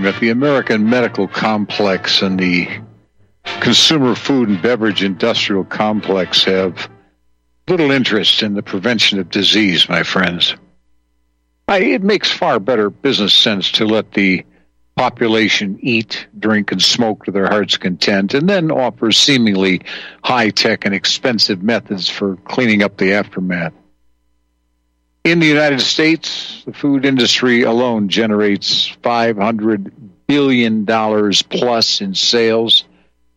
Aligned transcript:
time 0.00 0.12
that 0.12 0.20
the 0.20 0.30
American 0.30 0.88
medical 0.88 1.28
complex 1.28 2.22
and 2.22 2.38
the 2.38 2.68
consumer 3.60 4.14
food 4.14 4.48
and 4.48 4.62
beverage 4.62 5.02
industrial 5.02 5.64
complex 5.64 6.44
have 6.44 6.90
little 7.68 7.90
interest 7.90 8.42
in 8.42 8.54
the 8.54 8.62
prevention 8.62 9.18
of 9.18 9.30
disease, 9.30 9.88
my 9.88 10.02
friends. 10.02 10.54
I, 11.68 11.78
it 11.78 12.02
makes 12.02 12.30
far 12.30 12.58
better 12.58 12.90
business 12.90 13.34
sense 13.34 13.72
to 13.72 13.84
let 13.84 14.12
the 14.12 14.44
population 14.96 15.78
eat, 15.80 16.26
drink, 16.38 16.72
and 16.72 16.82
smoke 16.82 17.24
to 17.24 17.30
their 17.30 17.46
heart's 17.46 17.76
content, 17.76 18.34
and 18.34 18.48
then 18.48 18.70
offer 18.70 19.12
seemingly 19.12 19.82
high 20.24 20.50
tech 20.50 20.84
and 20.84 20.94
expensive 20.94 21.62
methods 21.62 22.08
for 22.08 22.36
cleaning 22.36 22.82
up 22.82 22.96
the 22.96 23.12
aftermath. 23.12 23.72
In 25.22 25.38
the 25.38 25.46
United 25.46 25.80
States, 25.82 26.62
the 26.64 26.72
food 26.72 27.04
industry 27.04 27.62
alone 27.62 28.08
generates 28.08 28.88
$500 29.02 29.92
billion 30.26 30.86
plus 30.86 32.00
in 32.00 32.14
sales, 32.14 32.84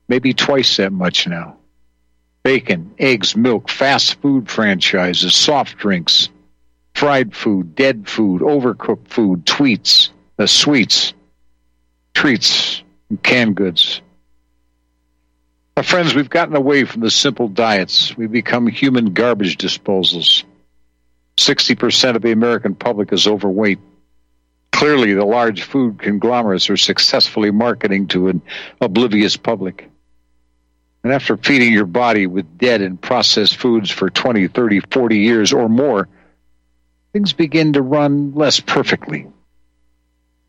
maybe 0.07 0.33
twice 0.33 0.77
that 0.77 0.93
much 0.93 1.27
now. 1.27 1.57
Bacon, 2.43 2.93
eggs, 2.97 3.35
milk, 3.35 3.69
fast 3.69 4.15
food 4.21 4.49
franchises, 4.49 5.35
soft 5.35 5.77
drinks, 5.77 6.29
fried 6.93 7.35
food, 7.35 7.75
dead 7.75 8.07
food, 8.07 8.41
overcooked 8.41 9.09
food, 9.09 9.45
tweets, 9.45 10.09
uh, 10.39 10.45
sweets, 10.45 11.13
treats, 12.13 12.81
and 13.09 13.21
canned 13.21 13.55
goods. 13.55 14.01
My 15.75 15.83
friends, 15.83 16.15
we've 16.15 16.29
gotten 16.29 16.55
away 16.55 16.85
from 16.85 17.01
the 17.01 17.11
simple 17.11 17.49
diets. 17.49 18.15
We've 18.15 18.31
become 18.31 18.67
human 18.67 19.13
garbage 19.13 19.57
disposals. 19.57 20.43
60% 21.37 22.15
of 22.15 22.21
the 22.21 22.31
American 22.31 22.75
public 22.75 23.11
is 23.11 23.27
overweight. 23.27 23.79
Clearly, 24.71 25.13
the 25.13 25.25
large 25.25 25.63
food 25.63 25.99
conglomerates 25.99 26.69
are 26.69 26.77
successfully 26.77 27.51
marketing 27.51 28.07
to 28.09 28.27
an 28.27 28.41
oblivious 28.81 29.37
public. 29.37 29.89
And 31.03 31.11
after 31.11 31.37
feeding 31.37 31.73
your 31.73 31.85
body 31.85 32.27
with 32.27 32.57
dead 32.57 32.81
and 32.81 32.99
processed 32.99 33.57
foods 33.57 33.91
for 33.91 34.09
20, 34.09 34.47
30, 34.47 34.81
40 34.91 35.17
years 35.17 35.51
or 35.53 35.67
more, 35.67 36.07
things 37.11 37.33
begin 37.33 37.73
to 37.73 37.81
run 37.81 38.33
less 38.33 38.59
perfectly. 38.59 39.27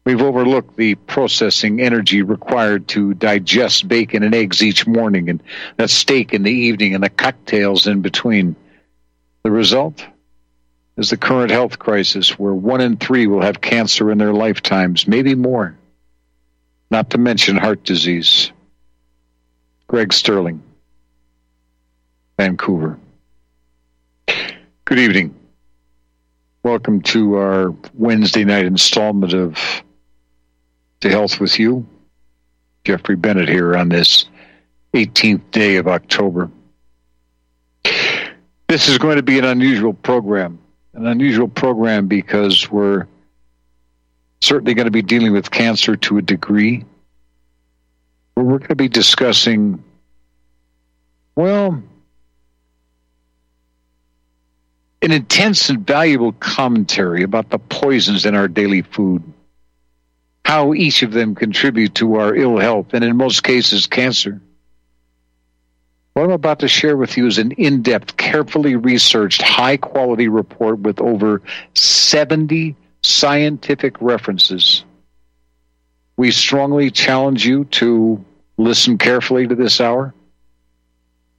We've 0.05 0.21
overlooked 0.21 0.77
the 0.77 0.97
processing 0.97 1.81
energy 1.81 2.23
required 2.23 2.89
to 2.89 3.15
digest 3.15 3.89
bacon 3.89 4.23
and 4.23 4.35
eggs 4.35 4.63
each 4.63 4.87
morning, 4.87 5.31
and 5.31 5.43
that 5.77 5.91
steak 5.91 6.35
in 6.35 6.43
the 6.43 6.53
evening, 6.53 6.95
and 6.95 7.03
the 7.03 7.09
cocktails 7.09 7.87
in 7.87 8.03
between. 8.03 8.55
The 9.45 9.51
result? 9.51 10.05
Is 10.97 11.11
the 11.11 11.17
current 11.17 11.51
health 11.51 11.79
crisis, 11.79 12.39
where 12.39 12.55
one 12.55 12.81
in 12.81 12.97
three 12.97 13.27
will 13.27 13.43
have 13.43 13.61
cancer 13.61 14.11
in 14.11 14.19
their 14.19 14.33
lifetimes, 14.33 15.09
maybe 15.09 15.35
more. 15.35 15.77
Not 16.91 17.11
to 17.11 17.19
mention 17.19 17.57
heart 17.57 17.83
disease. 17.83 18.53
Greg 19.89 20.13
Sterling, 20.13 20.63
Vancouver. 22.39 22.99
Good 24.85 24.99
evening. 24.99 25.35
Welcome 26.63 27.03
to 27.03 27.35
our 27.37 27.75
Wednesday 27.95 28.45
night 28.45 28.65
installment 28.65 29.35
of 29.35 29.59
To 31.01 31.11
Health 31.11 31.41
with 31.41 31.59
You. 31.59 31.87
Jeffrey 32.85 33.17
Bennett 33.17 33.49
here 33.49 33.77
on 33.77 33.89
this 33.89 34.27
18th 34.95 35.51
day 35.51 35.77
of 35.77 35.89
October. 35.89 36.51
This 38.69 38.89
is 38.89 38.99
going 38.99 39.17
to 39.17 39.23
be 39.23 39.39
an 39.39 39.45
unusual 39.45 39.93
program 39.93 40.59
an 40.95 41.07
unusual 41.07 41.49
program 41.49 42.07
because 42.07 42.71
we're 42.71 43.07
certainly 44.41 44.75
going 44.75 44.87
to 44.87 44.93
be 44.93 45.03
dealing 45.03 45.33
with 45.33 45.51
cancer 45.51 45.97
to 45.97 46.19
a 46.19 46.23
degree. 46.23 46.85
But 48.35 48.45
we're 48.45 48.59
going 48.59 48.69
to 48.69 48.77
be 48.77 48.89
discussing, 48.89 49.83
well, 51.35 51.83
an 55.03 55.13
intense 55.13 55.69
and 55.69 55.87
valuable 55.87 56.33
commentary 56.33 57.23
about 57.23 57.51
the 57.51 57.59
poisons 57.59 58.25
in 58.25 58.35
our 58.35 58.49
daily 58.49 58.83
food, 58.83 59.23
how 60.45 60.75
each 60.75 61.03
of 61.03 61.13
them 61.13 61.35
contribute 61.35 61.95
to 61.97 62.17
our 62.17 62.35
ill 62.35 62.59
health, 62.59 62.95
and 62.95 63.05
in 63.05 63.17
most 63.17 63.43
cases, 63.43 63.87
cancer. 63.87 64.41
What 66.15 66.23
I'm 66.23 66.31
about 66.31 66.61
to 66.61 66.69
share 66.69 66.97
with 66.97 67.17
you 67.17 67.27
is 67.27 67.39
an 67.39 67.51
in 67.53 67.83
depth, 67.83 68.17
carefully 68.17 68.77
researched, 68.77 69.43
high 69.43 69.77
quality 69.77 70.29
report 70.29 70.79
with 70.79 71.01
over 71.01 71.43
70 71.75 72.77
scientific 73.03 74.01
references. 74.01 74.85
We 76.17 76.31
strongly 76.31 76.93
challenge 76.93 77.45
you 77.45 77.65
to 77.65 78.25
listen 78.57 78.97
carefully 78.97 79.49
to 79.49 79.57
this 79.57 79.81
hour. 79.81 80.15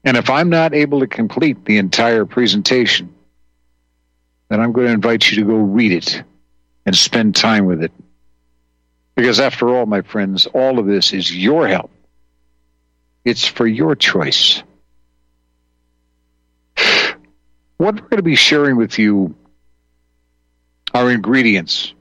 And 0.03 0.17
if 0.17 0.29
I'm 0.29 0.49
not 0.49 0.73
able 0.73 0.99
to 0.99 1.07
complete 1.07 1.63
the 1.63 1.77
entire 1.77 2.25
presentation, 2.25 3.15
then 4.49 4.59
I'm 4.59 4.73
going 4.73 4.87
to 4.87 4.93
invite 4.93 5.31
you 5.31 5.37
to 5.37 5.49
go 5.49 5.55
read 5.55 5.93
it 5.93 6.21
and 6.85 6.93
spend 6.93 7.37
time 7.37 7.65
with 7.65 7.81
it. 7.81 7.93
Because 9.15 9.39
after 9.39 9.69
all, 9.69 9.85
my 9.85 10.01
friends, 10.01 10.47
all 10.47 10.79
of 10.79 10.85
this 10.85 11.13
is 11.13 11.33
your 11.33 11.65
help 11.65 11.89
it's 13.25 13.45
for 13.45 13.67
your 13.67 13.95
choice. 13.95 14.63
What 17.77 17.95
we're 17.95 18.07
going 18.07 18.17
to 18.17 18.23
be 18.23 18.35
sharing 18.35 18.77
with 18.77 18.97
you 18.97 19.35
are 20.93 21.11
ingredients 21.11 21.93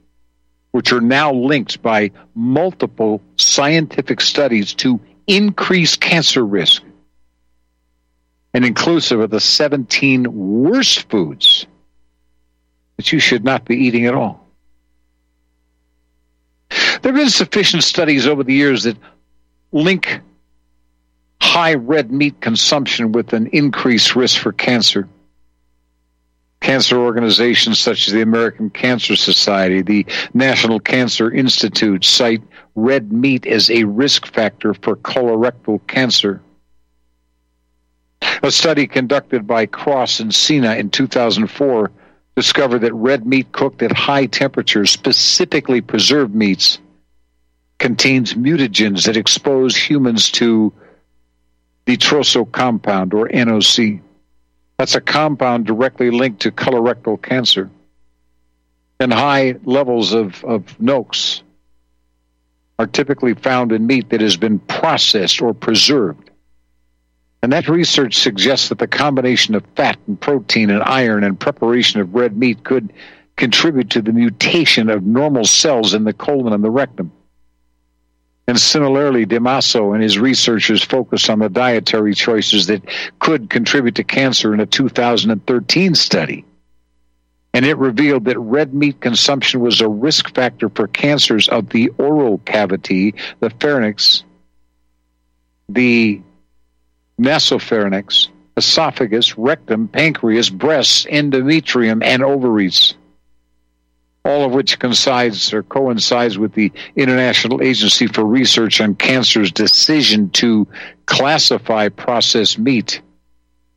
which 0.71 0.91
are 0.91 0.99
now 0.99 1.33
linked 1.33 1.81
by 1.81 2.11
multiple 2.33 3.21
scientific 3.37 4.19
studies 4.19 4.73
to 4.73 4.99
increase 5.25 5.95
cancer 5.95 6.45
risk 6.45 6.83
and 8.53 8.65
inclusive 8.65 9.21
of 9.21 9.29
the 9.29 9.39
17 9.39 10.25
worst 10.63 11.09
foods 11.09 11.65
that 12.97 13.11
you 13.13 13.19
should 13.19 13.45
not 13.45 13.63
be 13.63 13.75
eating 13.85 14.05
at 14.05 14.13
all. 14.13 14.45
There 16.69 17.13
have 17.13 17.15
been 17.15 17.29
sufficient 17.29 17.83
studies 17.83 18.27
over 18.27 18.43
the 18.43 18.53
years 18.53 18.83
that 18.83 18.97
link 19.71 20.19
high 21.41 21.75
red 21.75 22.11
meat 22.11 22.39
consumption 22.41 23.11
with 23.11 23.33
an 23.33 23.47
increased 23.47 24.15
risk 24.15 24.39
for 24.39 24.51
cancer. 24.51 25.07
Cancer 26.61 26.97
organizations 26.97 27.77
such 27.77 28.07
as 28.07 28.13
the 28.13 28.21
American 28.21 28.69
Cancer 28.69 29.15
Society, 29.15 29.81
the 29.81 30.05
National 30.33 30.79
Cancer 30.79 31.31
Institute 31.31 32.03
cite 32.03 32.41
red 32.73 33.11
meat 33.11 33.45
as 33.45 33.69
a 33.69 33.83
risk 33.83 34.25
factor 34.25 34.73
for 34.73 34.95
colorectal 34.95 35.85
cancer. 35.87 36.41
A 38.41 38.51
study 38.51 38.87
conducted 38.87 39.45
by 39.45 39.65
Cross 39.65 40.19
and 40.19 40.31
Sinha 40.31 40.77
in 40.77 40.89
2004 40.89 41.91
discovered 42.35 42.79
that 42.79 42.93
red 42.93 43.25
meat 43.25 43.51
cooked 43.51 43.81
at 43.81 43.91
high 43.91 44.25
temperatures, 44.25 44.91
specifically 44.91 45.81
preserved 45.81 46.35
meats, 46.35 46.79
contains 47.79 48.33
mutagens 48.33 49.05
that 49.05 49.17
expose 49.17 49.75
humans 49.75 50.31
to 50.31 50.73
the 51.85 51.97
nitroso 51.97 52.51
compound, 52.51 53.13
or 53.13 53.27
NOC. 53.27 54.01
That's 54.77 54.95
a 54.95 55.01
compound 55.01 55.65
directly 55.65 56.11
linked 56.11 56.41
to 56.41 56.51
colorectal 56.51 57.21
cancer. 57.21 57.69
And 58.99 59.13
high 59.13 59.55
levels 59.63 60.13
of, 60.13 60.43
of 60.43 60.79
NOx 60.79 61.43
are 62.79 62.87
typically 62.87 63.33
found 63.33 63.71
in 63.71 63.87
meat 63.87 64.09
that 64.09 64.21
has 64.21 64.37
been 64.37 64.59
processed 64.59 65.41
or 65.41 65.53
preserved. 65.53 66.29
And 67.41 67.53
that 67.53 67.69
research 67.69 68.15
suggests 68.15 68.69
that 68.69 68.79
the 68.79 68.87
combination 68.87 69.53
of 69.55 69.63
fat 69.75 69.99
and 70.07 70.19
protein 70.19 70.69
and 70.71 70.81
iron 70.81 71.23
and 71.23 71.39
preparation 71.39 72.01
of 72.01 72.15
red 72.15 72.35
meat 72.35 72.63
could 72.63 72.91
contribute 73.35 73.91
to 73.91 74.01
the 74.01 74.13
mutation 74.13 74.89
of 74.89 75.03
normal 75.03 75.45
cells 75.45 75.93
in 75.93 76.05
the 76.05 76.13
colon 76.13 76.53
and 76.53 76.63
the 76.63 76.71
rectum. 76.71 77.11
And 78.47 78.59
similarly, 78.59 79.25
Di 79.25 79.39
Maso 79.39 79.93
and 79.93 80.03
his 80.03 80.19
researchers 80.19 80.83
focused 80.83 81.29
on 81.29 81.39
the 81.39 81.49
dietary 81.49 82.13
choices 82.13 82.67
that 82.67 82.83
could 83.19 83.49
contribute 83.49 83.95
to 83.95 84.03
cancer 84.03 84.53
in 84.53 84.59
a 84.59 84.67
2013 84.67 85.95
study. 85.95 86.45
And 87.53 87.65
it 87.65 87.77
revealed 87.77 88.25
that 88.25 88.37
red 88.37 88.73
meat 88.73 88.99
consumption 88.99 89.61
was 89.61 89.81
a 89.81 89.87
risk 89.87 90.35
factor 90.35 90.69
for 90.69 90.87
cancers 90.87 91.49
of 91.49 91.69
the 91.69 91.89
oral 91.97 92.37
cavity, 92.39 93.15
the 93.39 93.49
pharynx, 93.49 94.23
the 95.69 96.21
nasopharynx, 97.19 98.27
esophagus, 98.57 99.37
rectum, 99.37 99.87
pancreas, 99.87 100.49
breasts, 100.49 101.05
endometrium, 101.05 102.03
and 102.03 102.23
ovaries 102.23 102.93
all 104.25 104.43
of 104.43 104.51
which 104.51 104.79
coincides 104.79 105.53
or 105.53 105.61
coincides 105.61 106.37
with 106.37 106.53
the 106.53 106.71
International 106.95 107.61
Agency 107.61 108.07
for 108.07 108.25
Research 108.25 108.81
on 108.81 108.95
Cancer's 108.95 109.51
decision 109.51 110.31
to 110.31 110.67
classify 111.05 111.89
processed 111.89 112.57
meat 112.57 113.01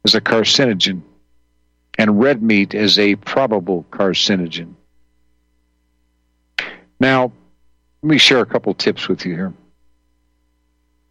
as 0.04 0.14
a 0.14 0.20
carcinogen 0.22 1.02
and 1.98 2.18
red 2.18 2.42
meat 2.42 2.74
as 2.74 2.98
a 2.98 3.16
probable 3.16 3.84
carcinogen. 3.90 4.74
Now, 6.98 7.30
let 8.02 8.10
me 8.10 8.18
share 8.18 8.40
a 8.40 8.46
couple 8.46 8.72
tips 8.72 9.06
with 9.06 9.26
you 9.26 9.34
here. 9.34 9.52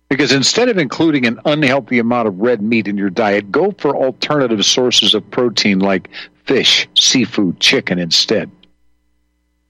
Because 0.10 0.32
instead 0.32 0.70
of 0.70 0.78
including 0.78 1.26
an 1.26 1.40
unhealthy 1.46 2.00
amount 2.00 2.28
of 2.28 2.40
red 2.40 2.62
meat 2.62 2.88
in 2.88 2.98
your 2.98 3.10
diet, 3.10 3.52
go 3.52 3.72
for 3.78 3.96
alternative 3.96 4.66
sources 4.66 5.14
of 5.14 5.30
protein 5.30 5.80
like 5.80 6.10
fish, 6.46 6.88
seafood, 6.96 7.60
chicken 7.60 8.00
instead. 8.00 8.50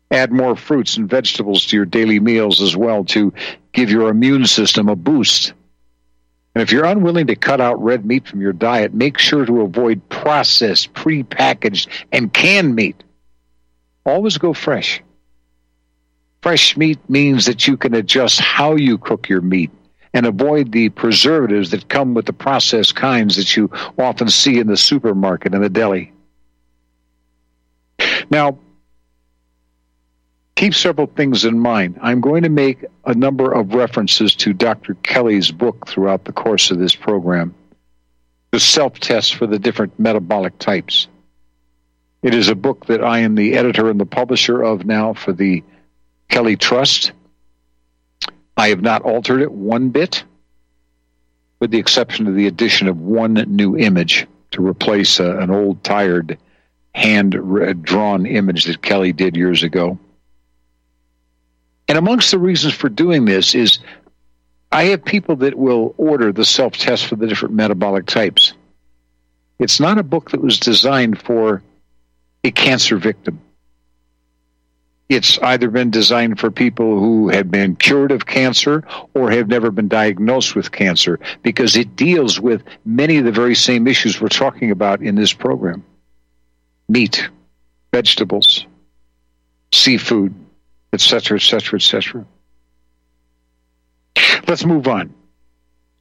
Add 0.09 0.31
more 0.31 0.55
fruits 0.55 0.97
and 0.97 1.09
vegetables 1.09 1.65
to 1.67 1.75
your 1.75 1.85
daily 1.85 2.19
meals 2.19 2.61
as 2.61 2.75
well 2.75 3.03
to 3.05 3.33
give 3.73 3.91
your 3.91 4.09
immune 4.09 4.45
system 4.45 4.87
a 4.87 4.95
boost. 4.95 5.53
And 6.55 6.61
if 6.63 6.71
you're 6.71 6.85
unwilling 6.85 7.27
to 7.27 7.35
cut 7.35 7.61
out 7.61 7.83
red 7.83 8.05
meat 8.05 8.27
from 8.27 8.41
your 8.41 8.53
diet, 8.53 8.93
make 8.93 9.19
sure 9.19 9.45
to 9.45 9.61
avoid 9.61 10.07
processed, 10.09 10.93
prepackaged, 10.93 11.87
and 12.11 12.33
canned 12.33 12.73
meat. 12.73 13.03
Always 14.05 14.37
go 14.37 14.53
fresh. 14.53 15.03
Fresh 16.41 16.77
meat 16.77 16.97
means 17.09 17.45
that 17.45 17.67
you 17.67 17.77
can 17.77 17.93
adjust 17.93 18.39
how 18.39 18.75
you 18.75 18.97
cook 18.97 19.29
your 19.29 19.41
meat 19.41 19.69
and 20.13 20.25
avoid 20.25 20.71
the 20.71 20.89
preservatives 20.89 21.71
that 21.71 21.89
come 21.89 22.13
with 22.13 22.25
the 22.25 22.33
processed 22.33 22.95
kinds 22.95 23.35
that 23.35 23.55
you 23.55 23.69
often 23.99 24.29
see 24.29 24.57
in 24.57 24.65
the 24.65 24.77
supermarket 24.77 25.53
and 25.53 25.63
the 25.63 25.69
deli. 25.69 26.11
Now, 28.31 28.57
keep 30.57 30.73
several 30.73 31.05
things 31.05 31.45
in 31.45 31.59
mind. 31.59 31.99
I'm 32.01 32.19
going 32.19 32.41
to 32.43 32.49
make 32.49 32.83
a 33.05 33.13
number 33.13 33.53
of 33.53 33.75
references 33.75 34.35
to 34.37 34.53
Dr. 34.53 34.95
Kelly's 34.95 35.51
book 35.51 35.87
throughout 35.87 36.25
the 36.25 36.33
course 36.33 36.71
of 36.71 36.79
this 36.79 36.95
program, 36.95 37.53
the 38.51 38.59
self 38.59 38.99
test 38.99 39.35
for 39.35 39.45
the 39.45 39.59
different 39.59 39.97
metabolic 39.99 40.57
types. 40.57 41.07
It 42.23 42.33
is 42.33 42.49
a 42.49 42.55
book 42.55 42.87
that 42.87 43.03
I 43.03 43.19
am 43.19 43.35
the 43.35 43.55
editor 43.55 43.89
and 43.89 43.99
the 43.99 44.07
publisher 44.07 44.61
of 44.63 44.83
now 44.83 45.13
for 45.13 45.31
the 45.31 45.63
Kelly 46.27 46.57
Trust. 46.57 47.11
I 48.57 48.69
have 48.69 48.81
not 48.81 49.03
altered 49.03 49.43
it 49.43 49.51
one 49.51 49.89
bit, 49.89 50.23
with 51.59 51.69
the 51.69 51.77
exception 51.77 52.25
of 52.25 52.33
the 52.33 52.47
addition 52.47 52.87
of 52.87 52.99
one 52.99 53.35
new 53.35 53.77
image 53.77 54.25
to 54.51 54.65
replace 54.65 55.19
uh, 55.19 55.37
an 55.37 55.51
old, 55.51 55.83
tired, 55.83 56.39
hand 56.95 57.35
drawn 57.83 58.25
image 58.25 58.65
that 58.65 58.81
Kelly 58.81 59.13
did 59.13 59.37
years 59.37 59.61
ago. 59.61 59.99
And 61.87 61.97
amongst 61.97 62.31
the 62.31 62.39
reasons 62.39 62.73
for 62.73 62.89
doing 62.89 63.25
this 63.25 63.55
is 63.55 63.79
I 64.71 64.85
have 64.85 65.05
people 65.05 65.37
that 65.37 65.55
will 65.55 65.95
order 65.97 66.31
the 66.31 66.45
self 66.45 66.73
test 66.73 67.05
for 67.05 67.15
the 67.15 67.27
different 67.27 67.55
metabolic 67.55 68.05
types. 68.05 68.53
It's 69.59 69.79
not 69.79 69.97
a 69.97 70.03
book 70.03 70.31
that 70.31 70.41
was 70.41 70.59
designed 70.59 71.21
for 71.21 71.63
a 72.43 72.51
cancer 72.51 72.97
victim. 72.97 73.39
It's 75.09 75.39
either 75.39 75.69
been 75.69 75.89
designed 75.89 76.37
for 76.37 76.51
people 76.51 76.99
who 76.99 77.29
have 77.29 77.49
been 77.49 77.77
cured 77.77 78.11
of 78.11 78.25
cancer 78.25 78.83
or 79.13 79.31
have 79.31 79.47
never 79.47 79.71
been 79.71 79.87
diagnosed 79.87 80.53
with 80.53 80.73
cancer 80.73 81.17
because 81.43 81.77
it 81.77 81.95
deals 81.95 82.41
with 82.41 82.61
many 82.83 83.17
of 83.17 83.23
the 83.23 83.31
very 83.31 83.55
same 83.55 83.87
issues 83.87 84.19
we're 84.19 84.27
talking 84.27 84.69
about 84.69 85.01
in 85.01 85.15
this 85.15 85.31
program 85.31 85.83
meat, 86.89 87.29
vegetables, 87.93 88.65
seafood, 89.73 90.33
etc., 90.93 91.37
etc., 91.37 91.77
etc. 91.77 92.25
Let's 94.47 94.65
move 94.65 94.87
on 94.87 95.13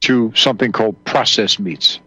to 0.01 0.31
something 0.35 0.71
called 0.71 1.03
processed 1.03 1.59
meats. 1.59 1.99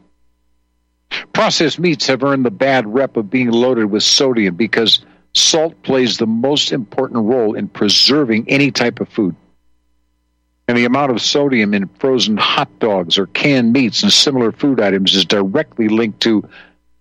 Processed 1.33 1.79
meats 1.79 2.07
have 2.07 2.23
earned 2.23 2.45
the 2.45 2.51
bad 2.51 2.93
rep 2.93 3.17
of 3.17 3.31
being 3.31 3.51
loaded 3.51 3.87
with 3.87 4.03
sodium 4.03 4.55
because 4.55 5.01
salt 5.35 5.83
plays 5.83 6.17
the 6.19 6.27
most 6.27 6.73
important 6.73 7.25
role 7.25 7.55
in 7.55 7.69
preserving 7.69 8.49
any 8.49 8.71
type 8.71 9.01
of 9.01 9.09
food. 9.09 9.35
And 10.69 10.79
the 10.79 10.85
amount 10.85 11.11
of 11.11 11.21
sodium 11.21 11.75
in 11.75 11.89
frozen 11.99 12.37
hot 12.37 12.79
dogs 12.79 13.19
or 13.19 13.27
canned 13.27 13.73
meats 13.73 14.03
and 14.03 14.13
similar 14.13 14.53
food 14.53 14.81
items 14.81 15.15
is 15.15 15.25
directly 15.25 15.89
linked 15.89 16.21
to 16.21 16.49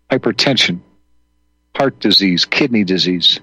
hypertension, 0.10 0.80
heart 1.76 2.00
disease, 2.00 2.46
kidney 2.46 2.84
disease. 2.84 3.40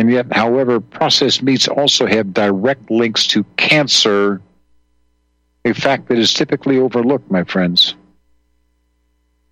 And 0.00 0.10
yet, 0.10 0.32
however, 0.32 0.80
processed 0.80 1.42
meats 1.42 1.68
also 1.68 2.06
have 2.06 2.32
direct 2.32 2.90
links 2.90 3.26
to 3.26 3.44
cancer, 3.58 4.40
a 5.66 5.74
fact 5.74 6.08
that 6.08 6.18
is 6.18 6.32
typically 6.32 6.78
overlooked, 6.78 7.30
my 7.30 7.44
friends. 7.44 7.94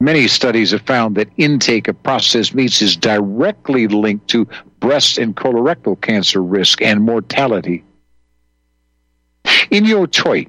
Many 0.01 0.27
studies 0.27 0.71
have 0.71 0.81
found 0.81 1.17
that 1.17 1.29
intake 1.37 1.87
of 1.89 2.03
processed 2.03 2.55
meats 2.55 2.81
is 2.81 2.97
directly 2.97 3.89
linked 3.89 4.29
to 4.29 4.49
breast 4.81 5.19
and 5.19 5.37
colorectal 5.37 6.01
cancer 6.01 6.43
risk 6.43 6.81
and 6.81 7.03
mortality. 7.03 7.85
Inoue-Choi, 9.45 10.47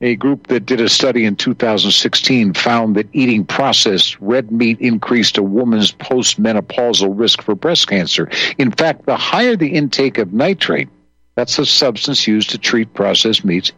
a 0.00 0.14
group 0.14 0.46
that 0.46 0.64
did 0.64 0.80
a 0.80 0.88
study 0.88 1.24
in 1.24 1.34
2016, 1.34 2.54
found 2.54 2.96
that 2.96 3.08
eating 3.12 3.44
processed 3.44 4.18
red 4.20 4.52
meat 4.52 4.80
increased 4.80 5.38
a 5.38 5.42
woman's 5.42 5.92
postmenopausal 5.92 7.18
risk 7.18 7.42
for 7.42 7.54
breast 7.54 7.88
cancer. 7.88 8.30
In 8.58 8.70
fact, 8.70 9.06
the 9.06 9.16
higher 9.16 9.56
the 9.56 9.74
intake 9.74 10.18
of 10.18 10.32
nitrate, 10.32 10.88
that's 11.34 11.58
a 11.58 11.66
substance 11.66 12.26
used 12.26 12.50
to 12.50 12.58
treat 12.58 12.94
processed 12.94 13.44
meats, 13.44 13.72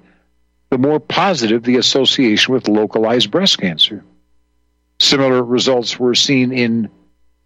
the 0.68 0.78
more 0.78 1.00
positive 1.00 1.62
the 1.62 1.76
association 1.76 2.52
with 2.52 2.68
localized 2.68 3.30
breast 3.30 3.58
cancer. 3.58 4.04
Similar 4.98 5.42
results 5.42 5.98
were 5.98 6.14
seen 6.14 6.52
in 6.52 6.90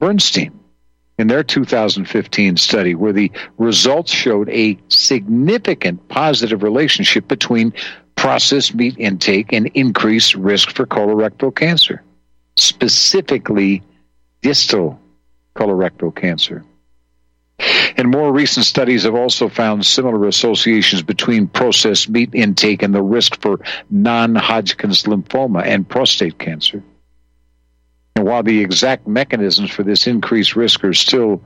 Bernstein 0.00 0.58
in 1.16 1.28
their 1.28 1.44
2015 1.44 2.56
study, 2.56 2.96
where 2.96 3.12
the 3.12 3.30
results 3.56 4.10
showed 4.10 4.48
a 4.48 4.76
significant 4.88 6.08
positive 6.08 6.64
relationship 6.64 7.28
between 7.28 7.72
processed 8.16 8.74
meat 8.74 8.96
intake 8.98 9.52
and 9.52 9.66
increased 9.74 10.34
risk 10.34 10.70
for 10.70 10.86
colorectal 10.86 11.54
cancer, 11.54 12.02
specifically 12.56 13.82
distal 14.42 15.00
colorectal 15.54 16.14
cancer. 16.14 16.64
And 17.96 18.10
more 18.10 18.32
recent 18.32 18.66
studies 18.66 19.04
have 19.04 19.14
also 19.14 19.48
found 19.48 19.86
similar 19.86 20.26
associations 20.26 21.02
between 21.02 21.46
processed 21.46 22.08
meat 22.08 22.30
intake 22.34 22.82
and 22.82 22.92
the 22.94 23.02
risk 23.02 23.40
for 23.40 23.60
non 23.90 24.34
Hodgkin's 24.34 25.04
lymphoma 25.04 25.64
and 25.64 25.88
prostate 25.88 26.38
cancer. 26.38 26.82
And 28.16 28.26
while 28.26 28.42
the 28.42 28.60
exact 28.60 29.06
mechanisms 29.06 29.70
for 29.70 29.84
this 29.84 30.06
increased 30.06 30.56
risk 30.56 30.82
are 30.84 30.92
still 30.92 31.42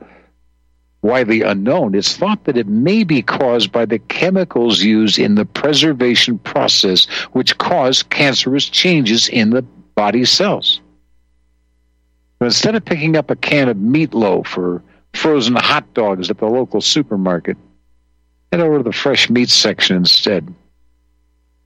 widely 1.01 1.41
unknown, 1.41 1.95
it's 1.95 2.17
thought 2.17 2.43
that 2.45 2.57
it 2.57 2.67
may 2.67 3.03
be 3.03 3.21
caused 3.21 3.71
by 3.71 3.85
the 3.85 3.99
chemicals 3.99 4.81
used 4.81 5.17
in 5.17 5.35
the 5.35 5.45
preservation 5.45 6.37
process, 6.39 7.05
which 7.31 7.57
cause 7.57 8.03
cancerous 8.03 8.67
changes 8.67 9.29
in 9.29 9.51
the 9.51 9.61
body 9.95 10.25
cells. 10.25 10.81
Instead 12.41 12.75
of 12.75 12.85
picking 12.85 13.17
up 13.17 13.29
a 13.31 13.35
can 13.35 13.69
of 13.69 13.77
meatloaf 13.77 14.57
or 14.57 14.81
frozen 15.13 15.55
hot 15.55 15.93
dogs 15.93 16.29
at 16.29 16.37
the 16.37 16.45
local 16.45 16.81
supermarket. 16.81 17.57
Head 18.51 18.61
over 18.61 18.77
to 18.77 18.83
the 18.83 18.93
fresh 18.93 19.29
meat 19.29 19.49
section 19.49 19.97
instead. 19.97 20.53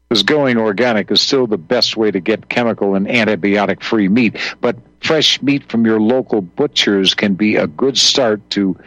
Because 0.09 0.23
going 0.23 0.57
organic 0.57 1.09
is 1.11 1.21
still 1.21 1.47
the 1.47 1.57
best 1.57 1.97
way 1.97 2.11
to 2.11 2.19
get 2.19 2.49
chemical 2.49 2.95
and 2.95 3.07
antibiotic 3.07 3.81
free 3.81 4.07
meat, 4.07 4.37
but 4.61 4.75
fresh 5.01 5.41
meat 5.41 5.69
from 5.69 5.85
your 5.85 5.99
local 5.99 6.41
butchers 6.41 7.13
can 7.13 7.33
be 7.33 7.55
a 7.55 7.67
good 7.67 7.97
start 7.97 8.47
to 8.51 8.77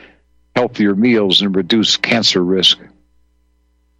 healthier 0.57 0.95
meals 0.95 1.43
and 1.43 1.55
reduce 1.55 1.99
cancer 1.99 2.43
risk. 2.43 2.79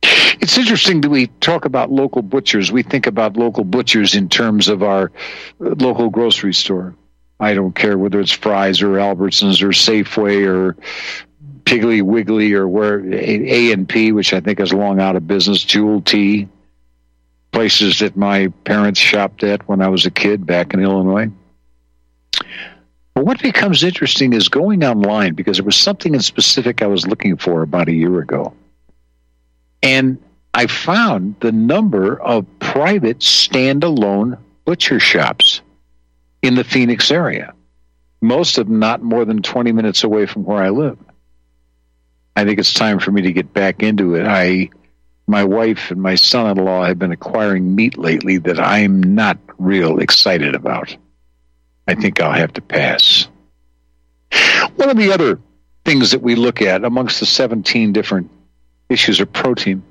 It's 0.03 0.57
interesting 0.57 1.03
that 1.03 1.11
we 1.11 1.27
talk 1.41 1.67
about 1.67 1.93
local 1.93 2.23
butchers. 2.23 2.73
We 2.73 2.83
think 2.83 3.07
about 3.07 3.37
local 3.37 3.63
butchers 3.63 4.15
in 4.15 4.29
terms 4.31 4.69
of 4.69 4.83
our 4.83 5.13
uh, 5.61 5.75
local 5.79 6.09
grocery 6.09 6.55
store. 6.55 6.95
I 7.39 7.53
don't 7.53 7.75
care 7.75 7.99
whether 7.99 8.21
it's 8.21 8.33
Fry's 8.33 8.81
or 8.81 8.93
Albertsons 8.93 9.63
or 9.63 9.69
Safeway 9.69 10.47
or 10.47 10.77
Piggly 11.65 12.01
Wiggly 12.01 12.55
or 12.55 12.67
where 12.67 13.05
A 13.13 13.73
and 13.73 13.87
P, 13.87 14.13
which 14.13 14.33
I 14.33 14.41
think 14.41 14.59
is 14.59 14.73
long 14.73 14.99
out 14.99 15.17
of 15.17 15.27
business, 15.27 15.63
Jewel 15.63 16.01
Tea, 16.01 16.49
places 17.53 17.99
that 17.99 18.17
my 18.17 18.49
parents 18.65 19.01
shopped 19.01 19.43
at 19.43 19.69
when 19.69 19.83
I 19.83 19.89
was 19.89 20.07
a 20.07 20.11
kid 20.11 20.47
back 20.47 20.73
in 20.73 20.81
Illinois. 20.81 21.31
But 23.17 23.25
what 23.25 23.41
becomes 23.41 23.83
interesting 23.83 24.35
is 24.35 24.51
going 24.51 24.85
online 24.85 25.33
because 25.33 25.57
there 25.57 25.65
was 25.65 25.75
something 25.75 26.15
in 26.15 26.21
specific 26.21 26.83
I 26.83 26.87
was 26.87 27.07
looking 27.07 27.39
for 27.39 27.63
about 27.63 27.89
a 27.89 27.93
year 27.95 28.21
ago. 28.21 28.53
And 29.83 30.23
I 30.53 30.67
found 30.67 31.37
the 31.41 31.51
number 31.51 32.21
of 32.21 32.45
private 32.59 33.21
standalone 33.21 34.39
butcher 34.67 35.01
shops 35.01 35.63
in 36.43 36.57
the 36.57 36.63
Phoenix 36.63 37.11
area. 37.11 37.55
Most 38.21 38.59
of 38.59 38.67
them 38.67 38.81
not 38.81 39.01
more 39.01 39.25
than 39.25 39.41
20 39.41 39.73
minutes 39.73 40.05
away 40.05 40.27
from 40.27 40.45
where 40.45 40.63
I 40.63 40.69
live. 40.69 40.99
I 42.37 42.45
think 42.45 42.59
it's 42.59 42.75
time 42.75 42.99
for 42.99 43.13
me 43.13 43.23
to 43.23 43.33
get 43.33 43.51
back 43.55 43.83
into 43.83 44.15
it. 44.15 44.27
I 44.27 44.69
my 45.27 45.43
wife 45.43 45.91
and 45.91 46.03
my 46.03 46.17
son-in-law 46.17 46.85
have 46.85 46.99
been 46.99 47.13
acquiring 47.13 47.75
meat 47.75 47.97
lately 47.97 48.37
that 48.37 48.61
I'm 48.61 49.03
not 49.15 49.39
real 49.57 50.01
excited 50.01 50.55
about. 50.55 50.95
I 51.87 51.95
think 51.95 52.21
I'll 52.21 52.33
have 52.33 52.53
to 52.55 52.61
pass. 52.61 53.29
One 54.77 54.91
of 54.91 54.97
the 54.97 55.13
other 55.13 55.39
things 55.85 56.11
that 56.11 56.23
we 56.23 56.35
look 56.35 56.61
at 56.61 56.85
amongst 56.85 57.21
the 57.21 57.27
17 57.27 57.93
different 57.93 58.31
issues 58.89 59.21
of 59.21 59.33
protein. 59.33 59.83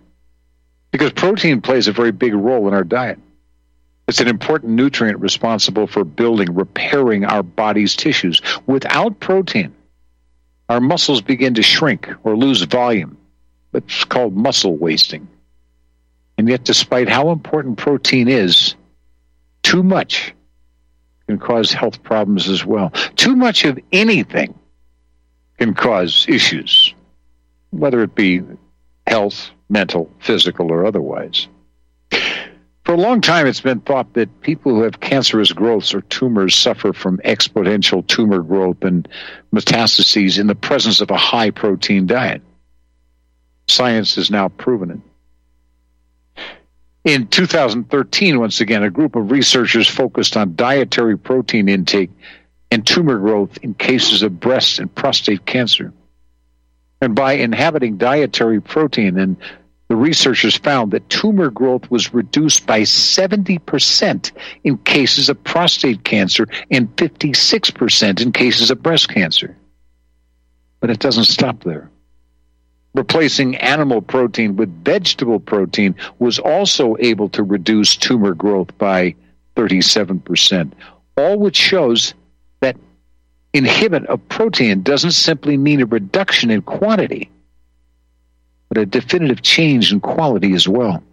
Because 0.92 1.12
protein 1.12 1.62
plays 1.62 1.88
a 1.88 1.94
very 1.94 2.12
big 2.12 2.34
role 2.34 2.68
in 2.68 2.74
our 2.74 2.84
diet. 2.84 3.20
It's 4.08 4.20
an 4.20 4.28
important 4.28 4.74
nutrient 4.74 5.20
responsible 5.20 5.88
for 5.88 6.04
building, 6.04 6.54
repairing 6.54 7.26
our 7.26 7.42
body's 7.42 7.96
tissues. 7.96 8.42
Without 8.68 9.20
protein, 9.20 9.74
our 10.70 10.80
muscles 10.80 11.22
begin 11.22 11.56
to 11.56 11.64
shrink 11.64 12.10
or 12.24 12.38
lose 12.38 12.62
volume. 12.64 13.18
It's 13.74 14.04
called 14.04 14.36
muscle 14.36 14.76
wasting. 14.76 15.28
And 16.38 16.48
yet, 16.48 16.64
despite 16.64 17.10
how 17.10 17.32
important 17.32 17.78
protein 17.78 18.28
is, 18.28 18.76
too 19.64 19.82
much 19.82 20.34
can 21.28 21.40
cause 21.40 21.72
health 21.72 22.04
problems 22.04 22.50
as 22.50 22.66
well. 22.66 22.90
Too 23.16 23.36
much 23.36 23.66
of 23.66 23.80
anything 23.92 24.58
can 25.58 25.74
cause 25.74 26.26
issues, 26.28 26.94
whether 27.72 28.02
it 28.04 28.16
be 28.16 28.42
health, 29.08 29.50
mental, 29.70 30.10
physical, 30.20 30.72
or 30.72 30.86
otherwise. 30.86 31.48
For 32.86 32.94
a 32.94 32.98
long 32.98 33.20
time, 33.20 33.48
it's 33.48 33.62
been 33.62 33.80
thought 33.80 34.14
that 34.14 34.42
people 34.42 34.76
who 34.76 34.84
have 34.84 35.00
cancerous 35.00 35.52
growths 35.52 35.96
or 35.96 36.02
tumors 36.02 36.56
suffer 36.56 36.94
from 36.94 37.18
exponential 37.26 38.06
tumor 38.06 38.44
growth 38.44 38.84
and 38.84 39.08
metastases 39.52 40.38
in 40.38 40.46
the 40.46 40.54
presence 40.54 41.02
of 41.02 41.10
a 41.10 41.18
high 41.18 41.50
protein 41.50 42.06
diet. 42.06 42.44
Science 43.68 44.16
has 44.16 44.30
now 44.30 44.50
proven 44.50 44.92
it. 44.92 45.00
In 47.06 47.28
2013, 47.28 48.40
once 48.40 48.62
again, 48.62 48.82
a 48.82 48.90
group 48.90 49.16
of 49.16 49.30
researchers 49.30 49.88
focused 49.88 50.36
on 50.36 50.56
dietary 50.56 51.16
protein 51.16 51.70
intake 51.70 52.10
and 52.72 52.86
tumor 52.86 53.20
growth 53.20 53.60
in 53.62 53.76
cases 53.76 54.24
of 54.24 54.40
breast 54.40 54.80
and 54.80 54.94
prostate 54.94 55.46
cancer. 55.46 55.94
And 57.00 57.14
by 57.14 57.34
inhabiting 57.34 57.98
dietary 57.98 58.60
protein, 58.60 59.20
and 59.20 59.38
the 59.88 59.96
researchers 59.96 60.58
found 60.58 60.94
that 60.94 61.08
tumor 61.08 61.52
growth 61.52 61.92
was 61.92 62.12
reduced 62.12 62.66
by 62.66 62.82
70% 62.82 64.32
in 64.64 64.78
cases 64.80 65.30
of 65.30 65.44
prostate 65.44 66.04
cancer 66.04 66.48
and 66.72 66.94
56% 66.96 68.20
in 68.20 68.32
cases 68.32 68.72
of 68.72 68.82
breast 68.82 69.10
cancer. 69.10 69.56
But 70.80 70.90
it 70.90 70.98
doesn't 70.98 71.26
stop 71.26 71.64
there 71.64 71.92
replacing 72.96 73.58
animal 73.58 74.02
protein 74.02 74.56
with 74.56 74.84
vegetable 74.84 75.40
protein 75.40 75.96
was 76.18 76.40
also 76.40 76.96
able 77.00 77.30
to 77.30 77.44
reduce 77.44 77.96
tumor 77.96 78.34
growth 78.34 78.76
by 78.78 79.14
37%, 79.56 80.72
all 81.18 81.38
which 81.38 81.58
shows 81.58 82.14
that 82.62 82.78
inhibit 83.54 84.06
of 84.08 84.28
protein 84.30 84.82
doesn't 84.82 85.12
simply 85.12 85.58
mean 85.58 85.82
a 85.82 85.86
reduction 85.86 86.50
in 86.50 86.62
quantity, 86.62 87.30
but 88.70 88.78
a 88.78 88.86
definitive 88.86 89.42
change 89.42 89.92
in 89.92 90.00
quality 90.00 90.54
as 90.54 90.68
well. 90.68 91.04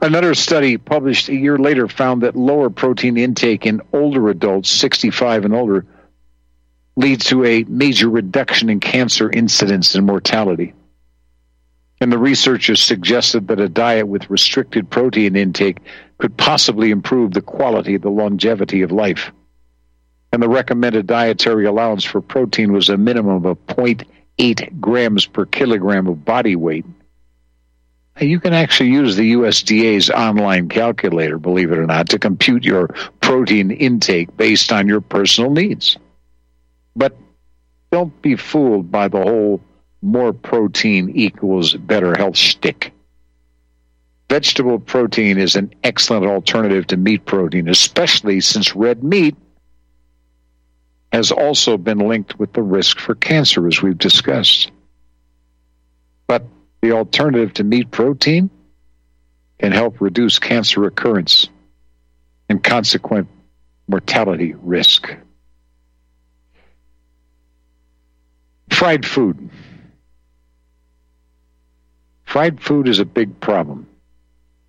Another 0.00 0.34
study 0.34 0.78
published 0.78 1.28
a 1.28 1.34
year 1.34 1.58
later 1.58 1.88
found 1.88 2.22
that 2.22 2.36
lower 2.36 2.70
protein 2.70 3.16
intake 3.16 3.66
in 3.66 3.80
older 3.92 4.28
adults, 4.28 4.70
65 4.70 5.44
and 5.44 5.54
older, 5.54 5.84
leads 6.98 7.26
to 7.26 7.44
a 7.44 7.62
major 7.68 8.10
reduction 8.10 8.68
in 8.68 8.80
cancer 8.80 9.30
incidence 9.30 9.94
and 9.94 10.04
mortality. 10.04 10.74
And 12.00 12.10
the 12.10 12.18
researchers 12.18 12.82
suggested 12.82 13.46
that 13.48 13.60
a 13.60 13.68
diet 13.68 14.08
with 14.08 14.28
restricted 14.28 14.90
protein 14.90 15.36
intake 15.36 15.78
could 16.18 16.36
possibly 16.36 16.90
improve 16.90 17.32
the 17.32 17.40
quality 17.40 17.94
of 17.94 18.02
the 18.02 18.10
longevity 18.10 18.82
of 18.82 18.90
life. 18.90 19.30
And 20.32 20.42
the 20.42 20.48
recommended 20.48 21.06
dietary 21.06 21.66
allowance 21.66 22.04
for 22.04 22.20
protein 22.20 22.72
was 22.72 22.88
a 22.88 22.96
minimum 22.96 23.46
of 23.46 23.64
0.8 23.68 24.80
grams 24.80 25.24
per 25.24 25.46
kilogram 25.46 26.08
of 26.08 26.24
body 26.24 26.56
weight. 26.56 26.84
You 28.20 28.40
can 28.40 28.52
actually 28.52 28.90
use 28.90 29.14
the 29.14 29.34
USDA's 29.34 30.10
online 30.10 30.68
calculator, 30.68 31.38
believe 31.38 31.70
it 31.70 31.78
or 31.78 31.86
not, 31.86 32.08
to 32.08 32.18
compute 32.18 32.64
your 32.64 32.88
protein 33.20 33.70
intake 33.70 34.36
based 34.36 34.72
on 34.72 34.88
your 34.88 35.00
personal 35.00 35.52
needs. 35.52 35.96
But 36.98 37.16
don't 37.92 38.20
be 38.20 38.34
fooled 38.34 38.90
by 38.90 39.06
the 39.06 39.22
whole 39.22 39.60
more 40.02 40.32
protein 40.32 41.10
equals 41.14 41.74
better 41.74 42.16
health 42.16 42.36
shtick. 42.36 42.92
Vegetable 44.28 44.80
protein 44.80 45.38
is 45.38 45.54
an 45.54 45.72
excellent 45.84 46.26
alternative 46.26 46.88
to 46.88 46.96
meat 46.96 47.24
protein, 47.24 47.68
especially 47.68 48.40
since 48.40 48.74
red 48.74 49.02
meat 49.02 49.36
has 51.12 51.30
also 51.30 51.78
been 51.78 51.98
linked 51.98 52.38
with 52.38 52.52
the 52.52 52.62
risk 52.62 52.98
for 52.98 53.14
cancer, 53.14 53.66
as 53.66 53.80
we've 53.80 53.96
discussed. 53.96 54.70
But 56.26 56.44
the 56.82 56.92
alternative 56.92 57.54
to 57.54 57.64
meat 57.64 57.90
protein 57.90 58.50
can 59.58 59.72
help 59.72 60.00
reduce 60.00 60.38
cancer 60.38 60.80
recurrence 60.80 61.48
and 62.48 62.62
consequent 62.62 63.28
mortality 63.86 64.54
risk. 64.54 65.16
Fried 68.78 69.04
food. 69.04 69.50
Fried 72.26 72.60
food 72.60 72.86
is 72.86 73.00
a 73.00 73.04
big 73.04 73.40
problem, 73.40 73.88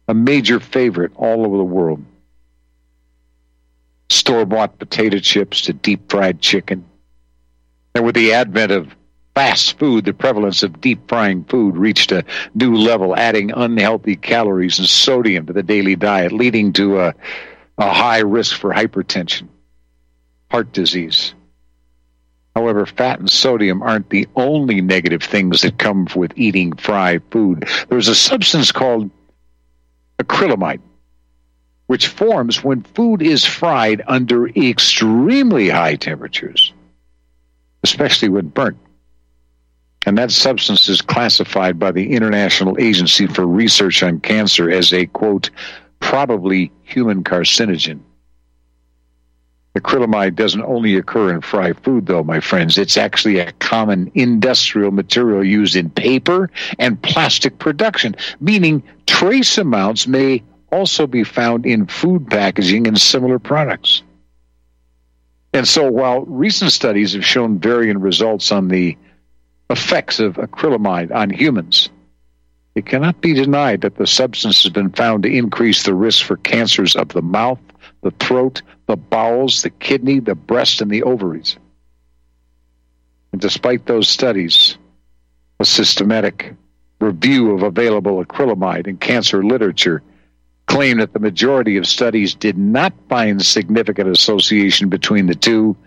a 0.07 0.15
major 0.15 0.59
favorite 0.59 1.11
all 1.15 1.45
over 1.45 1.57
the 1.57 1.63
world. 1.63 2.03
Store 4.09 4.47
bought 4.47 4.79
potato 4.79 5.19
chips 5.19 5.61
to 5.61 5.73
deep 5.73 6.09
fried 6.09 6.41
chicken. 6.41 6.85
And 7.93 8.03
with 8.03 8.15
the 8.15 8.33
advent 8.33 8.71
of 8.71 8.95
fast 9.35 9.77
food, 9.77 10.05
the 10.05 10.13
prevalence 10.13 10.63
of 10.63 10.81
deep 10.81 11.07
frying 11.07 11.43
food 11.43 11.77
reached 11.77 12.11
a 12.11 12.25
new 12.55 12.73
level, 12.73 13.15
adding 13.15 13.51
unhealthy 13.51 14.15
calories 14.15 14.79
and 14.79 14.89
sodium 14.89 15.45
to 15.45 15.53
the 15.53 15.61
daily 15.61 15.95
diet, 15.95 16.31
leading 16.31 16.73
to 16.73 16.99
a, 16.99 17.13
a 17.77 17.93
high 17.93 18.21
risk 18.21 18.57
for 18.57 18.73
hypertension, 18.73 19.49
heart 20.49 20.73
disease, 20.73 21.35
However, 22.59 22.85
fat 22.85 23.19
and 23.19 23.31
sodium 23.31 23.81
aren't 23.81 24.09
the 24.09 24.27
only 24.35 24.81
negative 24.81 25.23
things 25.23 25.61
that 25.61 25.77
come 25.77 26.09
with 26.13 26.33
eating 26.35 26.75
fried 26.75 27.21
food. 27.31 27.69
There's 27.87 28.09
a 28.09 28.15
substance 28.15 28.73
called 28.73 29.09
acrylamide, 30.21 30.81
which 31.87 32.07
forms 32.07 32.61
when 32.61 32.81
food 32.81 33.21
is 33.21 33.45
fried 33.45 34.01
under 34.07 34.49
extremely 34.49 35.69
high 35.69 35.95
temperatures, 35.95 36.73
especially 37.85 38.27
when 38.27 38.49
burnt. 38.49 38.77
And 40.05 40.17
that 40.17 40.29
substance 40.29 40.89
is 40.89 41.01
classified 41.01 41.79
by 41.79 41.93
the 41.93 42.11
International 42.11 42.75
Agency 42.77 43.27
for 43.27 43.47
Research 43.47 44.03
on 44.03 44.19
Cancer 44.19 44.69
as 44.69 44.91
a, 44.91 45.05
quote, 45.05 45.49
probably 46.01 46.73
human 46.83 47.23
carcinogen. 47.23 48.01
Acrylamide 49.89 50.35
doesn't 50.35 50.61
only 50.61 50.95
occur 50.97 51.33
in 51.33 51.41
fried 51.41 51.79
food, 51.79 52.05
though, 52.05 52.23
my 52.23 52.39
friends. 52.39 52.77
It's 52.77 52.95
actually 52.95 53.39
a 53.39 53.51
common 53.53 54.11
industrial 54.13 54.91
material 54.91 55.43
used 55.43 55.75
in 55.75 55.89
paper 55.89 56.51
and 56.77 57.01
plastic 57.01 57.57
production, 57.57 58.15
meaning 58.39 58.83
trace 59.07 59.57
amounts 59.57 60.05
may 60.05 60.43
also 60.71 61.07
be 61.07 61.23
found 61.23 61.65
in 61.65 61.87
food 61.87 62.29
packaging 62.29 62.85
and 62.85 63.01
similar 63.01 63.39
products. 63.39 64.03
And 65.53 65.67
so, 65.67 65.89
while 65.89 66.21
recent 66.25 66.71
studies 66.71 67.13
have 67.13 67.25
shown 67.25 67.57
varying 67.57 67.97
results 67.97 68.51
on 68.51 68.67
the 68.67 68.95
effects 69.71 70.19
of 70.19 70.35
acrylamide 70.35 71.11
on 71.11 71.31
humans, 71.31 71.89
it 72.75 72.85
cannot 72.85 73.21
be 73.21 73.33
denied 73.33 73.81
that 73.81 73.95
the 73.95 74.05
substance 74.05 74.61
has 74.61 74.71
been 74.71 74.91
found 74.91 75.23
to 75.23 75.35
increase 75.35 75.81
the 75.81 75.95
risk 75.95 76.23
for 76.23 76.37
cancers 76.37 76.95
of 76.95 77.09
the 77.09 77.23
mouth, 77.23 77.59
the 78.03 78.11
throat, 78.11 78.61
the 78.89 78.97
bowels, 78.97 79.61
the 79.61 79.69
kidney, 79.69 80.19
the 80.19 80.33
breast, 80.33 80.81
and 80.81 80.89
the 80.89 81.03
ovaries. 81.03 81.57
And 83.31 83.39
despite 83.39 83.85
those 83.85 84.09
studies, 84.09 84.79
a 85.59 85.65
systematic 85.65 86.55
review 86.99 87.51
of 87.51 87.61
available 87.61 88.25
acrylamide 88.25 88.87
in 88.87 88.97
cancer 88.97 89.43
literature 89.43 90.01
claimed 90.65 91.01
that 91.01 91.13
the 91.13 91.19
majority 91.19 91.77
of 91.77 91.85
studies 91.85 92.33
did 92.33 92.57
not 92.57 92.91
find 93.07 93.45
significant 93.45 94.09
association 94.09 94.89
between 94.89 95.27
the 95.27 95.35
two, 95.35 95.77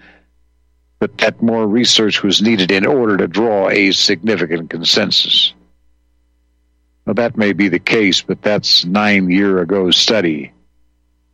but 1.01 1.19
that 1.19 1.43
more 1.43 1.67
research 1.67 2.23
was 2.23 2.41
needed 2.41 2.71
in 2.71 2.87
order 2.87 3.17
to 3.17 3.27
draw 3.27 3.69
a 3.69 3.91
significant 3.91 4.71
consensus. 4.71 5.53
Now, 7.05 7.15
that 7.15 7.37
may 7.37 7.53
be 7.53 7.67
the 7.67 7.81
case, 7.81 8.23
but 8.23 8.43
that's 8.43 8.85
nine 8.85 9.29
year 9.29 9.59
ago 9.59 9.91
study. 9.91 10.53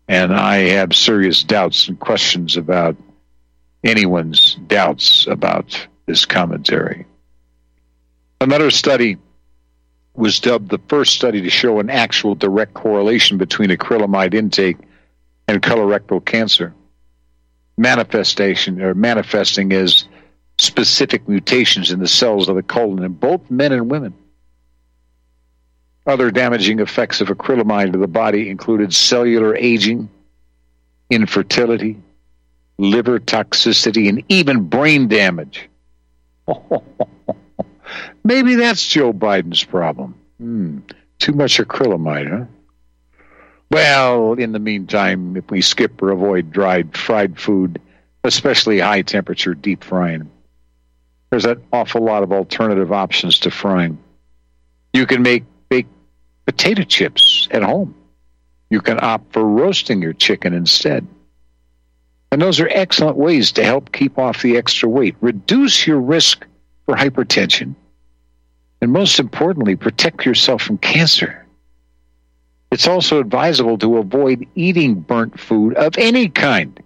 And 0.09 0.35
I 0.35 0.57
have 0.71 0.97
serious 0.97 1.43
doubts 1.43 1.87
and 1.89 2.01
questions 2.01 2.57
about 2.57 2.97
anyone's 3.85 4.57
doubts 4.67 5.27
about 5.27 5.87
this 6.07 6.25
commentary. 6.25 7.07
Another 8.41 8.71
study 8.71 9.19
was 10.15 10.41
dubbed 10.41 10.71
the 10.71 10.81
first 10.89 11.15
study 11.15 11.43
to 11.43 11.51
show 11.51 11.79
an 11.79 11.91
actual 11.91 12.35
direct 12.35 12.75
correlation 12.75 13.37
between 13.39 13.69
acrylamide 13.69 14.35
intake 14.35 14.79
and 15.47 15.63
colorectal 15.63 16.25
cancer. 16.25 16.75
Manifestation 17.77 18.81
or 18.83 18.95
manifesting 18.95 19.73
as 19.73 20.09
specific 20.59 21.29
mutations 21.29 21.93
in 21.93 22.01
the 22.01 22.09
cells 22.09 22.49
of 22.49 22.57
the 22.57 22.63
colon 22.63 23.05
in 23.05 23.13
both 23.13 23.49
men 23.51 23.73
and 23.73 23.91
women. 23.91 24.15
Other 26.09 26.31
damaging 26.31 26.81
effects 26.81 27.21
of 27.21 27.29
acrylamide 27.29 27.93
to 27.93 27.99
the 27.99 28.07
body 28.07 28.49
included 28.49 28.95
cellular 28.95 29.55
aging, 29.55 30.09
infertility, 31.11 31.99
liver 32.79 33.21
toxicity, 33.21 34.09
and 34.09 34.25
even 34.31 34.71
brain 34.71 35.09
damage. 35.09 35.69
Maybe 38.25 38.55
that's 38.55 38.89
Joe 38.89 39.13
Biden's 39.13 39.63
problem. 39.63 40.15
Hmm. 40.39 40.79
Too 41.19 41.33
much 41.33 41.59
acrylamide, 41.59 42.31
huh? 42.31 42.45
Well, 43.71 44.33
in 44.33 44.53
the 44.53 44.59
meantime, 44.59 45.37
if 45.37 45.51
we 45.51 45.61
skip 45.61 46.01
or 46.01 46.11
avoid 46.11 46.51
dried 46.51 46.97
fried 46.97 47.39
food, 47.39 47.83
especially 48.25 48.79
high 48.79 49.03
temperature 49.03 49.55
deep 49.55 49.85
frying, 49.85 50.31
there's 51.29 51.45
an 51.45 51.63
awful 51.71 52.03
lot 52.03 52.23
of 52.23 52.33
alternative 52.33 52.93
options 52.93 53.41
to 53.41 53.51
frying. 53.51 53.99
You 54.95 55.05
can 55.05 55.21
make 55.21 55.45
potato 56.49 56.83
chips 56.83 57.47
at 57.51 57.63
home. 57.63 57.95
You 58.71 58.81
can 58.81 58.99
opt 59.03 59.35
for 59.35 59.45
roasting 59.45 60.01
your 60.01 60.15
chicken 60.15 60.55
instead. 60.55 61.07
And 62.33 62.41
those 62.41 62.59
are 62.59 62.69
excellent 62.71 63.19
ways 63.19 63.53
to 63.53 63.65
help 63.65 63.93
keep 63.93 64.19
off 64.19 64.41
the 64.41 64.57
extra 64.57 64.89
weight, 64.89 65.15
reduce 65.21 65.87
your 65.87 66.01
risk 66.01 66.47
for 66.87 66.97
hypertension, 66.97 67.75
and 68.81 68.91
most 68.91 69.21
importantly, 69.21 69.77
protect 69.77 70.25
yourself 70.25 70.63
from 70.63 70.79
cancer. 70.79 71.47
It's 72.73 72.89
also 72.89 73.21
advisable 73.21 73.77
to 73.79 73.99
avoid 73.99 74.47
eating 74.55 74.95
burnt 74.95 75.39
food 75.39 75.75
of 75.75 75.99
any 75.99 76.31
kind. 76.31 76.83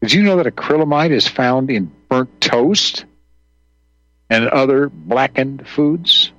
Did 0.00 0.14
you 0.14 0.22
know 0.22 0.36
that 0.42 0.46
acrylamide 0.46 1.10
is 1.10 1.28
found 1.28 1.70
in 1.70 1.92
burnt 2.08 2.40
toast 2.40 3.04
and 4.30 4.48
other 4.48 4.88
blackened 4.88 5.68
foods? 5.68 6.32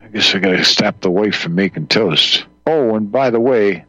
I 0.00 0.08
guess 0.08 0.34
I 0.34 0.38
gotta 0.38 0.64
stop 0.64 1.00
the 1.00 1.10
wife 1.10 1.36
from 1.36 1.54
making 1.54 1.88
toast. 1.88 2.46
Oh, 2.66 2.94
and 2.96 3.10
by 3.12 3.30
the 3.30 3.40
way, 3.40 3.84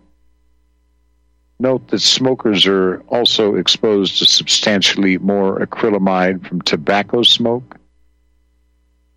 note 1.60 1.88
that 1.90 2.00
smokers 2.00 2.66
are 2.66 3.02
also 3.08 3.56
exposed 3.56 4.20
to 4.20 4.26
substantially 4.26 5.18
more 5.18 5.60
acrylamide 5.60 6.46
from 6.48 6.62
tobacco 6.62 7.22
smoke 7.24 7.78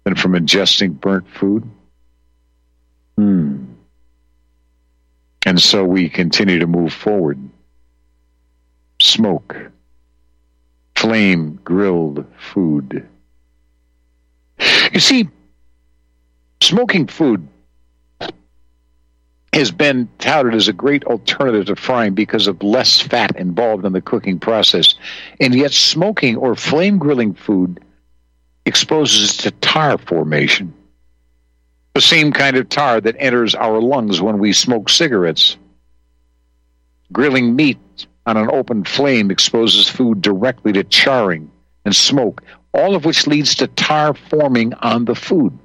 than 0.04 0.14
from 0.14 0.32
ingesting 0.32 1.00
burnt 1.00 1.28
food. 1.28 1.68
Hmm. 3.16 3.64
And 5.46 5.60
so 5.60 5.84
we 5.84 6.08
continue 6.08 6.58
to 6.58 6.66
move 6.66 6.92
forward. 6.92 7.38
Smoke, 9.00 9.56
flame 10.96 11.58
grilled 11.64 12.24
food. 12.38 13.08
You 14.92 15.00
see, 15.00 15.28
smoking 16.64 17.06
food 17.06 17.46
has 19.52 19.70
been 19.70 20.08
touted 20.18 20.54
as 20.54 20.66
a 20.66 20.72
great 20.72 21.04
alternative 21.04 21.66
to 21.66 21.76
frying 21.76 22.14
because 22.14 22.48
of 22.48 22.62
less 22.62 23.00
fat 23.00 23.36
involved 23.36 23.84
in 23.84 23.92
the 23.92 24.00
cooking 24.00 24.40
process. 24.40 24.94
And 25.40 25.54
yet, 25.54 25.72
smoking 25.72 26.36
or 26.36 26.56
flame 26.56 26.98
grilling 26.98 27.34
food 27.34 27.80
exposes 28.66 29.36
to 29.38 29.52
tar 29.52 29.98
formation 29.98 30.74
the 31.94 32.00
same 32.00 32.32
kind 32.32 32.56
of 32.56 32.68
tar 32.68 33.00
that 33.00 33.14
enters 33.20 33.54
our 33.54 33.80
lungs 33.80 34.20
when 34.20 34.38
we 34.40 34.52
smoke 34.52 34.88
cigarettes. 34.88 35.56
Grilling 37.12 37.54
meat 37.54 37.78
on 38.26 38.36
an 38.36 38.50
open 38.52 38.82
flame 38.82 39.30
exposes 39.30 39.88
food 39.88 40.20
directly 40.20 40.72
to 40.72 40.82
charring 40.82 41.48
and 41.84 41.94
smoke, 41.94 42.42
all 42.72 42.96
of 42.96 43.04
which 43.04 43.28
leads 43.28 43.54
to 43.54 43.68
tar 43.68 44.12
forming 44.12 44.74
on 44.74 45.04
the 45.04 45.14
food. 45.14 45.56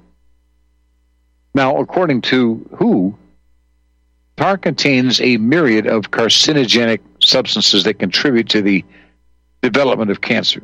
Now, 1.54 1.78
according 1.78 2.22
to 2.22 2.68
WHO, 2.78 3.18
tar 4.36 4.56
contains 4.56 5.20
a 5.20 5.36
myriad 5.36 5.86
of 5.86 6.10
carcinogenic 6.10 7.00
substances 7.20 7.84
that 7.84 7.98
contribute 7.98 8.48
to 8.50 8.62
the 8.62 8.84
development 9.62 10.10
of 10.10 10.20
cancer. 10.20 10.62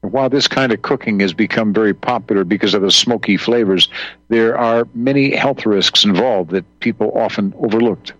While 0.00 0.30
this 0.30 0.46
kind 0.46 0.72
of 0.72 0.82
cooking 0.82 1.18
has 1.20 1.32
become 1.32 1.72
very 1.72 1.92
popular 1.92 2.44
because 2.44 2.72
of 2.72 2.82
the 2.82 2.90
smoky 2.90 3.36
flavors, 3.36 3.88
there 4.28 4.56
are 4.56 4.86
many 4.94 5.34
health 5.34 5.66
risks 5.66 6.04
involved 6.04 6.50
that 6.50 6.80
people 6.80 7.10
often 7.18 7.52
overlooked. 7.58 8.12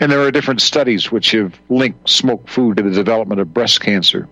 And 0.00 0.10
there 0.10 0.22
are 0.22 0.30
different 0.30 0.62
studies 0.62 1.12
which 1.12 1.32
have 1.32 1.58
linked 1.68 2.08
smoked 2.08 2.48
food 2.48 2.78
to 2.78 2.82
the 2.82 2.90
development 2.90 3.40
of 3.40 3.52
breast 3.52 3.80
cancer. 3.80 4.28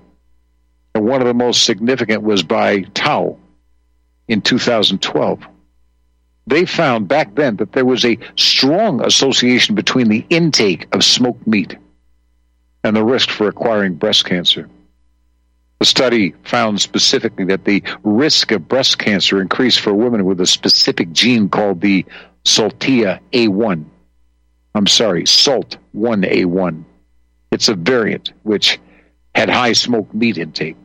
And 0.95 1.05
one 1.05 1.21
of 1.21 1.27
the 1.27 1.35
most 1.35 1.65
significant 1.65 2.23
was 2.23 2.43
by 2.43 2.83
Tao 2.95 3.39
in 4.29 4.41
2012. 4.41 5.43
They 6.47 6.67
found 6.67 7.09
back 7.09 7.35
then 7.35 7.57
that 7.57 7.73
there 7.73 7.85
was 7.85 8.05
a 8.05 8.19
strong 8.37 9.05
association 9.05 9.75
between 9.75 10.09
the 10.09 10.27
intake 10.29 10.89
of 10.93 11.05
smoked 11.05 11.47
meat 11.47 11.77
and 12.83 12.97
the 12.97 13.05
risk 13.05 13.31
for 13.31 13.49
acquiring 13.49 13.95
breast 13.95 14.25
cancer. 14.25 14.69
The 15.79 15.87
study 15.87 16.35
found 16.45 16.81
specifically 16.81 17.45
that 17.47 17.65
the 17.65 17.83
risk 18.03 18.53
of 18.53 18.69
breast 18.69 18.99
cancer 18.99 19.41
increased 19.41 19.81
for 19.81 19.93
women 19.93 20.25
with 20.25 20.41
a 20.41 20.47
specific 20.47 21.13
gene 21.13 21.49
called 21.49 21.81
the 21.81 22.05
SALTIA 22.45 23.21
A1. 23.33 23.85
I'm 24.75 24.87
sorry, 24.87 25.27
SALT 25.27 25.79
1A1. 25.95 26.85
It's 27.51 27.69
a 27.69 27.75
variant 27.75 28.33
which 28.43 28.79
had 29.35 29.51
high 29.51 29.73
smoked 29.73 30.15
meat 30.15 30.39
intake. 30.39 30.77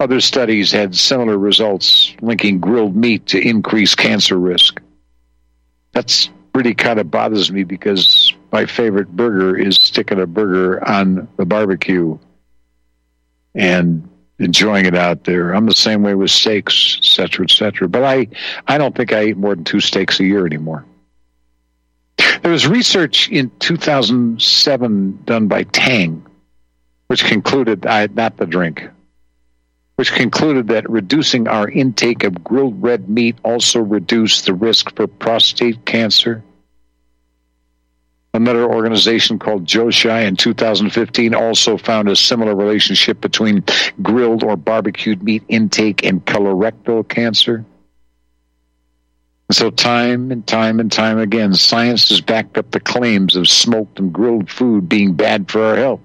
Other 0.00 0.20
studies 0.20 0.72
had 0.72 0.94
similar 0.94 1.38
results 1.38 2.14
linking 2.20 2.58
grilled 2.58 2.96
meat 2.96 3.26
to 3.26 3.40
increased 3.40 3.96
cancer 3.96 4.38
risk. 4.38 4.80
That's 5.92 6.30
really 6.54 6.74
kind 6.74 6.98
of 6.98 7.10
bothers 7.10 7.50
me 7.50 7.64
because 7.64 8.32
my 8.52 8.66
favorite 8.66 9.14
burger 9.16 9.56
is 9.56 9.76
sticking 9.76 10.20
a 10.20 10.26
burger 10.26 10.86
on 10.86 11.28
the 11.36 11.44
barbecue 11.44 12.18
and 13.54 14.08
enjoying 14.38 14.86
it 14.86 14.96
out 14.96 15.24
there. 15.24 15.54
I'm 15.54 15.66
the 15.66 15.74
same 15.74 16.02
way 16.02 16.14
with 16.14 16.30
steaks, 16.30 16.98
et 16.98 17.04
cetera, 17.04 17.44
et 17.44 17.50
cetera. 17.50 17.88
But 17.88 18.04
I, 18.04 18.28
I 18.66 18.78
don't 18.78 18.94
think 18.96 19.12
I 19.12 19.26
eat 19.26 19.36
more 19.36 19.54
than 19.54 19.64
two 19.64 19.80
steaks 19.80 20.18
a 20.20 20.24
year 20.24 20.46
anymore. 20.46 20.84
There 22.42 22.52
was 22.52 22.66
research 22.66 23.28
in 23.30 23.50
2007 23.60 25.22
done 25.24 25.48
by 25.48 25.62
Tang, 25.64 26.26
which 27.06 27.24
concluded, 27.24 27.86
I, 27.86 28.00
had 28.00 28.16
not 28.16 28.36
the 28.36 28.46
drink, 28.46 28.88
which 29.96 30.12
concluded 30.12 30.68
that 30.68 30.90
reducing 30.90 31.46
our 31.48 31.68
intake 31.68 32.24
of 32.24 32.42
grilled 32.42 32.82
red 32.82 33.08
meat 33.08 33.36
also 33.44 33.80
reduced 33.80 34.46
the 34.46 34.54
risk 34.54 34.94
for 34.96 35.06
prostate 35.06 35.84
cancer 35.84 36.42
Another 38.34 38.64
organization 38.64 39.38
called 39.38 39.64
Joshi 39.64 40.26
in 40.26 40.34
2015 40.34 41.34
also 41.34 41.76
found 41.78 42.08
a 42.08 42.16
similar 42.16 42.56
relationship 42.56 43.20
between 43.20 43.62
grilled 44.02 44.42
or 44.42 44.56
barbecued 44.56 45.22
meat 45.22 45.44
intake 45.46 46.04
and 46.04 46.24
colorectal 46.26 47.08
cancer. 47.08 47.64
So, 49.52 49.70
time 49.70 50.32
and 50.32 50.44
time 50.44 50.80
and 50.80 50.90
time 50.90 51.18
again, 51.18 51.54
science 51.54 52.08
has 52.08 52.20
backed 52.20 52.58
up 52.58 52.72
the 52.72 52.80
claims 52.80 53.36
of 53.36 53.46
smoked 53.46 54.00
and 54.00 54.12
grilled 54.12 54.50
food 54.50 54.88
being 54.88 55.12
bad 55.12 55.48
for 55.48 55.62
our 55.62 55.76
health. 55.76 56.00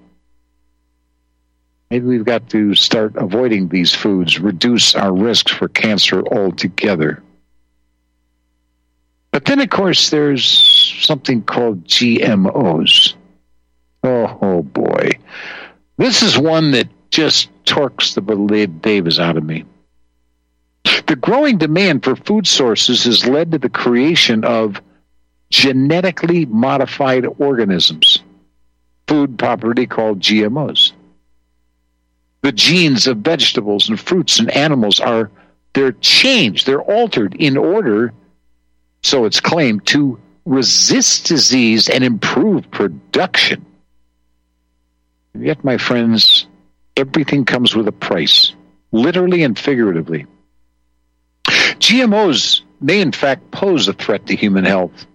Maybe 1.89 2.06
we've 2.06 2.25
got 2.25 2.49
to 2.49 2.75
start 2.75 3.15
avoiding 3.15 3.69
these 3.69 3.95
foods, 3.95 4.39
reduce 4.39 4.93
our 4.93 5.12
risks 5.12 5.52
for 5.52 5.67
cancer 5.67 6.21
altogether. 6.28 7.23
But 9.32 9.45
then, 9.45 9.60
of 9.60 9.69
course, 9.69 10.10
there's 10.10 10.45
something 11.02 11.41
called 11.41 11.86
GMOs. 11.86 13.15
Oh, 14.04 14.38
oh 14.41 14.62
boy. 14.62 15.12
This 15.97 16.21
is 16.21 16.38
one 16.38 16.71
that 16.71 16.88
just 17.10 17.49
torques 17.65 18.13
the 18.13 18.21
believe 18.21 18.82
Davis 18.82 19.19
out 19.19 19.38
of 19.38 19.43
me. 19.43 19.65
The 21.08 21.15
growing 21.15 21.58
demand 21.58 22.04
for 22.04 22.15
food 22.15 22.45
sources 22.45 23.04
has 23.06 23.25
led 23.25 23.52
to 23.52 23.58
the 23.58 23.69
creation 23.69 24.43
of 24.43 24.80
genetically 25.49 26.45
modified 26.45 27.25
organisms, 27.39 28.19
food 29.08 29.39
property 29.39 29.88
called 29.88 30.19
GMOs. 30.19 30.91
The 32.41 32.52
genes 32.52 33.08
of 33.08 33.17
vegetables 33.17 33.89
and 33.89 33.99
fruits 33.99 34.39
and 34.39 34.49
animals 34.52 34.99
are 34.99 35.30
they're 35.73 35.91
changed, 35.93 36.65
they're 36.65 36.82
altered 36.82 37.36
in 37.36 37.58
order 37.58 38.13
so 39.02 39.25
it's 39.25 39.39
claimed, 39.39 39.86
to 39.88 40.19
resist 40.45 41.28
disease 41.28 41.89
and 41.89 42.04
improve 42.04 42.69
production. 42.71 43.65
Yet, 45.38 45.63
my 45.63 45.78
friends, 45.78 46.47
everything 46.97 47.45
comes 47.45 47.75
with 47.75 47.88
a 47.88 47.91
price, 47.91 48.54
literally 48.91 49.43
and 49.43 49.58
figuratively. 49.58 50.25
GMOs 51.45 52.62
may, 52.82 52.99
in 52.99 53.12
fact, 53.12 53.52
pose 53.52 53.88
a 53.88 53.93
threat 53.93 54.28
to 54.28 54.36
human 54.36 54.65
health 54.65 55.06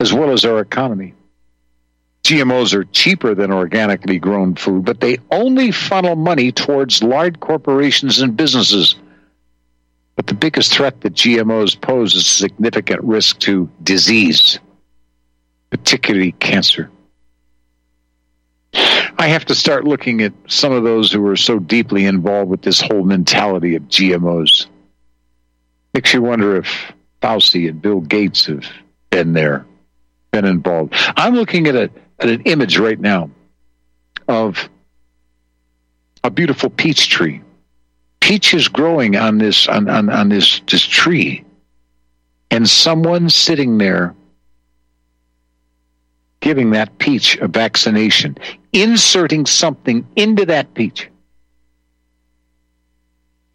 as 0.00 0.12
well 0.12 0.30
as 0.30 0.44
our 0.44 0.60
economy. 0.60 1.14
GMOs 2.24 2.72
are 2.72 2.84
cheaper 2.84 3.34
than 3.34 3.52
organically 3.52 4.18
grown 4.18 4.54
food, 4.54 4.86
but 4.86 5.00
they 5.00 5.18
only 5.30 5.70
funnel 5.70 6.16
money 6.16 6.52
towards 6.52 7.02
large 7.02 7.38
corporations 7.38 8.20
and 8.20 8.34
businesses. 8.34 8.94
But 10.16 10.26
the 10.26 10.34
biggest 10.34 10.72
threat 10.72 11.02
that 11.02 11.12
GMOs 11.12 11.78
pose 11.78 12.14
is 12.14 12.26
significant 12.26 13.02
risk 13.02 13.40
to 13.40 13.68
disease, 13.82 14.58
particularly 15.68 16.32
cancer. 16.32 16.90
I 18.72 19.28
have 19.28 19.44
to 19.46 19.54
start 19.54 19.84
looking 19.84 20.22
at 20.22 20.32
some 20.46 20.72
of 20.72 20.82
those 20.82 21.12
who 21.12 21.26
are 21.28 21.36
so 21.36 21.58
deeply 21.58 22.06
involved 22.06 22.50
with 22.50 22.62
this 22.62 22.80
whole 22.80 23.04
mentality 23.04 23.76
of 23.76 23.82
GMOs. 23.84 24.66
Makes 25.92 26.14
you 26.14 26.22
wonder 26.22 26.56
if 26.56 26.92
Fauci 27.20 27.68
and 27.68 27.82
Bill 27.82 28.00
Gates 28.00 28.46
have 28.46 28.64
been 29.10 29.34
there, 29.34 29.66
been 30.32 30.46
involved. 30.46 30.94
I'm 31.16 31.34
looking 31.34 31.66
at, 31.68 31.76
a, 31.76 31.90
at 32.18 32.28
an 32.28 32.42
image 32.42 32.78
right 32.78 32.98
now 32.98 33.30
of 34.28 34.68
a 36.22 36.30
beautiful 36.30 36.70
peach 36.70 37.08
tree. 37.08 37.42
Peach 38.20 38.54
is 38.54 38.68
growing 38.68 39.16
on 39.16 39.38
this 39.38 39.68
on, 39.68 39.88
on, 39.88 40.08
on 40.08 40.28
this, 40.28 40.60
this 40.70 40.84
tree. 40.84 41.44
And 42.50 42.68
someone 42.68 43.28
sitting 43.28 43.78
there 43.78 44.14
giving 46.40 46.70
that 46.70 46.98
peach 46.98 47.36
a 47.38 47.48
vaccination, 47.48 48.36
inserting 48.72 49.46
something 49.46 50.06
into 50.14 50.44
that 50.46 50.72
peach. 50.74 51.08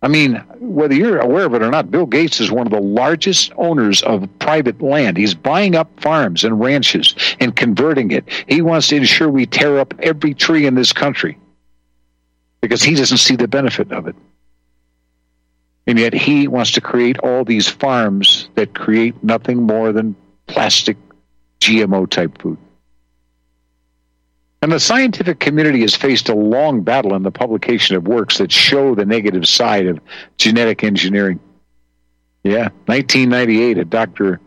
I 0.01 0.07
mean, 0.07 0.35
whether 0.59 0.95
you're 0.95 1.19
aware 1.19 1.45
of 1.45 1.53
it 1.53 1.61
or 1.61 1.69
not, 1.69 1.91
Bill 1.91 2.05
Gates 2.05 2.39
is 2.39 2.51
one 2.51 2.65
of 2.65 2.71
the 2.71 2.79
largest 2.79 3.51
owners 3.57 4.01
of 4.03 4.29
private 4.39 4.81
land. 4.81 5.17
He's 5.17 5.33
buying 5.33 5.75
up 5.75 5.89
farms 5.99 6.45
and 6.45 6.59
ranches 6.59 7.15
and 7.39 7.55
converting 7.55 8.11
it. 8.11 8.23
He 8.47 8.61
wants 8.61 8.87
to 8.89 8.95
ensure 8.95 9.29
we 9.29 9.45
tear 9.45 9.77
up 9.77 9.93
every 9.99 10.33
tree 10.33 10.65
in 10.65 10.75
this 10.75 10.93
country 10.93 11.37
because 12.61 12.81
he 12.81 12.95
doesn't 12.95 13.17
see 13.17 13.35
the 13.35 13.47
benefit 13.47 13.91
of 13.91 14.07
it. 14.07 14.15
And 15.85 15.99
yet 15.99 16.13
he 16.13 16.47
wants 16.47 16.71
to 16.71 16.81
create 16.81 17.17
all 17.19 17.43
these 17.43 17.67
farms 17.67 18.49
that 18.55 18.75
create 18.75 19.21
nothing 19.21 19.63
more 19.63 19.91
than 19.91 20.15
plastic 20.47 20.95
GMO 21.59 22.09
type 22.09 22.41
food. 22.41 22.57
And 24.61 24.71
the 24.71 24.79
scientific 24.79 25.39
community 25.39 25.81
has 25.81 25.95
faced 25.95 26.27
a 26.27 26.35
long 26.35 26.81
battle 26.81 27.15
in 27.15 27.23
the 27.23 27.31
publication 27.31 27.95
of 27.95 28.07
works 28.07 28.39
that 28.39 28.51
show 28.51 28.93
the 28.93 29.05
negative 29.05 29.47
side 29.47 29.87
of 29.87 29.99
genetic 30.37 30.83
engineering. 30.83 31.39
Yeah, 32.43 32.69
1998, 32.85 33.77
a 33.77 33.85
Dr. 33.85 34.41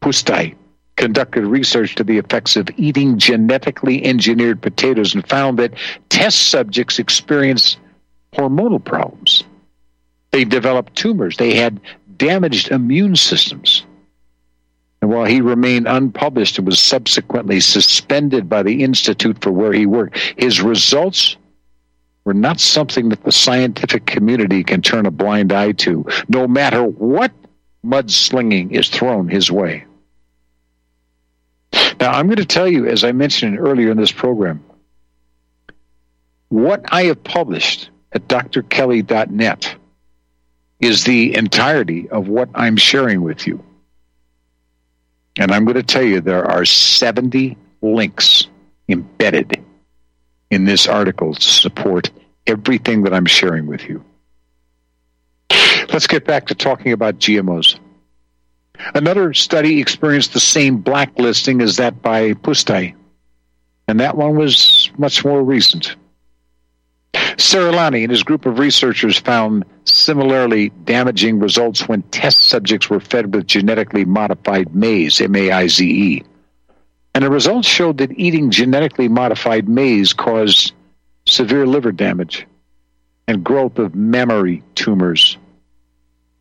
Pusztai 0.00 0.54
conducted 0.96 1.46
research 1.46 1.94
to 1.96 2.04
the 2.04 2.18
effects 2.18 2.56
of 2.56 2.68
eating 2.76 3.18
genetically 3.18 4.04
engineered 4.04 4.60
potatoes 4.60 5.14
and 5.14 5.26
found 5.28 5.58
that 5.58 5.74
test 6.08 6.48
subjects 6.48 6.98
experienced 6.98 7.78
hormonal 8.34 8.84
problems. 8.84 9.44
They 10.30 10.44
developed 10.44 10.96
tumors. 10.96 11.36
They 11.36 11.54
had 11.54 11.80
damaged 12.16 12.70
immune 12.70 13.16
systems. 13.16 13.84
And 15.00 15.10
while 15.10 15.26
he 15.26 15.40
remained 15.40 15.86
unpublished 15.86 16.58
and 16.58 16.66
was 16.66 16.80
subsequently 16.80 17.60
suspended 17.60 18.48
by 18.48 18.62
the 18.62 18.82
institute 18.82 19.42
for 19.42 19.52
where 19.52 19.72
he 19.72 19.86
worked, 19.86 20.18
his 20.36 20.60
results 20.60 21.36
were 22.24 22.34
not 22.34 22.60
something 22.60 23.08
that 23.10 23.22
the 23.24 23.32
scientific 23.32 24.06
community 24.06 24.64
can 24.64 24.82
turn 24.82 25.06
a 25.06 25.10
blind 25.10 25.52
eye 25.52 25.72
to, 25.72 26.04
no 26.28 26.48
matter 26.48 26.82
what 26.82 27.32
mudslinging 27.84 28.72
is 28.72 28.88
thrown 28.88 29.28
his 29.28 29.50
way. 29.50 29.84
Now, 32.00 32.12
I'm 32.12 32.26
going 32.26 32.36
to 32.36 32.44
tell 32.44 32.68
you, 32.68 32.86
as 32.86 33.04
I 33.04 33.12
mentioned 33.12 33.58
earlier 33.58 33.90
in 33.90 33.96
this 33.96 34.12
program, 34.12 34.62
what 36.48 36.84
I 36.92 37.04
have 37.04 37.22
published 37.22 37.90
at 38.12 38.26
drkelly.net 38.28 39.76
is 40.80 41.04
the 41.04 41.34
entirety 41.34 42.08
of 42.08 42.28
what 42.28 42.48
I'm 42.54 42.76
sharing 42.76 43.22
with 43.22 43.46
you. 43.46 43.64
And 45.38 45.52
I'm 45.52 45.64
going 45.64 45.76
to 45.76 45.84
tell 45.84 46.02
you 46.02 46.20
there 46.20 46.44
are 46.44 46.64
70 46.64 47.56
links 47.80 48.48
embedded 48.88 49.64
in 50.50 50.64
this 50.64 50.88
article 50.88 51.34
to 51.34 51.40
support 51.40 52.10
everything 52.46 53.02
that 53.02 53.14
I'm 53.14 53.26
sharing 53.26 53.66
with 53.66 53.88
you. 53.88 54.04
Let's 55.92 56.08
get 56.08 56.24
back 56.24 56.48
to 56.48 56.54
talking 56.54 56.92
about 56.92 57.18
GMOs. 57.18 57.78
Another 58.94 59.32
study 59.32 59.80
experienced 59.80 60.32
the 60.32 60.40
same 60.40 60.78
blacklisting 60.78 61.60
as 61.60 61.76
that 61.76 62.02
by 62.02 62.32
Pusztai, 62.34 62.94
and 63.86 64.00
that 64.00 64.16
one 64.16 64.36
was 64.36 64.90
much 64.98 65.24
more 65.24 65.42
recent. 65.42 65.96
Séralini 67.14 68.02
and 68.02 68.10
his 68.10 68.22
group 68.22 68.46
of 68.46 68.58
researchers 68.58 69.18
found 69.18 69.64
similarly 69.88 70.70
damaging 70.84 71.38
results 71.38 71.88
when 71.88 72.02
test 72.02 72.48
subjects 72.48 72.90
were 72.90 73.00
fed 73.00 73.34
with 73.34 73.46
genetically 73.46 74.04
modified 74.04 74.74
maize, 74.74 75.20
M 75.20 75.34
A 75.36 75.50
I 75.50 75.66
Z 75.66 75.84
E. 75.84 76.24
And 77.14 77.24
the 77.24 77.30
results 77.30 77.66
showed 77.66 77.98
that 77.98 78.18
eating 78.18 78.50
genetically 78.50 79.08
modified 79.08 79.68
maize 79.68 80.12
caused 80.12 80.72
severe 81.26 81.66
liver 81.66 81.92
damage 81.92 82.46
and 83.26 83.44
growth 83.44 83.78
of 83.78 83.94
mammary 83.94 84.62
tumors. 84.74 85.36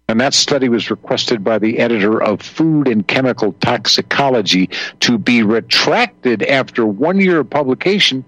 And 0.10 0.22
that 0.22 0.34
study 0.34 0.70
was 0.70 0.90
requested 0.90 1.44
by 1.44 1.60
the 1.60 1.80
editor 1.80 2.22
of 2.22 2.42
Food 2.42 2.88
and 2.88 3.06
Chemical 3.06 3.54
Toxicology 3.54 4.70
to 5.02 5.18
be 5.18 5.44
retracted 5.44 6.44
after 6.44 6.86
one 6.86 7.20
year 7.20 7.40
of 7.40 7.50
publication 7.50 8.24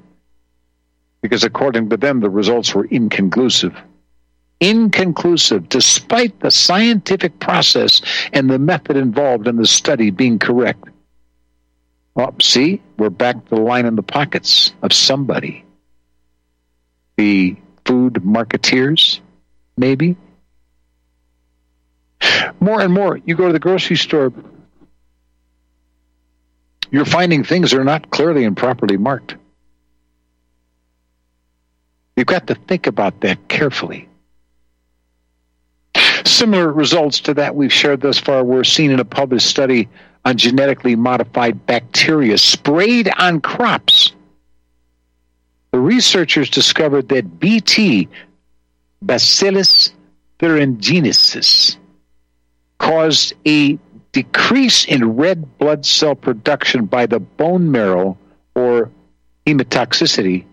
because, 1.21 1.43
according 1.43 1.89
to 1.89 1.97
them, 1.97 2.19
the 2.19 2.29
results 2.29 2.75
were 2.75 2.85
inconclusive 2.85 3.75
inconclusive 4.59 5.69
despite 5.69 6.39
the 6.39 6.51
scientific 6.51 7.39
process 7.39 8.01
and 8.33 8.49
the 8.49 8.59
method 8.59 8.97
involved 8.97 9.47
in 9.47 9.55
the 9.55 9.67
study 9.67 10.09
being 10.09 10.39
correct. 10.39 10.83
Well, 12.15 12.35
see, 12.41 12.81
we're 12.97 13.09
back 13.09 13.43
to 13.45 13.55
the 13.55 13.61
line 13.61 13.85
in 13.85 13.95
the 13.95 14.03
pockets 14.03 14.73
of 14.81 14.91
somebody. 14.91 15.63
The 17.17 17.55
food 17.85 18.15
marketeers, 18.15 19.19
maybe. 19.77 20.17
More 22.59 22.81
and 22.81 22.93
more, 22.93 23.17
you 23.17 23.35
go 23.35 23.47
to 23.47 23.53
the 23.53 23.59
grocery 23.59 23.95
store, 23.95 24.33
you're 26.91 27.05
finding 27.05 27.43
things 27.43 27.71
that 27.71 27.79
are 27.79 27.85
not 27.85 28.09
clearly 28.09 28.43
and 28.43 28.57
properly 28.57 28.97
marked. 28.97 29.35
You've 32.15 32.27
got 32.27 32.47
to 32.47 32.55
think 32.55 32.87
about 32.87 33.21
that 33.21 33.47
carefully. 33.47 34.09
Similar 36.25 36.71
results 36.71 37.19
to 37.21 37.33
that 37.35 37.55
we've 37.55 37.73
shared 37.73 38.01
thus 38.01 38.19
far 38.19 38.43
were 38.43 38.63
seen 38.63 38.91
in 38.91 38.99
a 38.99 39.05
published 39.05 39.47
study 39.47 39.87
on 40.25 40.37
genetically 40.37 40.95
modified 40.95 41.65
bacteria 41.65 42.37
sprayed 42.37 43.09
on 43.17 43.41
crops. 43.41 44.13
The 45.71 45.79
researchers 45.79 46.49
discovered 46.49 47.09
that 47.09 47.39
BT, 47.39 48.07
Bacillus 49.01 49.93
thuringiensis, 50.39 51.77
caused 52.79 53.33
a 53.45 53.77
decrease 54.11 54.85
in 54.85 55.15
red 55.15 55.57
blood 55.57 55.85
cell 55.85 56.15
production 56.15 56.85
by 56.85 57.05
the 57.05 57.19
bone 57.19 57.71
marrow 57.71 58.17
or 58.55 58.89
hematotoxicity, 59.45 60.45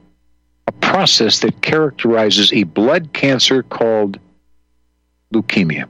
a 0.66 0.72
process 0.72 1.40
that 1.40 1.62
characterizes 1.62 2.52
a 2.52 2.64
blood 2.64 3.12
cancer 3.12 3.62
called 3.62 4.18
leukemia. 5.32 5.86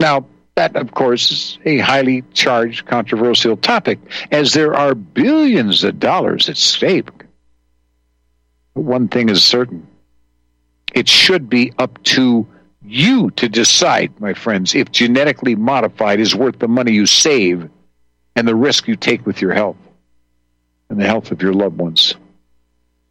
Now, 0.00 0.26
that, 0.56 0.74
of 0.76 0.94
course, 0.94 1.30
is 1.30 1.58
a 1.64 1.78
highly 1.78 2.22
charged, 2.32 2.86
controversial 2.86 3.56
topic, 3.56 3.98
as 4.30 4.54
there 4.54 4.74
are 4.74 4.94
billions 4.94 5.84
of 5.84 5.98
dollars 6.00 6.48
at 6.48 6.56
stake. 6.56 7.10
But 8.74 8.82
one 8.82 9.08
thing 9.08 9.28
is 9.28 9.44
certain 9.44 9.86
it 10.94 11.08
should 11.08 11.50
be 11.50 11.72
up 11.78 12.02
to 12.04 12.46
you 12.82 13.30
to 13.32 13.48
decide, 13.48 14.18
my 14.20 14.32
friends, 14.32 14.74
if 14.74 14.90
genetically 14.92 15.54
modified 15.54 16.20
is 16.20 16.34
worth 16.34 16.58
the 16.58 16.68
money 16.68 16.92
you 16.92 17.04
save 17.04 17.68
and 18.34 18.48
the 18.48 18.54
risk 18.54 18.88
you 18.88 18.96
take 18.96 19.26
with 19.26 19.42
your 19.42 19.52
health 19.52 19.76
and 20.88 21.00
the 21.00 21.06
health 21.06 21.32
of 21.32 21.42
your 21.42 21.52
loved 21.52 21.78
ones. 21.78 22.14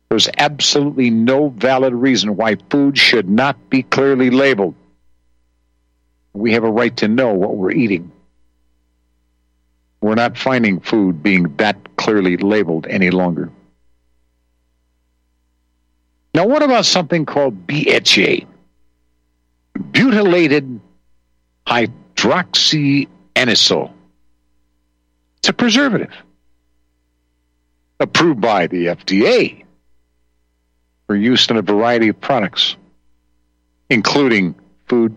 There's 0.09 0.29
absolutely 0.37 1.09
no 1.09 1.49
valid 1.49 1.93
reason 1.93 2.35
why 2.35 2.57
food 2.69 2.97
should 2.97 3.29
not 3.29 3.69
be 3.69 3.83
clearly 3.83 4.29
labeled. 4.29 4.75
We 6.33 6.53
have 6.53 6.63
a 6.63 6.71
right 6.71 6.95
to 6.97 7.07
know 7.07 7.33
what 7.33 7.55
we're 7.55 7.71
eating. 7.71 8.11
We're 10.01 10.15
not 10.15 10.37
finding 10.37 10.79
food 10.79 11.23
being 11.23 11.55
that 11.57 11.97
clearly 11.97 12.37
labeled 12.37 12.85
any 12.87 13.09
longer. 13.09 13.51
Now, 16.33 16.45
what 16.45 16.61
about 16.61 16.85
something 16.85 17.25
called 17.25 17.65
BHA? 17.65 18.45
Butylated 19.77 20.79
hydroxyanisole. 21.65 23.91
It's 25.37 25.49
a 25.49 25.53
preservative. 25.53 26.13
approved 27.99 28.41
by 28.41 28.67
the 28.67 28.87
FDA 28.87 29.64
for 31.07 31.15
use 31.15 31.49
in 31.49 31.57
a 31.57 31.61
variety 31.61 32.09
of 32.09 32.19
products, 32.19 32.75
including 33.89 34.55
food. 34.87 35.15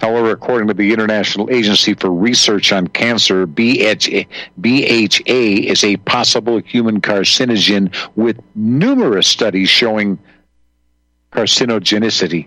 However, 0.00 0.30
according 0.30 0.68
to 0.68 0.74
the 0.74 0.92
International 0.92 1.50
Agency 1.50 1.94
for 1.94 2.10
Research 2.10 2.70
on 2.70 2.86
Cancer, 2.88 3.46
BHA, 3.46 4.24
BHA 4.60 5.70
is 5.70 5.82
a 5.82 5.96
possible 5.98 6.58
human 6.58 7.00
carcinogen 7.00 7.94
with 8.14 8.38
numerous 8.54 9.26
studies 9.26 9.70
showing 9.70 10.18
carcinogenicity. 11.32 12.46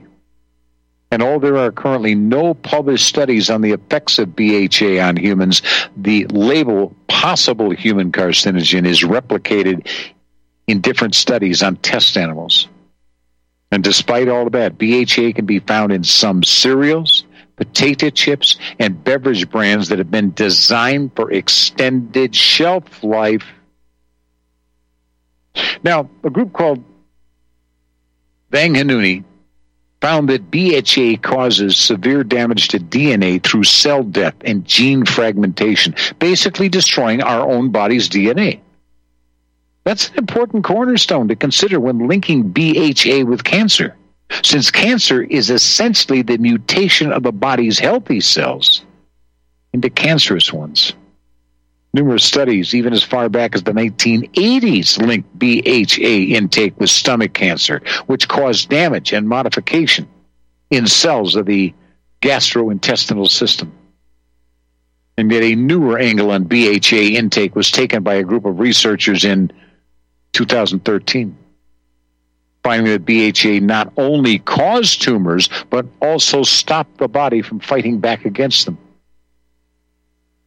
And 1.12 1.24
although 1.24 1.54
there 1.54 1.58
are 1.58 1.72
currently 1.72 2.14
no 2.14 2.54
published 2.54 3.08
studies 3.08 3.50
on 3.50 3.62
the 3.62 3.72
effects 3.72 4.20
of 4.20 4.36
BHA 4.36 5.00
on 5.02 5.18
humans, 5.18 5.64
the 5.98 6.26
label 6.28 6.96
possible 7.08 7.72
human 7.72 8.12
carcinogen 8.12 8.86
is 8.86 9.02
replicated 9.02 9.88
in 10.70 10.82
different 10.82 11.16
studies 11.16 11.64
on 11.64 11.76
test 11.78 12.16
animals. 12.16 12.68
And 13.72 13.84
despite 13.84 14.30
all 14.30 14.46
of 14.46 14.52
that, 14.52 14.78
BHA 14.78 15.34
can 15.34 15.48
be 15.48 15.58
found 15.58 15.92
in 15.92 16.04
some 16.04 16.44
cereals, 16.44 17.26
potato 17.56 18.12
chips, 18.12 18.58
and 18.78 19.04
beverage 19.04 19.50
brands 19.50 19.90
that 19.90 19.98
have 19.98 20.12
been 20.12 20.32
designed 20.34 21.16
for 21.16 21.32
extended 21.32 22.36
shelf 22.36 23.04
life. 23.04 23.46
Now, 25.84 26.08
a 26.24 26.30
group 26.30 26.54
called 26.54 26.84
Vandghanooni 28.52 29.24
found 30.02 30.30
that 30.30 30.52
BHA 30.52 31.28
causes 31.28 31.78
severe 31.78 32.24
damage 32.24 32.68
to 32.70 32.80
DNA 32.80 33.42
through 33.42 33.64
cell 33.64 34.04
death 34.04 34.36
and 34.46 34.66
gene 34.66 35.04
fragmentation, 35.04 35.96
basically 36.20 36.70
destroying 36.70 37.24
our 37.24 37.50
own 37.50 37.72
body's 37.72 38.08
DNA. 38.08 38.62
That's 39.90 40.10
an 40.10 40.20
important 40.20 40.64
cornerstone 40.64 41.30
to 41.30 41.36
consider 41.36 41.80
when 41.80 42.08
linking 42.08 42.50
BHA 42.50 43.26
with 43.26 43.44
cancer, 43.44 43.98
since 44.44 44.70
cancer 44.70 45.24
is 45.24 45.50
essentially 45.50 46.22
the 46.22 46.38
mutation 46.38 47.12
of 47.12 47.26
a 47.26 47.32
body's 47.32 47.80
healthy 47.80 48.20
cells 48.20 48.86
into 49.74 49.90
cancerous 49.90 50.54
ones. 50.54 50.94
Numerous 51.92 52.24
studies, 52.24 52.76
even 52.76 52.94
as 52.94 53.04
far 53.04 53.30
back 53.30 53.56
as 53.56 53.64
the 53.64 53.72
1980s, 53.72 55.00
linked 55.04 55.40
BHA 55.40 56.36
intake 56.38 56.80
with 56.80 56.92
stomach 56.92 57.34
cancer, 57.34 57.82
which 58.06 58.28
caused 58.28 58.70
damage 58.70 59.12
and 59.12 59.28
modification 59.28 60.08
in 60.70 60.86
cells 60.86 61.36
of 61.36 61.48
the 61.48 61.74
gastrointestinal 62.22 63.28
system. 63.28 63.74
And 65.18 65.32
yet, 65.32 65.42
a 65.42 65.56
newer 65.56 65.98
angle 65.98 66.30
on 66.30 66.44
BHA 66.44 67.18
intake 67.18 67.56
was 67.56 67.72
taken 67.72 68.04
by 68.04 68.14
a 68.14 68.24
group 68.24 68.46
of 68.46 68.60
researchers 68.60 69.26
in 69.26 69.52
2013, 70.34 71.38
finding 72.64 72.92
that 72.92 73.06
BHA 73.06 73.66
not 73.66 73.94
only 73.98 74.40
caused 74.40 75.02
tumors, 75.02 75.50
but 75.70 75.86
also 76.02 76.44
stopped 76.44 76.98
the 76.98 77.08
body 77.08 77.42
from 77.42 77.60
fighting 77.60 78.00
back 78.00 78.26
against 78.26 78.66
them. 78.66 78.78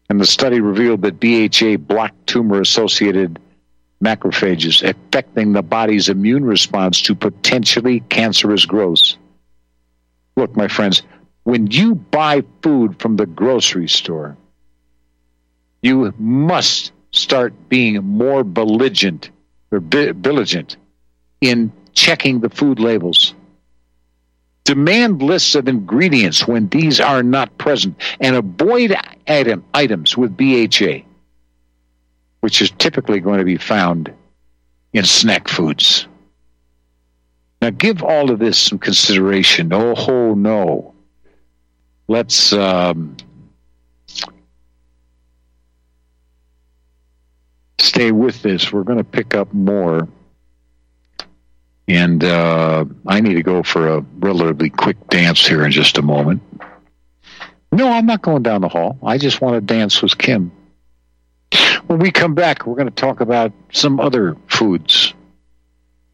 And 0.09 0.21
the 0.21 0.27
study 0.27 0.61
revealed 0.61 1.03
that 1.03 1.21
BHA 1.21 1.79
blocked 1.79 2.27
tumor 2.27 2.61
associated 2.61 3.39
macrophages, 4.03 4.83
affecting 4.83 5.53
the 5.53 5.63
body's 5.63 6.09
immune 6.09 6.45
response 6.45 7.01
to 7.03 7.15
potentially 7.15 8.01
cancerous 8.09 8.67
growths. 8.67 9.17
Look, 10.37 10.57
my 10.57 10.69
friends, 10.69 11.03
when 11.45 11.69
you 11.69 11.95
buy 11.95 12.43
food 12.63 13.01
from 13.01 13.17
the 13.17 13.27
grocery 13.27 13.89
store, 13.89 14.37
you 15.83 16.13
must 16.19 16.93
start 17.13 17.69
being 17.69 18.03
more 18.05 18.45
belligerent 18.45 19.31
or 19.73 19.81
diligent 19.81 20.77
in 21.41 21.73
checking 21.95 22.41
the 22.41 22.51
food 22.51 22.79
labels. 22.79 23.35
Demand 24.65 25.23
lists 25.23 25.55
of 25.57 25.67
ingredients 25.67 26.47
when 26.47 26.69
these 26.69 27.01
are 27.01 27.23
not 27.23 27.57
present 27.59 27.97
and 28.21 28.37
avoid 28.37 28.95
item, 29.27 29.65
items 29.75 30.17
with 30.17 30.37
BHA, 30.37 31.05
which 32.41 32.63
is 32.63 32.71
typically 32.73 33.19
going 33.19 33.39
to 33.39 33.45
be 33.45 33.57
found 33.57 34.13
in 34.93 35.05
snack 35.05 35.49
foods. 35.49 36.07
Now, 37.61 37.71
give 37.71 38.03
all 38.03 38.31
of 38.31 38.39
this 38.39 38.59
some 38.59 38.79
consideration. 38.79 39.73
Oh, 39.73 40.35
no. 40.35 40.95
Let's 42.09 42.53
um, 42.53 43.17
stay 47.83 48.13
with 48.13 48.43
this. 48.43 48.73
We're 48.73 48.85
going 48.85 48.99
to 48.99 49.05
pick 49.05 49.35
up 49.35 49.53
more. 49.53 50.09
And 51.89 52.23
uh, 52.23 52.85
I 53.07 53.21
need 53.21 53.35
to 53.35 53.43
go 53.43 53.63
for 53.63 53.89
a 53.89 54.01
relatively 54.19 54.71
quick 54.71 55.09
dance 55.09 55.47
here 55.47 55.65
in 55.65 55.73
just 55.73 55.99
a 55.99 56.03
moment. 56.03 56.43
No, 57.73 57.91
I'm 57.91 58.07
not 58.07 58.23
going 58.23 58.43
down 58.43 58.61
the 58.61 58.69
hall. 58.69 58.99
I 59.03 59.19
just 59.19 59.41
want 59.41 59.55
to 59.55 59.61
dance 59.61 60.01
with 60.01 60.17
Kim. 60.17 60.53
When 61.87 61.99
we 61.99 62.11
come 62.11 62.35
back, 62.35 62.67
we're 62.67 62.77
going 62.77 62.89
to 62.89 62.95
talk 62.95 63.21
about 63.21 63.53
some 63.73 63.99
other 63.99 64.37
foods. 64.47 65.13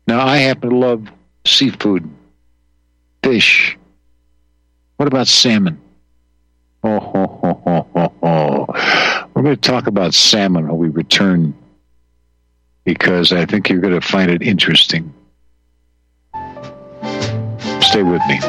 Now, 0.07 0.27
I 0.27 0.39
happen 0.39 0.71
to 0.71 0.77
love 0.77 1.09
seafood, 1.45 2.09
fish. 3.23 3.77
What 4.97 5.07
about 5.07 5.29
salmon? 5.29 5.81
We're 6.83 8.67
going 9.35 9.57
to 9.57 9.57
talk 9.57 9.87
about 9.87 10.15
salmon 10.15 10.69
when 10.69 10.77
we 10.79 10.89
return 10.89 11.55
because 12.85 13.33
I 13.33 13.45
think 13.47 13.69
you're 13.69 13.81
going 13.81 13.95
to 13.95 14.07
find 14.07 14.31
it 14.31 14.43
interesting. 14.43 15.13
Stay 17.81 18.03
with 18.03 18.23
me. 18.29 18.41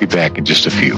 Be 0.00 0.06
back 0.06 0.38
in 0.38 0.44
just 0.44 0.66
a 0.66 0.70
few. 0.70 0.96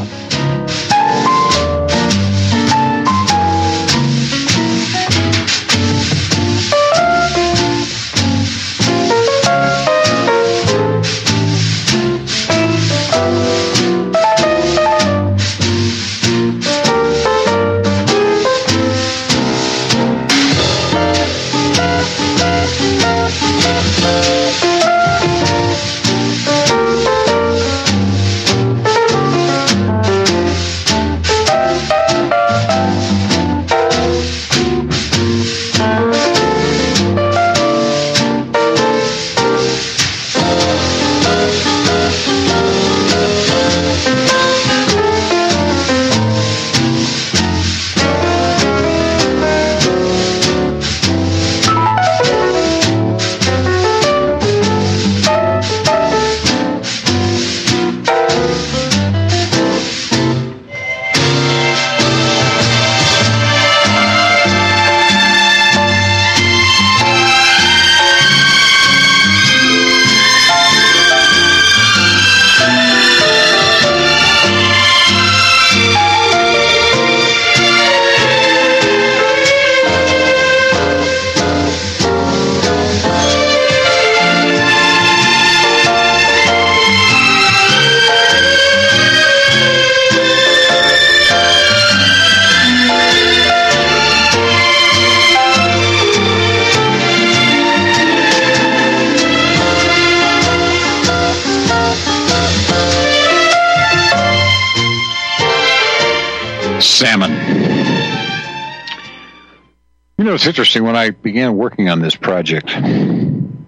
Interesting 110.59 110.83
when 110.83 110.97
I 110.97 111.11
began 111.11 111.57
working 111.57 111.89
on 111.89 112.01
this 112.01 112.17
project, 112.17 112.69
and 112.71 113.65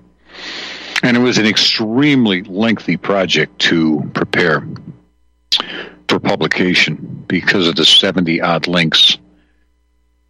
it 1.05 1.21
was 1.21 1.39
an 1.39 1.47
extremely 1.47 2.43
lengthy 2.43 2.97
project 2.97 3.61
to 3.61 4.11
prepare 4.13 4.67
for 6.09 6.19
publication 6.19 7.25
because 7.29 7.69
of 7.69 7.77
the 7.77 7.85
70 7.85 8.41
odd 8.41 8.67
links 8.67 9.19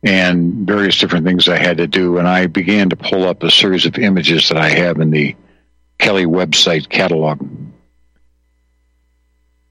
and 0.03 0.67
various 0.67 0.99
different 0.99 1.25
things 1.25 1.49
I 1.49 1.57
had 1.57 1.79
to 1.79 1.87
do. 1.87 2.19
And 2.19 2.29
I 2.29 2.47
began 2.47 2.91
to 2.91 2.97
pull 2.97 3.25
up 3.25 3.43
a 3.43 3.51
series 3.51 3.87
of 3.87 3.97
images 3.97 4.51
that 4.51 4.59
I 4.59 4.69
have 4.69 5.01
in 5.01 5.11
the 5.11 5.35
Kelley 5.97 6.27
website 6.27 6.91
catalog. 6.91 7.41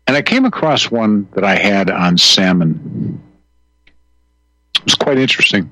And 0.07 0.17
I 0.17 0.23
came 0.23 0.45
across 0.45 0.89
one 0.89 1.27
that 1.35 1.43
I 1.43 1.53
had 1.53 1.91
on 1.91 2.17
salmon. 2.17 3.21
It 3.85 4.85
was 4.85 4.95
quite 4.95 5.19
interesting. 5.19 5.69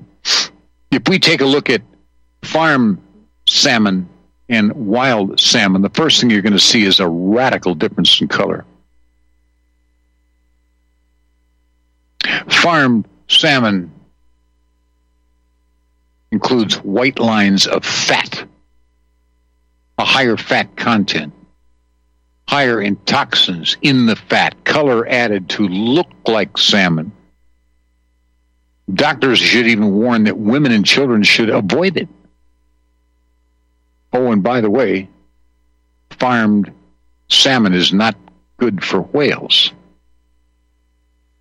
If 0.90 1.08
we 1.08 1.18
take 1.18 1.40
a 1.40 1.44
look 1.44 1.70
at 1.70 1.82
farm 2.42 3.02
salmon 3.46 4.08
and 4.48 4.72
wild 4.72 5.38
salmon, 5.38 5.82
the 5.82 5.90
first 5.90 6.20
thing 6.20 6.30
you're 6.30 6.42
going 6.42 6.52
to 6.52 6.58
see 6.58 6.84
is 6.84 7.00
a 7.00 7.08
radical 7.08 7.74
difference 7.74 8.20
in 8.20 8.28
color. 8.28 8.64
Farm 12.48 13.04
salmon 13.28 13.92
includes 16.30 16.76
white 16.76 17.18
lines 17.18 17.66
of 17.66 17.84
fat, 17.84 18.44
a 19.98 20.04
higher 20.04 20.36
fat 20.36 20.76
content, 20.76 21.32
higher 22.48 22.80
in 22.80 22.96
toxins 22.96 23.76
in 23.82 24.06
the 24.06 24.16
fat, 24.16 24.64
color 24.64 25.06
added 25.08 25.48
to 25.50 25.68
look 25.68 26.08
like 26.26 26.56
salmon. 26.56 27.12
Doctors 28.92 29.38
should 29.38 29.66
even 29.66 29.92
warn 29.92 30.24
that 30.24 30.38
women 30.38 30.72
and 30.72 30.84
children 30.84 31.22
should 31.22 31.50
avoid 31.50 31.96
it. 31.96 32.08
Oh, 34.12 34.32
and 34.32 34.42
by 34.42 34.60
the 34.60 34.70
way, 34.70 35.08
farmed 36.10 36.72
salmon 37.28 37.74
is 37.74 37.92
not 37.92 38.16
good 38.56 38.82
for 38.82 39.02
whales. 39.02 39.72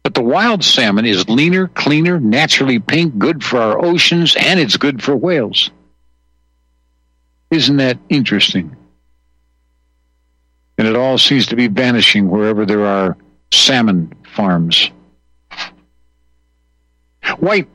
But 0.03 0.13
the 0.13 0.21
wild 0.21 0.63
salmon 0.63 1.05
is 1.05 1.27
leaner, 1.29 1.67
cleaner, 1.69 2.19
naturally 2.19 2.79
pink, 2.79 3.17
good 3.17 3.43
for 3.43 3.59
our 3.59 3.83
oceans, 3.83 4.35
and 4.37 4.59
it's 4.59 4.77
good 4.77 5.01
for 5.01 5.15
whales. 5.15 5.69
Isn't 7.49 7.77
that 7.77 7.97
interesting? 8.09 8.75
And 10.77 10.87
it 10.87 10.95
all 10.95 11.17
seems 11.17 11.47
to 11.47 11.55
be 11.55 11.67
vanishing 11.67 12.29
wherever 12.29 12.65
there 12.65 12.85
are 12.85 13.17
salmon 13.51 14.13
farms. 14.35 14.91
White, 17.39 17.67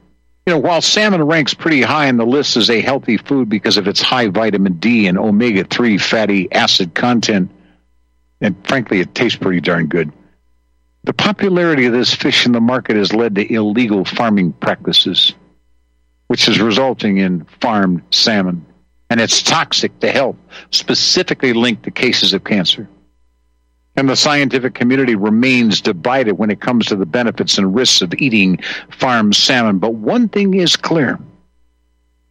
you 0.47 0.53
know, 0.53 0.59
while 0.59 0.81
salmon 0.81 1.23
ranks 1.23 1.55
pretty 1.55 1.83
high 1.83 2.09
on 2.09 2.17
the 2.17 2.27
list 2.27 2.57
as 2.57 2.69
a 2.69 2.81
healthy 2.81 3.17
food 3.17 3.49
because 3.49 3.77
of 3.77 3.87
its 3.87 4.01
high 4.01 4.29
vitamin 4.29 4.75
D 4.75 5.07
and 5.07 5.19
omega 5.19 5.65
3 5.65 5.99
fatty 5.99 6.51
acid 6.53 6.95
content, 6.95 7.51
and 8.41 8.57
frankly, 8.67 9.01
it 9.01 9.15
tastes 9.15 9.39
pretty 9.39 9.61
darn 9.61 9.87
good. 9.87 10.13
The 11.05 11.13
popularity 11.13 11.87
of 11.87 11.93
this 11.93 12.15
fish 12.15 12.47
in 12.47 12.53
the 12.53 12.61
market 12.61 12.97
has 12.97 13.13
led 13.13 13.35
to 13.37 13.53
illegal 13.53 14.05
farming 14.05 14.53
practices, 14.55 15.35
which 16.29 16.49
is 16.49 16.61
resulting 16.61 17.19
in 17.19 17.45
farmed 17.61 18.03
salmon. 18.11 18.67
And 19.11 19.21
it's 19.21 19.43
toxic 19.43 19.99
to 20.01 20.11
health, 20.11 20.37
specifically 20.71 21.53
linked 21.53 21.83
to 21.85 21.91
cases 21.91 22.33
of 22.33 22.45
cancer. 22.45 22.89
And 23.97 24.09
the 24.09 24.17
scientific 24.17 24.75
community 24.75 25.15
remains 25.15 25.81
divided 25.81 26.33
when 26.33 26.51
it 26.51 26.61
comes 26.61 26.87
to 26.87 26.97
the 26.97 27.07
benefits 27.07 27.59
and 27.59 27.75
risks 27.75 28.01
of 28.01 28.15
eating 28.15 28.59
farmed 28.91 29.37
salmon. 29.37 29.79
But 29.79 29.95
one 29.95 30.29
thing 30.29 30.55
is 30.55 30.77
clear 30.77 31.19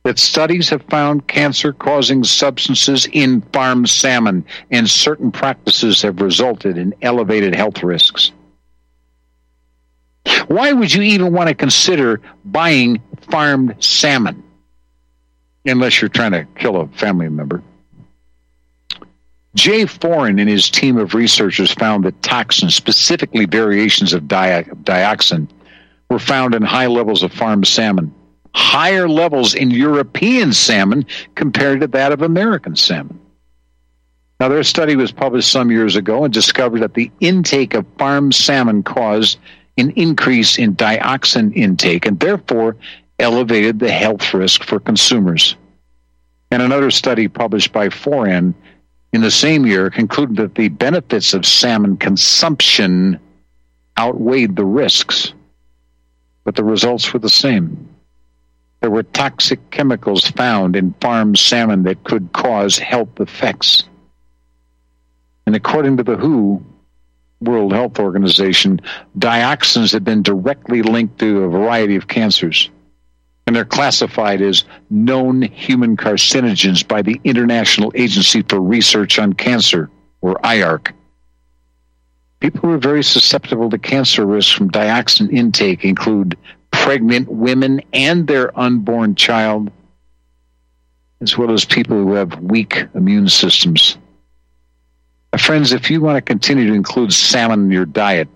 that 0.04 0.17
studies 0.17 0.69
have 0.69 0.82
found 0.84 1.28
cancer 1.28 1.74
causing 1.74 2.24
substances 2.24 3.08
in 3.12 3.41
farmed 3.54 3.89
salmon, 3.89 4.43
and 4.71 4.89
certain 4.89 5.32
practices 5.32 6.02
have 6.02 6.21
resulted 6.21 6.78
in 6.78 6.95
elevated 7.04 7.54
health 7.54 7.84
risks. 7.84 8.32
Why 10.47 10.74
would 10.74 10.93
you 10.93 11.04
even 11.04 11.34
want 11.34 11.50
to 11.50 11.56
consider 11.56 12.21
buying 12.45 13.02
farmed 13.30 13.76
salmon? 13.80 14.43
Unless 15.65 16.02
you're 16.02 16.10
trying 16.10 16.32
to 16.32 16.47
kill 16.56 16.78
a 16.78 16.88
family 16.88 17.30
member. 17.30 17.62
Jay 19.56 19.84
Foran 19.84 20.40
and 20.40 20.50
his 20.50 20.70
team 20.70 20.98
of 20.98 21.14
researchers 21.14 21.74
found 21.74 22.06
that 22.06 22.22
toxins, 22.22 22.74
specifically 22.74 23.46
variations 23.46 24.14
of 24.14 24.24
dioxin, 24.24 25.48
were 26.10 26.20
found 26.20 26.56
in 26.56 26.62
high 26.62 26.88
levels 26.88 27.22
of 27.24 27.34
farmed 27.34 27.68
salmon, 27.68 28.14
higher 28.56 29.10
levels 29.10 29.54
in 29.54 29.70
European 29.70 30.54
salmon 30.54 31.06
compared 31.36 31.82
to 31.82 31.88
that 31.88 32.12
of 32.12 32.22
American 32.22 32.76
salmon. 32.76 33.20
Now, 34.40 34.48
their 34.50 34.64
study 34.64 34.96
was 34.96 35.12
published 35.12 35.52
some 35.52 35.70
years 35.70 35.96
ago 35.96 36.24
and 36.24 36.34
discovered 36.34 36.82
that 36.82 36.96
the 36.96 37.12
intake 37.20 37.74
of 37.74 37.86
farmed 37.98 38.34
salmon 38.34 38.84
caused 38.84 39.38
an 39.78 39.92
increase 39.92 40.58
in 40.58 40.76
dioxin 40.76 41.56
intake 41.56 42.06
and 42.06 42.20
therefore 42.20 42.76
elevated 43.20 43.80
the 43.80 43.92
health 43.92 44.34
risk 44.34 44.64
for 44.64 44.80
consumers. 44.80 45.56
And 46.50 46.62
another 46.62 46.90
study 46.90 47.28
published 47.28 47.72
by 47.72 47.90
Foran 47.90 48.54
in 49.13 49.21
the 49.21 49.32
same 49.32 49.65
year 49.65 49.89
concluded 49.89 50.38
that 50.38 50.56
the 50.56 50.69
benefits 50.69 51.34
of 51.34 51.45
salmon 51.45 51.97
consumption 51.97 53.20
outweighed 53.97 54.55
the 54.55 54.66
risks, 54.66 55.34
but 56.43 56.55
the 56.55 56.64
results 56.64 57.12
were 57.12 57.20
the 57.20 57.30
same. 57.30 57.89
There 58.80 58.89
were 58.89 59.03
toxic 59.03 59.70
chemicals 59.70 60.28
found 60.28 60.76
in 60.76 60.93
farmed 61.01 61.38
salmon 61.38 61.84
that 61.84 62.03
could 62.03 62.32
cause 62.34 62.80
health 62.80 63.20
effects. 63.20 63.84
And 65.45 65.55
according 65.55 65.97
to 65.97 66.03
the 66.03 66.16
WHO, 66.16 66.66
World 67.41 67.74
Health 67.74 67.99
Organization, 67.99 68.82
dioxins 69.18 69.93
have 69.93 70.03
been 70.03 70.22
directly 70.22 70.84
linked 70.84 71.20
to 71.20 71.43
a 71.43 71.49
variety 71.49 71.95
of 71.95 72.07
cancers 72.07 72.70
and 73.48 73.56
they're 73.56 73.66
classified 73.66 74.42
as 74.42 74.64
known 74.89 75.42
human 75.42 75.98
carcinogens 75.98 76.88
by 76.88 77.02
the 77.02 77.20
International 77.24 77.92
Agency 77.96 78.44
for 78.44 78.60
Research 78.60 79.20
on 79.20 79.34
Cancer, 79.34 79.89
or 80.22 80.36
IARC. 80.36 80.94
People 82.39 82.62
who 82.62 82.72
are 82.72 82.80
very 82.80 83.04
susceptible 83.04 83.70
to 83.70 83.78
cancer 83.78 84.26
risk 84.26 84.56
from 84.56 84.72
dioxin 84.72 85.32
intake 85.32 85.84
include 85.84 86.38
pregnant 86.72 87.30
women 87.30 87.82
and 87.94 88.28
their 88.28 88.58
unborn 88.60 89.16
child, 89.16 89.72
as 91.22 91.38
well 91.38 91.52
as 91.52 91.66
people 91.66 91.98
who 91.98 92.14
have 92.14 92.39
weak 92.42 92.86
immune 92.96 93.30
systems. 93.30 93.98
My 95.32 95.38
Friends, 95.38 95.72
if 95.72 95.89
you 95.89 96.02
want 96.02 96.18
to 96.18 96.22
continue 96.22 96.68
to 96.68 96.74
include 96.74 97.14
salmon 97.14 97.66
in 97.66 97.72
your 97.72 97.86
diet, 97.86 98.28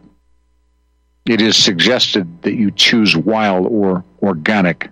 it 1.26 1.41
is 1.41 1.58
suggested 1.58 2.43
that 2.43 2.53
you 2.53 2.70
choose 2.72 3.18
wild 3.18 3.66
or 3.66 4.03
organic 4.22 4.89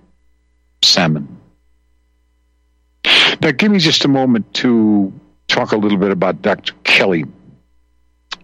salmon. 0.84 1.39
Now, 3.41 3.51
give 3.51 3.71
me 3.71 3.79
just 3.79 4.05
a 4.05 4.07
moment 4.07 4.53
to 4.55 5.11
talk 5.47 5.71
a 5.71 5.77
little 5.77 5.97
bit 5.97 6.11
about 6.11 6.41
Dr. 6.41 6.73
Kelley, 6.84 7.25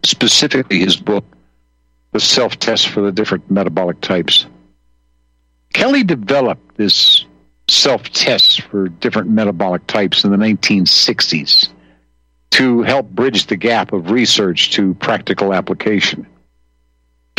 specifically 0.04 0.80
his 0.80 0.98
book, 0.98 1.24
The 2.12 2.20
Self 2.20 2.60
Test 2.60 2.90
for 2.90 3.02
the 3.02 3.12
Different 3.12 3.50
Metabolic 3.50 4.02
Types. 4.02 4.46
Kelley 5.74 6.04
developed 6.04 6.78
this 6.78 7.26
self 7.70 8.04
test 8.04 8.62
for 8.64 8.90
different 8.90 9.30
metabolic 9.30 9.86
types 9.88 10.24
in 10.24 10.32
the 10.32 10.38
1960s 10.38 11.70
to 12.52 12.82
help 12.82 13.10
bridge 13.10 13.46
the 13.48 13.56
gap 13.56 13.94
of 13.94 14.12
research 14.12 14.72
to 14.72 14.94
practical 14.96 15.54
application. 15.54 16.26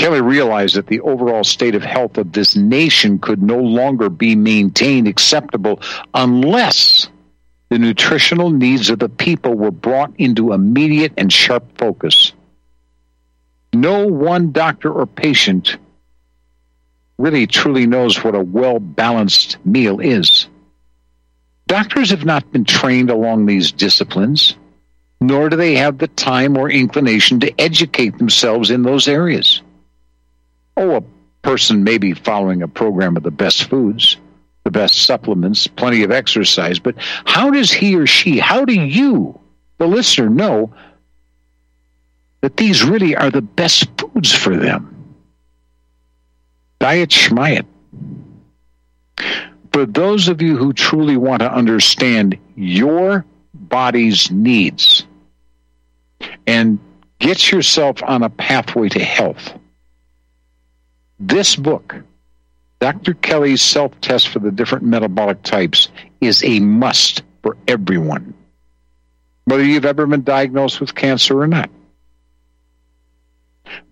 Kelley 0.00 0.22
realized 0.22 0.76
that 0.76 0.86
the 0.86 1.00
overall 1.00 1.44
state 1.44 1.74
of 1.74 1.82
health 1.82 2.16
of 2.16 2.32
this 2.32 2.56
nation 2.56 3.18
could 3.18 3.42
no 3.42 3.58
longer 3.58 4.08
be 4.08 4.34
maintained 4.34 5.06
acceptable 5.06 5.82
unless 6.14 7.10
the 7.68 7.78
nutritional 7.78 8.48
needs 8.48 8.88
of 8.88 8.98
the 8.98 9.10
people 9.10 9.52
were 9.52 9.70
brought 9.70 10.10
into 10.16 10.54
immediate 10.54 11.12
and 11.18 11.30
sharp 11.30 11.76
focus. 11.76 12.32
No 13.74 14.06
one 14.06 14.52
doctor 14.52 14.90
or 14.90 15.04
patient 15.04 15.76
really 17.18 17.46
truly 17.46 17.86
knows 17.86 18.24
what 18.24 18.34
a 18.34 18.40
well 18.40 18.78
balanced 18.78 19.58
meal 19.66 20.00
is. 20.00 20.48
Doctors 21.66 22.08
have 22.08 22.24
not 22.24 22.50
been 22.50 22.64
trained 22.64 23.10
along 23.10 23.44
these 23.44 23.70
disciplines, 23.70 24.56
nor 25.20 25.50
do 25.50 25.56
they 25.56 25.76
have 25.76 25.98
the 25.98 26.08
time 26.08 26.56
or 26.56 26.70
inclination 26.70 27.40
to 27.40 27.60
educate 27.60 28.16
themselves 28.16 28.70
in 28.70 28.82
those 28.82 29.06
areas 29.06 29.60
oh, 30.80 30.96
a 30.96 31.02
person 31.42 31.84
may 31.84 31.98
be 31.98 32.14
following 32.14 32.62
a 32.62 32.68
program 32.68 33.16
of 33.16 33.22
the 33.22 33.30
best 33.30 33.64
foods, 33.64 34.16
the 34.64 34.70
best 34.70 35.04
supplements, 35.04 35.66
plenty 35.66 36.02
of 36.02 36.10
exercise, 36.10 36.78
but 36.78 36.94
how 36.98 37.50
does 37.50 37.70
he 37.70 37.94
or 37.96 38.06
she, 38.06 38.38
how 38.38 38.64
do 38.64 38.74
you, 38.74 39.38
the 39.78 39.86
listener, 39.86 40.28
know 40.28 40.72
that 42.40 42.56
these 42.56 42.82
really 42.82 43.14
are 43.14 43.30
the 43.30 43.42
best 43.42 43.88
foods 43.98 44.32
for 44.32 44.56
them? 44.56 45.14
Diet 46.80 47.10
Schmiet. 47.10 47.66
For 49.72 49.84
those 49.84 50.28
of 50.28 50.40
you 50.40 50.56
who 50.56 50.72
truly 50.72 51.16
want 51.16 51.40
to 51.40 51.52
understand 51.52 52.38
your 52.56 53.24
body's 53.54 54.30
needs 54.30 55.04
and 56.46 56.78
get 57.18 57.52
yourself 57.52 58.02
on 58.02 58.22
a 58.22 58.30
pathway 58.30 58.88
to 58.88 59.04
health, 59.04 59.59
this 61.20 61.54
book, 61.54 61.94
Dr. 62.80 63.14
Kelley's 63.14 63.60
self 63.62 63.98
test 64.00 64.28
for 64.28 64.38
the 64.38 64.50
different 64.50 64.84
metabolic 64.84 65.42
types, 65.42 65.88
is 66.20 66.42
a 66.42 66.60
must 66.60 67.22
for 67.42 67.56
everyone, 67.68 68.34
whether 69.44 69.62
you've 69.62 69.84
ever 69.84 70.06
been 70.06 70.24
diagnosed 70.24 70.80
with 70.80 70.94
cancer 70.94 71.40
or 71.40 71.46
not. 71.46 71.70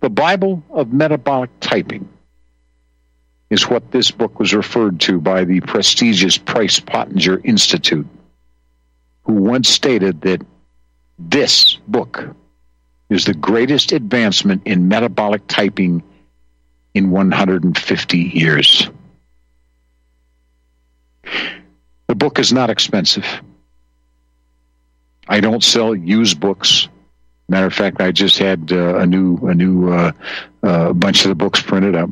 The 0.01 0.09
Bible 0.09 0.63
of 0.71 0.91
metabolic 0.91 1.51
typing 1.59 2.09
is 3.49 3.69
what 3.69 3.91
this 3.91 4.11
book 4.11 4.39
was 4.39 4.53
referred 4.53 4.99
to 5.01 5.21
by 5.21 5.43
the 5.43 5.61
prestigious 5.61 6.37
Price 6.37 6.79
Pottenger 6.79 7.43
Institute, 7.43 8.07
who 9.23 9.33
once 9.33 9.69
stated 9.69 10.21
that 10.21 10.45
this 11.17 11.77
book 11.87 12.35
is 13.09 13.25
the 13.25 13.33
greatest 13.33 13.91
advancement 13.91 14.63
in 14.65 14.87
metabolic 14.87 15.45
typing 15.47 16.03
in 16.93 17.11
150 17.11 18.17
years. 18.17 18.89
The 22.07 22.15
book 22.15 22.39
is 22.39 22.51
not 22.51 22.69
expensive. 22.69 23.25
I 25.27 25.39
don't 25.39 25.63
sell 25.63 25.93
used 25.93 26.39
books. 26.39 26.87
Matter 27.47 27.67
of 27.67 27.73
fact, 27.73 28.01
I 28.01 28.11
just 28.11 28.37
had 28.37 28.71
uh, 28.71 28.97
a 28.97 29.05
new 29.05 29.37
a 29.47 29.53
new 29.53 29.91
uh, 29.91 30.11
uh, 30.63 30.93
bunch 30.93 31.23
of 31.23 31.29
the 31.29 31.35
books 31.35 31.61
printed 31.61 31.95
up. 31.95 32.09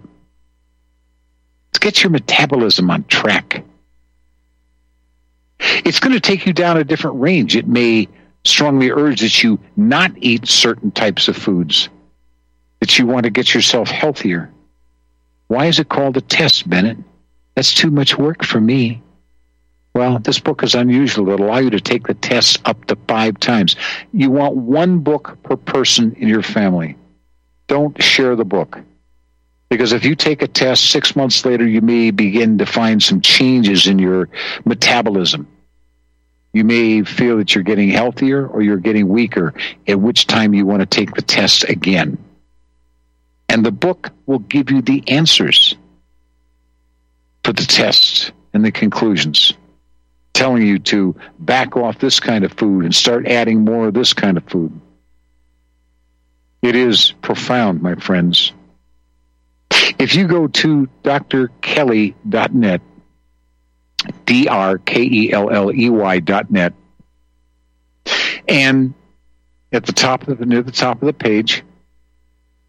Let's 1.69 1.79
get 1.79 2.03
your 2.03 2.11
metabolism 2.11 2.89
on 2.89 3.03
track. 3.05 3.63
It's 5.59 5.99
going 5.99 6.13
to 6.13 6.19
take 6.19 6.45
you 6.45 6.53
down 6.53 6.77
a 6.77 6.83
different 6.83 7.19
range. 7.19 7.55
It 7.55 7.67
may 7.67 8.07
strongly 8.43 8.91
urge 8.91 9.21
that 9.21 9.43
you 9.43 9.59
not 9.75 10.11
eat 10.17 10.47
certain 10.47 10.91
types 10.91 11.27
of 11.27 11.35
foods, 11.35 11.89
that 12.79 12.97
you 12.97 13.05
want 13.05 13.23
to 13.23 13.29
get 13.29 13.53
yourself 13.53 13.89
healthier. 13.89 14.51
Why 15.47 15.67
is 15.67 15.79
it 15.79 15.89
called 15.89 16.17
a 16.17 16.21
test, 16.21 16.69
Bennett? 16.69 16.97
That's 17.55 17.73
too 17.73 17.89
much 17.89 18.17
work 18.17 18.43
for 18.43 18.59
me. 18.59 19.01
Well, 19.93 20.19
this 20.19 20.39
book 20.39 20.61
is 20.61 20.75
unusual. 20.75 21.29
It'll 21.29 21.47
allow 21.47 21.57
you 21.57 21.71
to 21.71 21.79
take 21.79 22.05
the 22.05 22.13
test 22.13 22.61
up 22.65 22.85
to 22.85 22.95
five 23.07 23.39
times. 23.39 23.75
You 24.13 24.29
want 24.29 24.55
one 24.55 24.99
book 24.99 25.39
per 25.41 25.55
person 25.55 26.15
in 26.19 26.27
your 26.27 26.43
family. 26.43 26.95
Don't 27.65 28.01
share 28.01 28.35
the 28.35 28.45
book. 28.45 28.79
Because 29.69 29.93
if 29.93 30.05
you 30.05 30.15
take 30.15 30.41
a 30.41 30.47
test 30.47 30.91
six 30.91 31.15
months 31.15 31.43
later, 31.45 31.67
you 31.67 31.81
may 31.81 32.11
begin 32.11 32.59
to 32.59 32.65
find 32.65 33.01
some 33.01 33.21
changes 33.21 33.87
in 33.87 33.99
your 33.99 34.29
metabolism. 34.65 35.47
You 36.53 36.63
may 36.63 37.03
feel 37.03 37.37
that 37.37 37.53
you're 37.53 37.63
getting 37.63 37.89
healthier 37.89 38.47
or 38.47 38.61
you're 38.61 38.77
getting 38.77 39.07
weaker, 39.07 39.53
at 39.87 39.99
which 39.99 40.27
time 40.27 40.53
you 40.53 40.65
want 40.65 40.81
to 40.81 40.85
take 40.85 41.13
the 41.15 41.21
test 41.21 41.63
again. 41.63 42.17
And 43.49 43.65
the 43.65 43.71
book 43.71 44.11
will 44.25 44.39
give 44.39 44.71
you 44.71 44.81
the 44.81 45.03
answers 45.07 45.75
for 47.43 47.53
the 47.53 47.63
tests 47.63 48.31
and 48.53 48.63
the 48.63 48.71
conclusions, 48.71 49.53
telling 50.33 50.65
you 50.65 50.79
to 50.79 51.15
back 51.39 51.77
off 51.77 51.99
this 51.99 52.19
kind 52.19 52.43
of 52.43 52.51
food 52.53 52.83
and 52.83 52.93
start 52.93 53.27
adding 53.27 53.63
more 53.63 53.87
of 53.87 53.93
this 53.93 54.13
kind 54.13 54.37
of 54.37 54.43
food. 54.45 54.79
It 56.61 56.75
is 56.75 57.13
profound, 57.21 57.81
my 57.81 57.95
friends. 57.95 58.51
If 59.99 60.15
you 60.15 60.27
go 60.27 60.47
to 60.47 60.89
drkelley.net, 61.03 62.81
D 64.25 64.47
R 64.47 64.77
K 64.77 65.01
E 65.01 65.31
L 65.31 65.49
L 65.49 65.71
E 65.71 65.89
Y 65.89 66.19
dot 66.19 66.51
net, 66.51 66.73
and 68.47 68.93
at 69.71 69.85
the 69.85 69.93
top 69.93 70.27
of 70.27 70.37
the 70.37 70.45
near 70.45 70.61
the 70.61 70.71
top 70.71 71.01
of 71.01 71.05
the 71.05 71.13
page, 71.13 71.63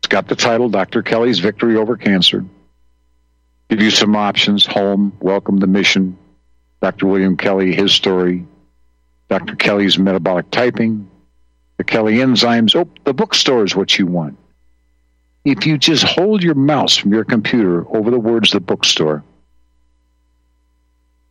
got 0.08 0.28
the 0.28 0.36
title 0.36 0.68
Dr. 0.68 1.02
Kelley's 1.02 1.38
Victory 1.38 1.76
Over 1.76 1.96
Cancer. 1.96 2.44
Give 3.68 3.82
you 3.82 3.90
some 3.90 4.16
options 4.16 4.64
home, 4.64 5.12
welcome 5.20 5.60
to 5.60 5.66
mission, 5.66 6.16
Dr. 6.80 7.06
William 7.06 7.36
Kelley, 7.36 7.74
his 7.74 7.92
story, 7.92 8.46
Dr. 9.28 9.56
Kelley's 9.56 9.98
metabolic 9.98 10.50
typing, 10.50 11.10
the 11.76 11.84
Kelley 11.84 12.16
enzymes. 12.16 12.74
Oh, 12.74 12.90
the 13.04 13.12
bookstore 13.12 13.64
is 13.64 13.76
what 13.76 13.98
you 13.98 14.06
want. 14.06 14.38
If 15.44 15.66
you 15.66 15.76
just 15.76 16.02
hold 16.02 16.42
your 16.42 16.54
mouse 16.54 16.96
from 16.96 17.12
your 17.12 17.24
computer 17.24 17.86
over 17.94 18.10
the 18.10 18.18
words 18.18 18.50
the 18.52 18.60
bookstore, 18.60 19.22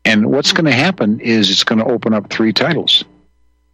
and 0.05 0.31
what's 0.31 0.53
going 0.53 0.65
to 0.65 0.71
happen 0.71 1.19
is 1.19 1.49
it's 1.49 1.63
going 1.63 1.79
to 1.79 1.91
open 1.91 2.13
up 2.13 2.29
three 2.29 2.53
titles 2.53 3.03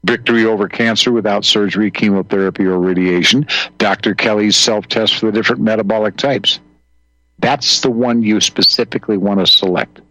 Victory 0.03 0.45
over 0.45 0.67
cancer 0.67 1.11
without 1.11 1.45
surgery, 1.45 1.89
chemotherapy, 1.89 2.65
or 2.65 2.79
radiation. 2.79 3.47
Dr. 3.77 4.15
Kelley's 4.15 4.57
self 4.57 4.87
test 4.87 5.17
for 5.17 5.27
the 5.27 5.31
different 5.31 5.61
metabolic 5.61 6.17
types. 6.17 6.59
That's 7.39 7.81
the 7.81 7.91
one 7.91 8.21
you 8.21 8.39
specifically 8.41 9.17
want 9.17 9.39
to 9.39 9.47
select. 9.47 10.01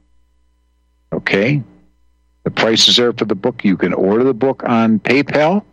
Okay? 1.12 1.62
The 2.44 2.50
price 2.50 2.88
is 2.88 2.96
there 2.96 3.12
for 3.12 3.24
the 3.24 3.34
book. 3.34 3.64
You 3.64 3.76
can 3.76 3.92
order 3.92 4.24
the 4.24 4.34
book 4.34 4.62
on 4.64 4.98
PayPal. 4.98 5.64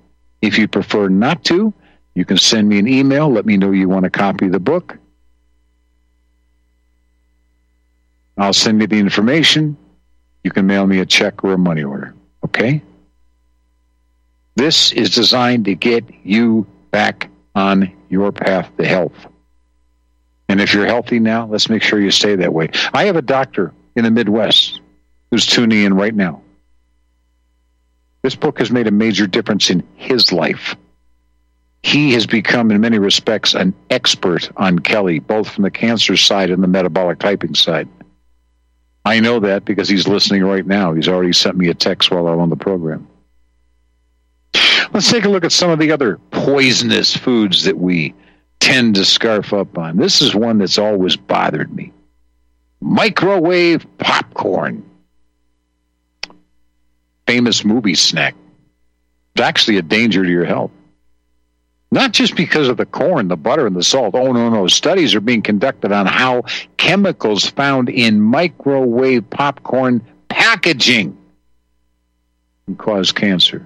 If 0.41 0.57
you 0.57 0.67
prefer 0.67 1.09
not 1.09 1.43
to, 1.45 1.73
you 2.13 2.25
can 2.25 2.37
send 2.37 2.69
me 2.69 2.79
an 2.79 2.87
email. 2.87 3.29
Let 3.31 3.45
me 3.45 3.57
know 3.57 3.71
you 3.71 3.89
want 3.89 4.05
a 4.05 4.09
copy 4.09 4.47
the 4.47 4.59
book. 4.59 4.97
I'll 8.37 8.53
send 8.53 8.79
you 8.79 8.87
the 8.87 8.99
information. 8.99 9.75
You 10.43 10.51
can 10.51 10.65
mail 10.65 10.87
me 10.87 10.99
a 10.99 11.05
check 11.05 11.43
or 11.43 11.53
a 11.53 11.57
money 11.57 11.83
order. 11.83 12.13
Okay? 12.45 12.81
This 14.59 14.91
is 14.91 15.15
designed 15.15 15.63
to 15.65 15.73
get 15.73 16.03
you 16.25 16.67
back 16.91 17.29
on 17.55 17.95
your 18.09 18.33
path 18.33 18.69
to 18.77 18.85
health. 18.85 19.13
And 20.49 20.59
if 20.59 20.73
you're 20.73 20.85
healthy 20.85 21.17
now, 21.17 21.47
let's 21.47 21.69
make 21.69 21.81
sure 21.81 21.97
you 21.97 22.11
stay 22.11 22.35
that 22.35 22.53
way. 22.53 22.69
I 22.93 23.05
have 23.05 23.15
a 23.15 23.21
doctor 23.21 23.73
in 23.95 24.03
the 24.03 24.11
Midwest 24.11 24.81
who's 25.31 25.45
tuning 25.45 25.85
in 25.85 25.93
right 25.93 26.13
now. 26.13 26.41
This 28.21 28.35
book 28.35 28.59
has 28.59 28.69
made 28.69 28.87
a 28.87 28.91
major 28.91 29.27
difference 29.27 29.69
in 29.69 29.81
his 29.95 30.33
life. 30.33 30.75
He 31.81 32.11
has 32.11 32.25
become, 32.25 32.69
in 32.69 32.81
many 32.81 32.99
respects, 32.99 33.53
an 33.53 33.73
expert 33.89 34.51
on 34.57 34.79
Kelley, 34.79 35.19
both 35.19 35.49
from 35.51 35.63
the 35.63 35.71
cancer 35.71 36.17
side 36.17 36.49
and 36.49 36.61
the 36.61 36.67
metabolic 36.67 37.19
typing 37.19 37.55
side. 37.55 37.87
I 39.05 39.21
know 39.21 39.39
that 39.39 39.63
because 39.63 39.87
he's 39.87 40.05
listening 40.05 40.43
right 40.43 40.67
now. 40.67 40.93
He's 40.93 41.07
already 41.07 41.31
sent 41.31 41.55
me 41.55 41.69
a 41.69 41.73
text 41.73 42.11
while 42.11 42.27
I'm 42.27 42.39
on 42.39 42.49
the 42.49 42.57
program. 42.57 43.07
Let's 44.93 45.11
take 45.11 45.25
a 45.25 45.29
look 45.29 45.43
at 45.43 45.51
some 45.51 45.69
of 45.69 45.79
the 45.79 45.91
other 45.91 46.17
poisonous 46.31 47.15
foods 47.15 47.63
that 47.65 47.77
we 47.77 48.13
tend 48.59 48.95
to 48.95 49.05
scarf 49.05 49.53
up 49.53 49.77
on. 49.77 49.97
This 49.97 50.21
is 50.21 50.35
one 50.35 50.57
that's 50.57 50.77
always 50.77 51.15
bothered 51.15 51.73
me 51.73 51.93
microwave 52.81 53.85
popcorn. 53.97 54.83
Famous 57.27 57.63
movie 57.63 57.95
snack. 57.95 58.35
It's 59.35 59.41
actually 59.41 59.77
a 59.77 59.81
danger 59.81 60.23
to 60.23 60.29
your 60.29 60.45
health. 60.45 60.71
Not 61.91 62.11
just 62.11 62.35
because 62.35 62.67
of 62.67 62.77
the 62.77 62.85
corn, 62.85 63.27
the 63.27 63.37
butter, 63.37 63.65
and 63.65 63.75
the 63.75 63.83
salt. 63.83 64.13
Oh, 64.13 64.31
no, 64.31 64.49
no. 64.49 64.67
Studies 64.67 65.15
are 65.15 65.21
being 65.21 65.41
conducted 65.41 65.91
on 65.91 66.05
how 66.05 66.43
chemicals 66.77 67.49
found 67.49 67.89
in 67.89 68.21
microwave 68.21 69.27
popcorn 69.29 70.05
packaging 70.29 71.17
can 72.65 72.75
cause 72.75 73.11
cancer. 73.11 73.65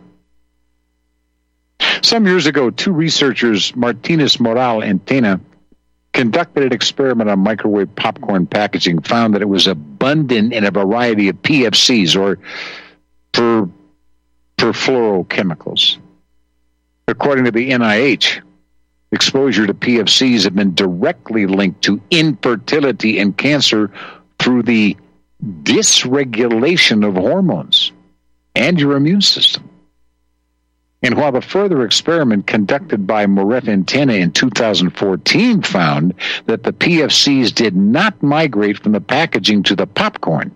Some 2.02 2.26
years 2.26 2.48
ago, 2.48 2.70
two 2.70 2.92
researchers, 2.92 3.76
Martinez 3.76 4.40
Moral 4.40 4.82
and 4.82 5.04
Tena, 5.06 5.40
conducted 6.14 6.64
an 6.64 6.74
experiment 6.74 7.30
on 7.30 7.40
microwave 7.40 7.96
popcorn 7.96 8.46
packaging, 8.46 9.02
found 9.02 9.34
that 9.34 9.42
it 9.42 9.50
was 9.50 9.68
abundant 9.68 10.54
in 10.54 10.64
a 10.64 10.72
variety 10.72 11.30
of 11.30 11.42
PFCs 11.42 12.20
or 12.20 12.40
per, 13.32 13.70
perfluorochemicals. 14.58 15.98
According 17.08 17.46
to 17.46 17.52
the 17.52 17.72
NIH, 17.72 18.42
exposure 19.12 19.68
to 19.68 19.74
PFCs 19.74 20.44
have 20.44 20.56
been 20.56 20.74
directly 20.74 21.46
linked 21.48 21.84
to 21.84 22.02
infertility 22.10 23.20
and 23.20 23.36
cancer 23.38 23.92
through 24.40 24.64
the 24.64 24.96
dysregulation 25.44 27.06
of 27.08 27.16
hormones 27.16 27.92
and 28.56 28.80
your 28.80 28.96
immune 28.96 29.22
system. 29.22 29.70
And 31.04 31.18
while 31.18 31.34
the 31.34 31.42
further 31.42 31.84
experiment 31.84 32.48
conducted 32.48 33.06
by 33.06 33.28
Moret 33.28 33.68
and 33.68 33.92
in 33.94 34.32
2014 34.32 35.62
found 35.62 36.14
that 36.46 36.64
the 36.64 36.72
PFCs 36.72 37.54
did 37.54 37.76
not 37.76 38.24
migrate 38.24 38.82
from 38.82 38.94
the 38.94 39.02
packaging 39.02 39.64
to 39.64 39.76
the 39.76 39.86
popcorn, 39.86 40.56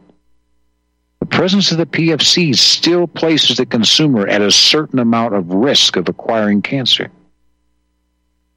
the 1.19 1.25
presence 1.25 1.73
of 1.73 1.77
the 1.77 1.85
PFCs 1.85 2.57
still 2.57 3.07
places 3.07 3.57
the 3.57 3.65
consumer 3.65 4.25
at 4.25 4.41
a 4.41 4.49
certain 4.49 4.99
amount 4.99 5.35
of 5.35 5.49
risk 5.49 5.97
of 5.97 6.07
acquiring 6.07 6.61
cancer. 6.61 7.11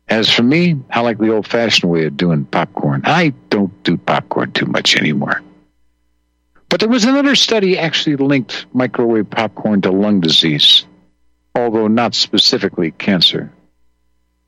As 0.08 0.32
for 0.32 0.44
me, 0.44 0.76
I 0.90 1.00
like 1.00 1.18
the 1.18 1.32
old 1.32 1.48
fashioned 1.48 1.90
way 1.90 2.04
of 2.04 2.16
doing 2.16 2.44
popcorn. 2.44 3.02
I 3.04 3.32
don't 3.48 3.82
do 3.82 3.96
popcorn 3.96 4.52
too 4.52 4.66
much 4.66 4.96
anymore. 4.96 5.42
But 6.68 6.78
there 6.78 6.88
was 6.88 7.04
another 7.04 7.34
study 7.34 7.76
actually 7.76 8.16
linked 8.16 8.66
microwave 8.72 9.28
popcorn 9.28 9.80
to 9.82 9.90
lung 9.90 10.20
disease, 10.20 10.84
although 11.54 11.88
not 11.88 12.14
specifically 12.14 12.90
cancer. 12.92 13.52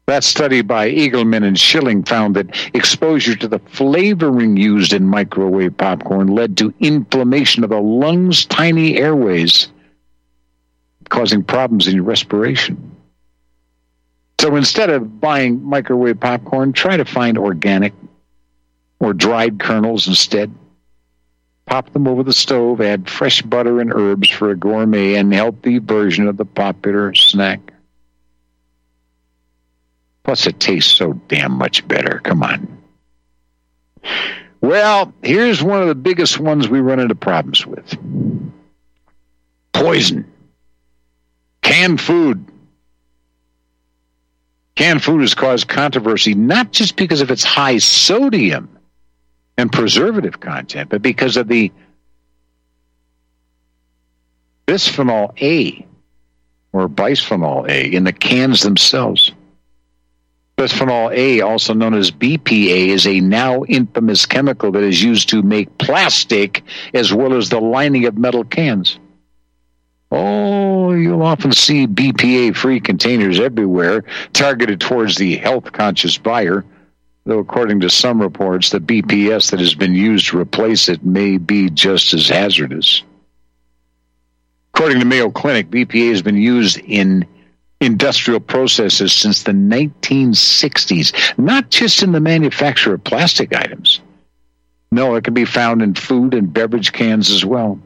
That 0.06 0.24
study 0.24 0.62
by 0.62 0.90
Egilman 0.90 1.44
and 1.44 1.58
Schilling 1.58 2.02
found 2.02 2.36
that 2.36 2.70
exposure 2.74 3.36
to 3.36 3.48
the 3.48 3.60
flavoring 3.60 4.56
used 4.56 4.92
in 4.92 5.06
microwave 5.06 5.76
popcorn 5.76 6.26
led 6.26 6.56
to 6.58 6.74
inflammation 6.80 7.62
of 7.62 7.70
the 7.70 7.80
lungs' 7.80 8.44
tiny 8.44 8.98
airways, 8.98 9.68
causing 11.08 11.44
problems 11.44 11.86
in 11.86 11.94
your 11.94 12.04
respiration. 12.04 12.96
So 14.40 14.56
instead 14.56 14.90
of 14.90 15.20
buying 15.20 15.62
microwave 15.62 16.18
popcorn, 16.18 16.72
try 16.72 16.96
to 16.96 17.04
find 17.04 17.38
organic 17.38 17.92
or 18.98 19.14
dried 19.14 19.60
kernels 19.60 20.08
instead. 20.08 20.52
Pop 21.72 21.90
them 21.94 22.06
over 22.06 22.22
the 22.22 22.34
stove, 22.34 22.82
add 22.82 23.08
fresh 23.08 23.40
butter 23.40 23.80
and 23.80 23.94
herbs 23.94 24.28
for 24.28 24.50
a 24.50 24.54
gourmet 24.54 25.14
and 25.14 25.32
healthy 25.32 25.78
version 25.78 26.28
of 26.28 26.36
the 26.36 26.44
popular 26.44 27.14
snack. 27.14 27.72
Plus, 30.22 30.46
it 30.46 30.60
tastes 30.60 30.92
so 30.92 31.14
damn 31.28 31.52
much 31.52 31.88
better. 31.88 32.20
Come 32.24 32.42
on. 32.42 32.82
Well, 34.60 35.14
here's 35.22 35.62
one 35.62 35.80
of 35.80 35.88
the 35.88 35.94
biggest 35.94 36.38
ones 36.38 36.68
we 36.68 36.80
run 36.80 37.00
into 37.00 37.14
problems 37.14 37.66
with 37.66 37.96
poison. 39.72 40.30
Canned 41.62 42.02
food. 42.02 42.44
Canned 44.74 45.02
food 45.02 45.22
has 45.22 45.32
caused 45.32 45.68
controversy 45.68 46.34
not 46.34 46.70
just 46.70 46.96
because 46.96 47.22
of 47.22 47.30
its 47.30 47.44
high 47.44 47.78
sodium 47.78 48.68
and 49.56 49.70
preservative 49.70 50.40
content, 50.40 50.90
but 50.90 51.02
because 51.02 51.36
of 51.36 51.48
the 51.48 51.70
bisphenol 54.66 55.32
A 55.42 55.86
or 56.72 56.88
bisphenol 56.88 57.68
A 57.68 57.92
in 57.94 58.04
the 58.04 58.12
cans 58.12 58.62
themselves. 58.62 59.32
Bisphenol 60.56 61.14
A, 61.14 61.40
also 61.40 61.74
known 61.74 61.94
as 61.94 62.10
BPA, 62.10 62.88
is 62.88 63.06
a 63.06 63.20
now 63.20 63.64
infamous 63.64 64.26
chemical 64.26 64.70
that 64.72 64.82
is 64.82 65.02
used 65.02 65.28
to 65.30 65.42
make 65.42 65.76
plastic 65.78 66.62
as 66.94 67.12
well 67.12 67.34
as 67.34 67.48
the 67.48 67.60
lining 67.60 68.06
of 68.06 68.16
metal 68.16 68.44
cans. 68.44 68.98
Oh, 70.10 70.92
you'll 70.92 71.22
often 71.22 71.52
see 71.52 71.86
BPA 71.86 72.54
free 72.54 72.80
containers 72.80 73.40
everywhere, 73.40 74.04
targeted 74.34 74.78
towards 74.78 75.16
the 75.16 75.36
health 75.36 75.72
conscious 75.72 76.18
buyer, 76.18 76.64
though, 77.24 77.38
according 77.38 77.80
to 77.80 77.90
some 77.90 78.20
reports, 78.20 78.70
the 78.70 78.80
BPS 78.80 79.50
that 79.50 79.60
has 79.60 79.74
been 79.74 79.94
used 79.94 80.28
to 80.28 80.38
replace 80.38 80.88
it 80.88 81.04
may 81.04 81.38
be 81.38 81.70
just 81.70 82.14
as 82.14 82.28
hazardous. 82.28 83.02
According 84.74 85.00
to 85.00 85.04
Mayo 85.04 85.30
Clinic, 85.30 85.70
BPA 85.70 86.10
has 86.10 86.22
been 86.22 86.36
used 86.36 86.78
in 86.78 87.26
industrial 87.80 88.40
processes 88.40 89.12
since 89.12 89.42
the 89.42 89.52
1960s, 89.52 91.12
not 91.38 91.70
just 91.70 92.02
in 92.02 92.12
the 92.12 92.20
manufacture 92.20 92.94
of 92.94 93.04
plastic 93.04 93.54
items. 93.54 94.00
No, 94.90 95.14
it 95.14 95.24
can 95.24 95.34
be 95.34 95.44
found 95.44 95.82
in 95.82 95.94
food 95.94 96.34
and 96.34 96.52
beverage 96.52 96.92
cans 96.92 97.30
as 97.30 97.44
well. 97.44 97.78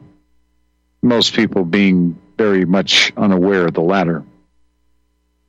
Most 1.01 1.33
people 1.33 1.63
being 1.63 2.19
very 2.37 2.65
much 2.65 3.11
unaware 3.17 3.67
of 3.67 3.73
the 3.73 3.81
latter. 3.81 4.23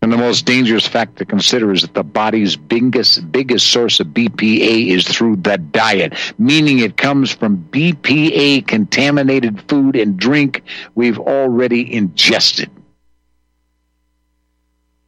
And 0.01 0.13
the 0.13 0.17
most 0.17 0.47
dangerous 0.47 0.87
fact 0.87 1.17
to 1.17 1.25
consider 1.25 1.73
is 1.73 1.83
that 1.83 1.95
the 1.95 2.05
body's 2.05 2.55
biggest 2.57 3.31
biggest 3.33 3.67
source 3.67 3.99
of 3.99 4.09
BPA 4.09 4.89
is 4.89 5.07
through 5.07 5.37
the 5.37 5.59
diet, 5.59 6.15
meaning 6.39 6.79
it 6.79 6.97
comes 6.97 7.33
from 7.33 7.65
BPA 7.71 8.67
contaminated 8.67 9.61
food 9.69 9.97
and 9.97 10.17
drink 10.17 10.63
we've 10.95 11.19
already 11.19 11.93
ingested. 11.93 12.71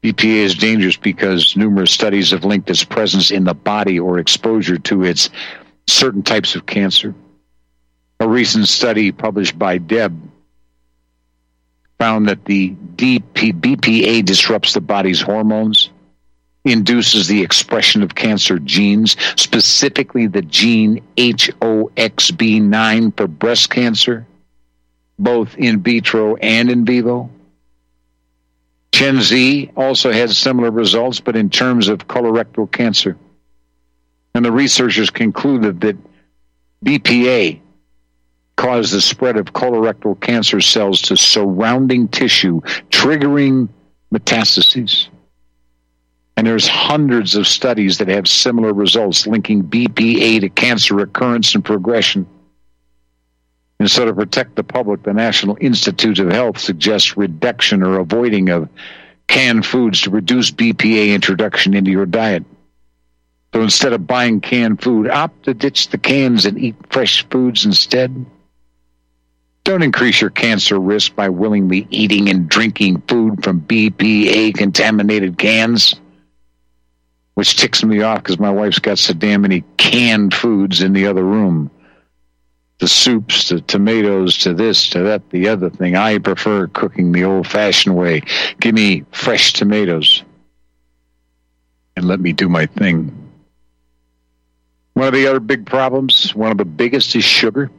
BPA 0.03 0.45
is 0.45 0.55
dangerous 0.57 0.97
because 0.97 1.57
numerous 1.57 1.93
studies 1.93 2.33
have 2.33 2.45
linked 2.45 2.71
its 2.71 2.83
presence 2.83 3.31
in 3.31 3.45
the 3.45 3.55
body 3.55 4.01
or 4.01 4.19
exposure 4.19 4.79
to 4.79 5.05
its 5.05 5.31
certain 5.87 6.23
types 6.23 6.57
of 6.57 6.67
cancer. 6.67 7.15
A 8.19 8.27
recent 8.27 8.67
study 8.67 9.13
published 9.13 9.59
by 9.59 9.79
Deb 9.79 10.19
found 12.01 12.27
that 12.29 12.45
the 12.47 12.71
DP, 12.97 13.53
BPA 13.53 14.25
disrupts 14.25 14.73
the 14.73 14.81
body's 14.81 15.21
hormones, 15.21 15.91
induces 16.65 17.29
the 17.29 17.43
expression 17.43 18.03
of 18.03 18.17
cancer 18.17 18.59
genes, 18.59 19.17
specifically 19.37 20.27
the 20.27 20.43
gene 20.43 21.01
HOXB9 21.17 23.17
for 23.17 23.29
breast 23.29 23.71
cancer, 23.71 24.27
both 25.19 25.57
in 25.57 25.83
vitro 25.83 26.37
and 26.37 26.71
in 26.71 26.85
vivo 26.85 27.31
Chen 29.01 29.23
Z 29.23 29.71
also 29.77 30.13
had 30.13 30.31
similar 30.31 30.71
results, 30.71 31.21
but 31.21 31.35
in 31.35 31.49
terms 31.49 31.89
of 31.89 32.07
colorectal 32.07 32.71
cancer. 32.71 33.17
And 34.35 34.45
the 34.45 34.53
researchers 34.53 35.09
concluded 35.09 35.81
that 35.81 35.97
BPA 36.85 37.61
caused 38.61 38.93
the 38.93 39.01
spread 39.01 39.39
of 39.39 39.47
colorectal 39.47 40.21
cancer 40.21 40.61
cells 40.61 41.01
to 41.01 41.17
surrounding 41.17 42.07
tissue, 42.09 42.61
triggering 42.91 43.71
metastases. 44.13 45.09
And 46.37 46.47
there's 46.47 46.69
hundreds 46.69 47.37
of 47.37 47.47
studies 47.47 47.97
that 47.99 48.09
have 48.09 48.29
similar 48.29 48.75
results 48.75 49.27
linking 49.27 49.63
BPA 49.63 50.41
to 50.41 50.51
cancer 50.51 50.95
recurrence 50.95 51.55
and 51.55 51.65
progression. 51.65 52.27
And 53.79 53.91
so, 53.91 54.05
to 54.05 54.13
protect 54.13 54.57
the 54.57 54.63
public, 54.63 55.05
the 55.05 55.15
National 55.15 55.57
Institute 55.59 56.19
of 56.19 56.31
Health 56.31 56.59
suggests 56.59 57.17
reduction 57.17 57.83
or 57.83 57.99
avoiding 57.99 58.51
of 58.51 58.69
canned 59.27 59.65
foods 59.65 60.03
to 60.03 60.11
reduce 60.11 60.51
BPA 60.51 61.15
introduction 61.15 61.73
into 61.73 61.91
your 61.91 62.05
diet. 62.05 62.45
So 63.55 63.63
instead 63.63 63.95
of 63.95 64.07
buying 64.07 64.43
canned 64.43 64.83
food, 64.83 65.09
opt 65.09 65.45
to 65.45 65.55
ditch 65.55 65.89
the 65.89 65.99
cans 65.99 66.45
and 66.45 66.59
eat 66.59 66.77
fresh 66.91 67.27
foods 67.31 67.65
instead. 67.65 68.27
Don't 69.71 69.85
increase 69.85 70.21
your 70.21 70.31
cancer 70.31 70.81
risk 70.81 71.15
by 71.15 71.29
willingly 71.29 71.87
eating 71.91 72.29
and 72.29 72.49
drinking 72.49 73.03
food 73.03 73.45
from 73.45 73.61
BPA 73.61 74.53
contaminated 74.53 75.39
cans. 75.39 75.95
Which 77.35 77.55
ticks 77.55 77.85
me 77.85 78.03
off 78.03 78.25
because 78.25 78.41
my 78.41 78.51
wife's 78.51 78.81
got 78.81 78.99
so 78.99 79.15
damn 79.15 79.43
many 79.43 79.63
canned 79.77 80.35
foods 80.35 80.83
in 80.83 80.93
the 80.93 81.07
other 81.07 81.23
room 81.23 81.71
the 82.81 82.89
soups, 82.89 83.51
the 83.51 83.61
tomatoes, 83.61 84.39
to 84.39 84.55
this, 84.55 84.89
to 84.89 85.05
that, 85.05 85.31
the 85.31 85.47
other 85.47 85.71
thing. 85.71 85.95
I 85.95 86.19
prefer 86.19 86.67
cooking 86.67 87.13
the 87.13 87.23
old 87.23 87.47
fashioned 87.47 87.95
way. 87.95 88.23
Give 88.59 88.75
me 88.75 89.05
fresh 89.13 89.53
tomatoes 89.53 90.25
and 91.95 92.07
let 92.07 92.19
me 92.19 92.33
do 92.33 92.49
my 92.49 92.67
thing. 92.67 93.31
One 94.95 95.07
of 95.07 95.15
the 95.15 95.29
other 95.29 95.39
big 95.39 95.65
problems, 95.65 96.35
one 96.35 96.51
of 96.51 96.59
the 96.59 96.65
biggest, 96.65 97.15
is 97.15 97.23
sugar. 97.23 97.71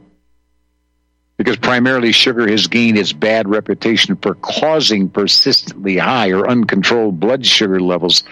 Because 1.42 1.56
primarily 1.56 2.12
sugar 2.12 2.48
has 2.48 2.68
gained 2.68 2.96
its 2.96 3.12
bad 3.12 3.48
reputation 3.48 4.14
for 4.14 4.36
causing 4.36 5.08
persistently 5.08 5.98
high 5.98 6.30
or 6.30 6.48
uncontrolled 6.48 7.18
blood 7.18 7.44
sugar 7.44 7.80
levels, 7.80 8.22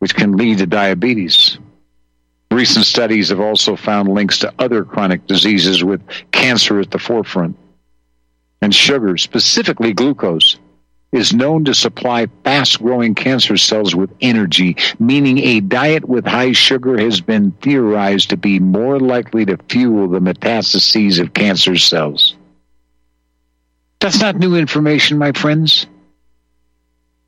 which 0.00 0.14
can 0.14 0.36
lead 0.36 0.58
to 0.58 0.66
diabetes. 0.66 1.56
Recent 2.50 2.84
studies 2.84 3.30
have 3.30 3.40
also 3.40 3.74
found 3.74 4.10
links 4.10 4.40
to 4.40 4.52
other 4.58 4.84
chronic 4.84 5.26
diseases 5.26 5.82
with 5.82 6.02
cancer 6.30 6.78
at 6.78 6.90
the 6.90 6.98
forefront. 6.98 7.56
And 8.60 8.74
sugar, 8.74 9.16
specifically 9.16 9.94
glucose, 9.94 10.58
is 11.12 11.32
known 11.32 11.64
to 11.64 11.74
supply 11.74 12.26
fast 12.44 12.80
growing 12.82 13.14
cancer 13.14 13.56
cells 13.56 13.94
with 13.94 14.10
energy, 14.20 14.76
meaning 14.98 15.38
a 15.38 15.60
diet 15.60 16.04
with 16.04 16.26
high 16.26 16.52
sugar 16.52 16.98
has 16.98 17.20
been 17.20 17.52
theorized 17.62 18.30
to 18.30 18.36
be 18.36 18.58
more 18.58 18.98
likely 18.98 19.44
to 19.44 19.58
fuel 19.68 20.08
the 20.08 20.20
metastases 20.20 21.20
of 21.20 21.32
cancer 21.32 21.76
cells. 21.76 22.36
That's 24.00 24.20
not 24.20 24.36
new 24.36 24.56
information, 24.56 25.18
my 25.18 25.32
friends. 25.32 25.86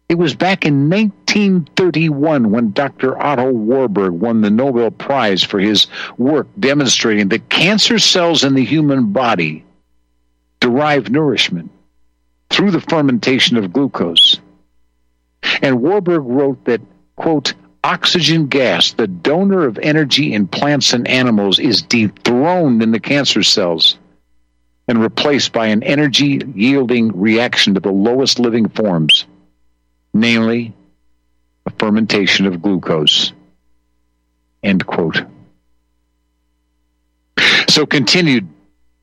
It 0.08 0.16
was 0.16 0.34
back 0.34 0.64
in 0.64 0.88
1931 0.88 2.50
when 2.50 2.72
Dr. 2.72 3.20
Otto 3.20 3.50
Warburg 3.50 4.12
won 4.12 4.40
the 4.40 4.50
Nobel 4.50 4.90
Prize 4.90 5.42
for 5.42 5.58
his 5.58 5.86
work 6.16 6.46
demonstrating 6.58 7.28
that 7.28 7.50
cancer 7.50 7.98
cells 7.98 8.42
in 8.42 8.54
the 8.54 8.64
human 8.64 9.12
body 9.12 9.64
derive 10.60 11.10
nourishment 11.10 11.70
through 12.50 12.70
the 12.70 12.80
fermentation 12.80 13.56
of 13.56 13.72
glucose. 13.72 14.40
And 15.62 15.80
Warburg 15.82 16.22
wrote 16.24 16.64
that, 16.64 16.80
quote, 17.16 17.54
oxygen 17.84 18.48
gas, 18.48 18.92
the 18.92 19.06
donor 19.06 19.66
of 19.66 19.78
energy 19.78 20.32
in 20.32 20.48
plants 20.48 20.92
and 20.92 21.06
animals, 21.08 21.58
is 21.58 21.82
dethroned 21.82 22.82
in 22.82 22.90
the 22.90 23.00
cancer 23.00 23.42
cells 23.42 23.98
and 24.88 25.00
replaced 25.00 25.52
by 25.52 25.66
an 25.66 25.82
energy 25.82 26.40
yielding 26.54 27.18
reaction 27.18 27.74
to 27.74 27.80
the 27.80 27.92
lowest 27.92 28.38
living 28.38 28.68
forms 28.68 29.26
namely 30.14 30.74
a 31.66 31.70
fermentation 31.70 32.46
of 32.46 32.62
glucose. 32.62 33.32
End 34.62 34.86
quote. 34.86 35.22
So 37.68 37.86
continued 37.86 38.48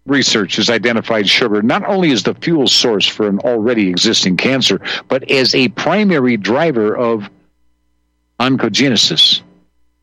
research 0.06 0.58
has 0.58 0.70
identified 0.70 1.28
sugar 1.28 1.62
not 1.62 1.84
only 1.86 2.12
as 2.12 2.24
the 2.24 2.36
fuel 2.36 2.68
source 2.68 3.08
for 3.08 3.28
an 3.28 3.40
already 3.40 3.90
existing 3.90 4.38
cancer, 4.38 4.80
but 5.08 5.30
as 5.32 5.56
a 5.56 5.68
primary 5.70 6.38
driver 6.38 6.96
of 6.96 7.30
oncogenesis, 8.40 9.42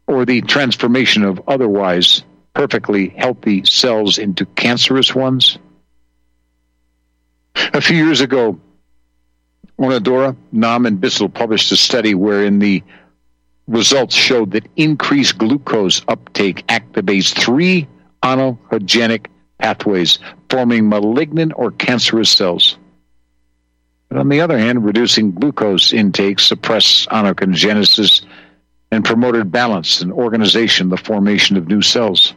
or 0.06 0.24
the 0.24 0.40
transformation 0.42 1.22
of 1.22 1.40
otherwise 1.46 2.24
perfectly 2.54 3.08
healthy 3.08 3.64
cells 3.64 4.18
into 4.18 4.44
cancerous 4.44 5.14
ones. 5.14 5.58
A 7.54 7.80
few 7.80 7.96
years 7.96 8.20
ago, 8.20 8.58
Onodera, 9.78 10.36
Nam, 10.50 10.86
and 10.86 11.00
Bissell 11.00 11.28
published 11.28 11.72
a 11.72 11.76
study 11.76 12.14
wherein 12.14 12.58
the 12.58 12.82
results 13.68 14.14
showed 14.14 14.52
that 14.52 14.68
increased 14.76 15.38
glucose 15.38 16.02
uptake 16.08 16.66
activates 16.66 17.32
three 17.32 17.88
oncogenic 18.22 19.26
pathways, 19.62 20.18
forming 20.50 20.88
malignant 20.88 21.52
or 21.54 21.70
cancerous 21.70 22.30
cells. 22.30 22.76
But 24.08 24.18
on 24.18 24.28
the 24.28 24.40
other 24.40 24.58
hand, 24.58 24.84
reducing 24.84 25.32
glucose 25.32 25.92
intake 25.92 26.40
suppressed 26.40 27.08
oncogenesis 27.08 28.22
and 28.90 29.04
promoted 29.04 29.50
balance 29.50 30.02
and 30.02 30.12
organization, 30.12 30.90
the 30.90 30.96
formation 30.96 31.56
of 31.56 31.68
new 31.68 31.80
cells. 31.80 32.34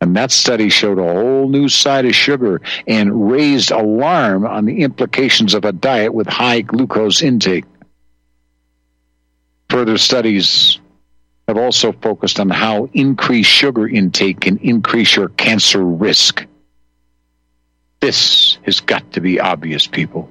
And 0.00 0.16
that 0.16 0.32
study 0.32 0.68
showed 0.70 0.98
a 0.98 1.02
whole 1.04 1.48
new 1.48 1.68
side 1.68 2.06
of 2.06 2.14
sugar 2.14 2.60
and 2.88 3.30
raised 3.30 3.70
alarm 3.70 4.44
on 4.44 4.64
the 4.64 4.82
implications 4.82 5.54
of 5.54 5.64
a 5.64 5.70
diet 5.70 6.12
with 6.12 6.26
high 6.26 6.62
glucose 6.62 7.22
intake. 7.22 7.64
Further 9.68 9.98
studies 9.98 10.80
have 11.54 11.62
also 11.62 11.92
focused 11.92 12.40
on 12.40 12.50
how 12.50 12.88
increased 12.92 13.50
sugar 13.50 13.86
intake 13.88 14.40
can 14.40 14.58
increase 14.58 15.14
your 15.14 15.28
cancer 15.28 15.82
risk. 15.82 16.46
This 18.00 18.58
has 18.62 18.80
got 18.80 19.12
to 19.12 19.20
be 19.20 19.38
obvious, 19.38 19.86
people. 19.86 20.28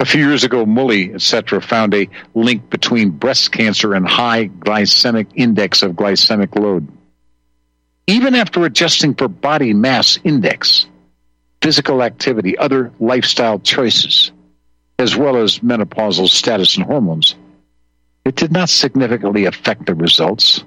A 0.00 0.04
few 0.04 0.26
years 0.26 0.44
ago, 0.44 0.64
Mullie, 0.64 1.14
etc., 1.14 1.60
found 1.60 1.94
a 1.94 2.08
link 2.34 2.70
between 2.70 3.10
breast 3.10 3.50
cancer 3.50 3.94
and 3.94 4.06
high 4.06 4.48
glycemic 4.48 5.26
index 5.34 5.82
of 5.82 5.92
glycemic 5.92 6.58
load 6.58 6.86
even 8.08 8.34
after 8.34 8.64
adjusting 8.64 9.14
for 9.14 9.28
body 9.28 9.74
mass 9.74 10.18
index, 10.24 10.86
physical 11.60 12.02
activity, 12.02 12.56
other 12.56 12.90
lifestyle 12.98 13.58
choices, 13.58 14.32
as 14.98 15.14
well 15.14 15.36
as 15.36 15.58
menopausal 15.58 16.26
status 16.26 16.78
and 16.78 16.86
hormones, 16.86 17.36
it 18.28 18.36
did 18.36 18.52
not 18.52 18.68
significantly 18.68 19.46
affect 19.46 19.86
the 19.86 19.94
results. 19.94 20.62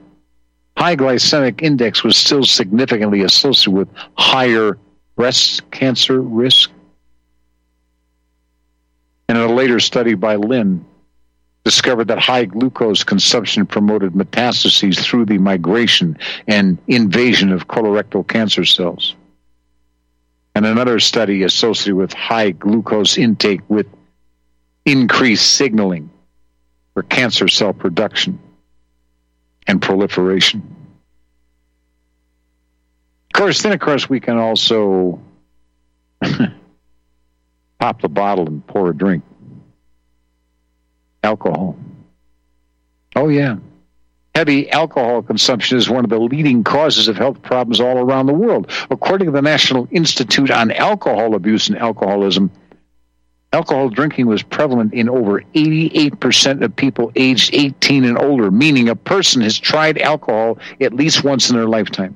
High 0.78 0.95
glycemic 0.95 1.62
index 1.62 2.03
was 2.03 2.18
still 2.18 2.43
significantly 2.43 3.22
associated 3.22 3.78
with 3.78 3.88
higher 4.18 4.80
breast 5.16 5.70
cancer 5.70 6.20
risk. 6.20 6.72
And 9.30 9.38
in 9.38 9.43
a 9.43 9.53
later 9.53 9.80
study 9.80 10.16
by 10.16 10.38
Lin, 10.38 10.84
discovered 11.64 12.07
that 12.07 12.18
high 12.18 12.45
glucose 12.45 13.03
consumption 13.03 13.68
promoted 13.68 14.14
metastases 14.14 14.99
through 14.99 15.26
the 15.26 15.38
migration 15.38 16.18
and 16.47 16.80
invasion 16.88 17.51
of 17.51 17.68
colorectal 17.68 18.28
cancer 18.28 18.66
cells. 18.66 19.16
And 20.55 20.66
another 20.66 20.99
study 20.99 21.43
associated 21.43 21.95
with 21.95 22.12
high 22.14 22.51
glucose 22.51 23.20
intake 23.20 23.62
with 23.70 23.86
increased 24.84 25.51
signaling 25.51 26.11
for 26.94 27.04
cancer 27.04 27.48
cell 27.48 27.74
production 27.74 28.39
and 29.68 29.82
proliferation. 29.82 30.76
Of 33.34 33.34
course, 33.34 33.62
then, 33.62 33.72
of 33.72 33.80
course, 33.80 34.10
we 34.10 34.20
can 34.20 34.38
also 34.38 35.22
pop 37.80 38.02
the 38.02 38.10
bottle 38.10 38.48
and 38.48 38.66
pour 38.66 38.89
a 38.89 38.96
drink 38.96 39.24
alcohol. 41.24 41.78
Oh, 43.16 43.30
yeah. 43.30 43.58
Heavy 44.34 44.70
alcohol 44.72 45.22
consumption 45.22 45.78
is 45.78 45.89
one 45.89 46.06
of 46.06 46.10
the 46.10 46.20
leading 46.20 46.64
causes 46.64 47.08
of 47.08 47.18
health 47.18 47.42
problems 47.42 47.82
all 47.82 47.98
around 47.98 48.28
the 48.28 48.34
world. 48.34 48.72
According 48.89 49.28
to 49.28 49.32
the 49.32 49.42
National 49.42 49.88
Institute 49.92 50.50
on 50.50 50.72
Alcohol 50.72 51.36
Abuse 51.36 51.68
and 51.68 51.78
Alcoholism, 51.78 52.50
alcohol 53.54 53.89
drinking 53.89 54.28
was 54.28 54.43
prevalent 54.43 54.93
in 54.93 55.10
over 55.10 55.41
88% 55.54 56.64
of 56.64 56.76
people 56.76 57.12
aged 57.16 57.54
18 57.54 58.06
and 58.06 58.18
older, 58.18 58.49
meaning 58.49 58.89
a 58.89 58.95
person 58.95 59.41
has 59.41 59.60
tried 59.60 59.97
alcohol 59.97 60.58
at 60.80 60.93
least 60.93 61.24
once 61.24 61.49
in 61.49 61.56
their 61.56 61.68
lifetime. 61.68 62.16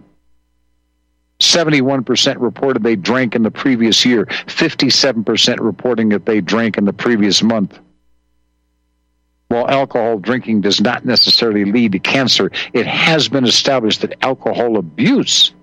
71% 1.39 2.38
reported 2.39 2.83
they 2.83 2.95
drank 2.95 3.36
in 3.36 3.43
the 3.43 3.51
previous 3.51 4.05
year, 4.05 4.25
57% 4.25 5.59
reporting 5.59 6.09
that 6.09 6.25
they 6.25 6.39
drank 6.39 6.77
in 6.77 6.86
the 6.86 6.93
previous 6.93 7.43
month. 7.43 7.77
While 9.49 9.69
alcohol 9.69 10.17
drinking 10.17 10.61
does 10.61 10.81
not 10.81 11.05
necessarily 11.05 11.65
lead 11.65 11.91
to 11.91 11.99
cancer, 11.99 12.51
it 12.73 12.88
has 12.88 13.27
been 13.27 13.45
established 13.45 14.01
that 14.01 14.15
alcohol 14.23 14.77
abuse 14.77 15.53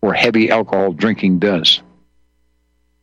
or 0.00 0.14
heavy 0.14 0.50
alcohol 0.50 0.92
drinking 0.92 1.40
does. 1.40 1.82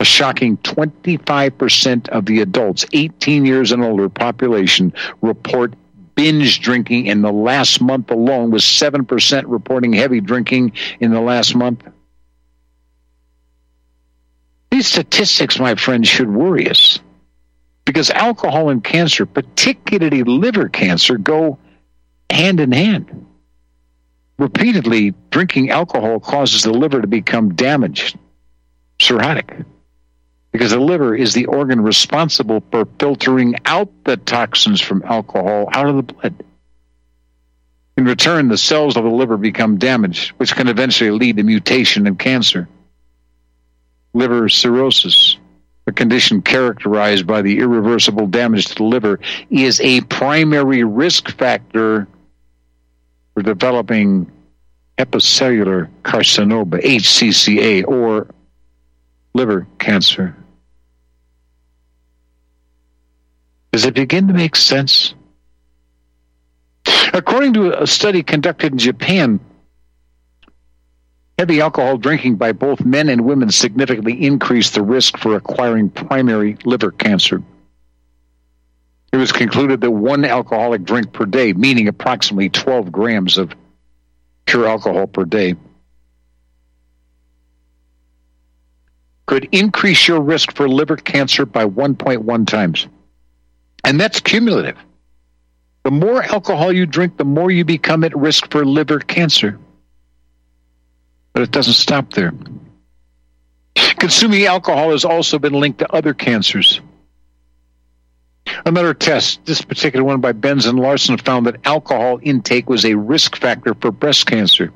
Shocking 0.06 0.58
25% 0.58 2.10
of 2.10 2.26
the 2.26 2.41
adults 2.41 2.86
18 2.93 3.45
years 3.45 3.72
and 3.72 3.84
older 3.84 4.10
population 4.10 4.93
report 5.22 5.74
binge 6.16 6.62
drinking 6.62 7.08
in 7.08 7.22
the 7.22 7.32
last 7.32 7.82
month 7.82 8.10
alone, 8.12 8.51
with 8.51 8.62
7% 8.62 9.43
reporting 9.47 9.93
heavy 9.93 10.22
drinking 10.22 10.74
in 10.99 11.12
the 11.12 11.22
last 11.22 11.56
month. 11.56 11.84
These 14.72 14.88
statistics, 14.88 15.60
my 15.60 15.76
friends, 15.76 16.08
should 16.08 16.30
worry 16.30 16.70
us 16.70 16.99
because 17.86 18.10
alcohol 18.10 18.70
and 18.70 18.84
cancer, 18.84 19.26
particularly 19.26 20.24
liver 20.24 20.70
cancer, 20.70 21.18
go 21.18 21.60
hand 22.30 22.60
in 22.60 22.72
hand. 22.72 23.28
Repeatedly, 24.38 25.14
drinking 25.30 25.70
alcohol 25.70 26.20
causes 26.20 26.64
the 26.64 26.74
liver 26.74 26.99
to 26.99 27.08
become 27.08 27.56
damaged, 27.56 28.18
cirrhotic, 28.99 29.66
because 30.56 30.72
the 30.72 30.80
liver 30.80 31.14
is 31.14 31.34
the 31.34 31.47
organ 31.47 31.82
responsible 31.82 32.64
for 32.72 32.88
filtering 32.97 33.56
out 33.66 33.89
the 34.06 34.16
toxins 34.16 34.80
from 34.80 35.03
alcohol 35.03 35.68
out 35.74 35.89
of 35.89 35.97
the 35.97 36.14
blood. 36.14 36.34
In 37.97 38.06
return, 38.06 38.47
the 38.47 38.58
cells 38.58 38.95
of 38.95 39.03
the 39.03 39.10
liver 39.10 39.36
become 39.36 39.78
damaged, 39.78 40.30
which 40.38 40.56
can 40.56 40.70
eventually 40.70 41.12
lead 41.12 41.36
to 41.36 41.43
mutation 41.43 42.08
and 42.08 42.18
cancer. 42.18 42.70
Liver 44.14 44.47
cirrhosis, 44.47 45.36
a 45.88 45.91
condition 45.91 46.41
characterized 46.41 47.28
by 47.28 47.41
the 47.41 47.60
irreversible 47.60 48.28
damage 48.28 48.68
to 48.68 48.76
the 48.76 48.84
liver, 48.86 49.20
is 49.49 49.82
a 49.82 49.99
primary 50.03 50.86
risk 50.86 51.38
factor 51.38 52.08
for 53.34 53.43
developing 53.43 54.32
hepatocellular 54.97 55.89
carcinoma, 56.03 56.82
HCCA, 56.82 57.86
or 57.86 58.30
liver 59.34 59.68
cancer. 59.80 60.34
Does 63.76 63.84
it 63.84 63.93
begin 63.93 64.30
to 64.30 64.34
make 64.34 64.55
sense? 64.55 65.13
According 67.11 67.55
to 67.55 67.84
a 67.84 67.86
study 67.86 68.23
conducted 68.23 68.71
in 68.71 68.78
Japan, 68.78 69.41
Heavy 71.38 71.59
alcohol 71.59 71.97
drinking 71.97 72.38
by 72.38 72.53
both 72.53 72.86
men 72.86 73.09
and 73.09 73.26
women 73.26 73.51
significantly 73.51 74.26
increased 74.26 74.76
the 74.76 74.82
risk 74.82 75.17
for 75.17 75.36
acquiring 75.36 75.89
primary 75.89 76.55
liver 76.63 76.91
cancer. 76.91 77.43
It 79.11 79.17
was 79.17 79.34
concluded 79.34 79.82
that 79.82 79.91
one 79.91 80.23
alcoholic 80.23 80.86
drink 80.86 81.11
per 81.11 81.26
day, 81.26 81.51
meaning 81.51 81.89
approximately 81.89 82.47
12 82.47 82.93
grams 82.93 83.38
of 83.38 83.53
pure 84.45 84.67
alcohol 84.67 85.07
per 85.07 85.26
day, 85.26 85.57
could 89.26 89.49
increase 89.51 90.07
your 90.07 90.21
risk 90.21 90.55
for 90.55 90.69
liver 90.69 90.95
cancer 90.95 91.45
by 91.45 91.65
1.1 91.65 92.47
times. 92.47 92.88
And 93.86 94.01
that's 94.01 94.19
cumulative. 94.19 94.77
The 95.83 95.91
more 95.91 96.23
alcohol 96.23 96.73
you 96.73 96.88
drink, 96.88 97.17
the 97.17 97.23
more 97.23 97.51
you 97.51 97.63
become 97.63 98.03
at 98.03 98.17
risk 98.17 98.49
for 98.51 98.65
liver 98.65 98.99
cancer. 98.99 99.59
But 101.33 101.43
it 101.43 101.51
doesn't 101.51 101.73
stop 101.73 102.11
there. 102.13 102.33
Consuming 103.75 104.45
alcohol 104.45 104.89
has 104.89 105.05
also 105.05 105.38
been 105.38 105.53
linked 105.53 105.79
to 105.79 105.91
other 105.93 106.15
cancers. 106.15 106.81
Another 108.65 108.95
test, 108.95 109.45
this 109.45 109.61
particular 109.61 110.03
one 110.03 110.19
by 110.19 110.31
Benz 110.31 110.65
and 110.65 110.79
Larson, 110.79 111.17
found 111.19 111.45
that 111.45 111.65
alcohol 111.65 112.19
intake 112.23 112.67
was 112.67 112.86
a 112.86 112.95
risk 112.95 113.36
factor 113.36 113.75
for 113.75 113.91
breast 113.91 114.25
cancer. 114.25 114.71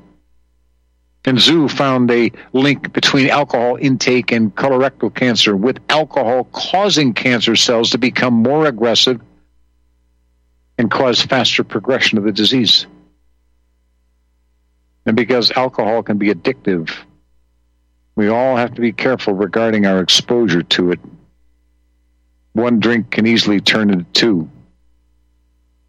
And 1.24 1.36
Zhu 1.36 1.70
found 1.70 2.10
a 2.10 2.32
link 2.52 2.92
between 2.92 3.28
alcohol 3.28 3.76
intake 3.76 4.32
and 4.32 4.54
colorectal 4.54 5.14
cancer, 5.14 5.54
with 5.54 5.78
alcohol 5.88 6.44
causing 6.44 7.12
cancer 7.12 7.56
cells 7.56 7.90
to 7.90 7.98
become 7.98 8.32
more 8.32 8.66
aggressive 8.66 9.20
and 10.78 10.90
cause 10.90 11.20
faster 11.20 11.62
progression 11.62 12.16
of 12.16 12.24
the 12.24 12.32
disease. 12.32 12.86
And 15.04 15.14
because 15.14 15.50
alcohol 15.50 16.02
can 16.02 16.16
be 16.16 16.32
addictive, 16.32 16.90
we 18.16 18.28
all 18.28 18.56
have 18.56 18.74
to 18.74 18.80
be 18.80 18.92
careful 18.92 19.34
regarding 19.34 19.84
our 19.84 20.00
exposure 20.00 20.62
to 20.62 20.92
it. 20.92 21.00
One 22.52 22.80
drink 22.80 23.10
can 23.10 23.26
easily 23.26 23.60
turn 23.60 23.90
into 23.90 24.04
two, 24.12 24.50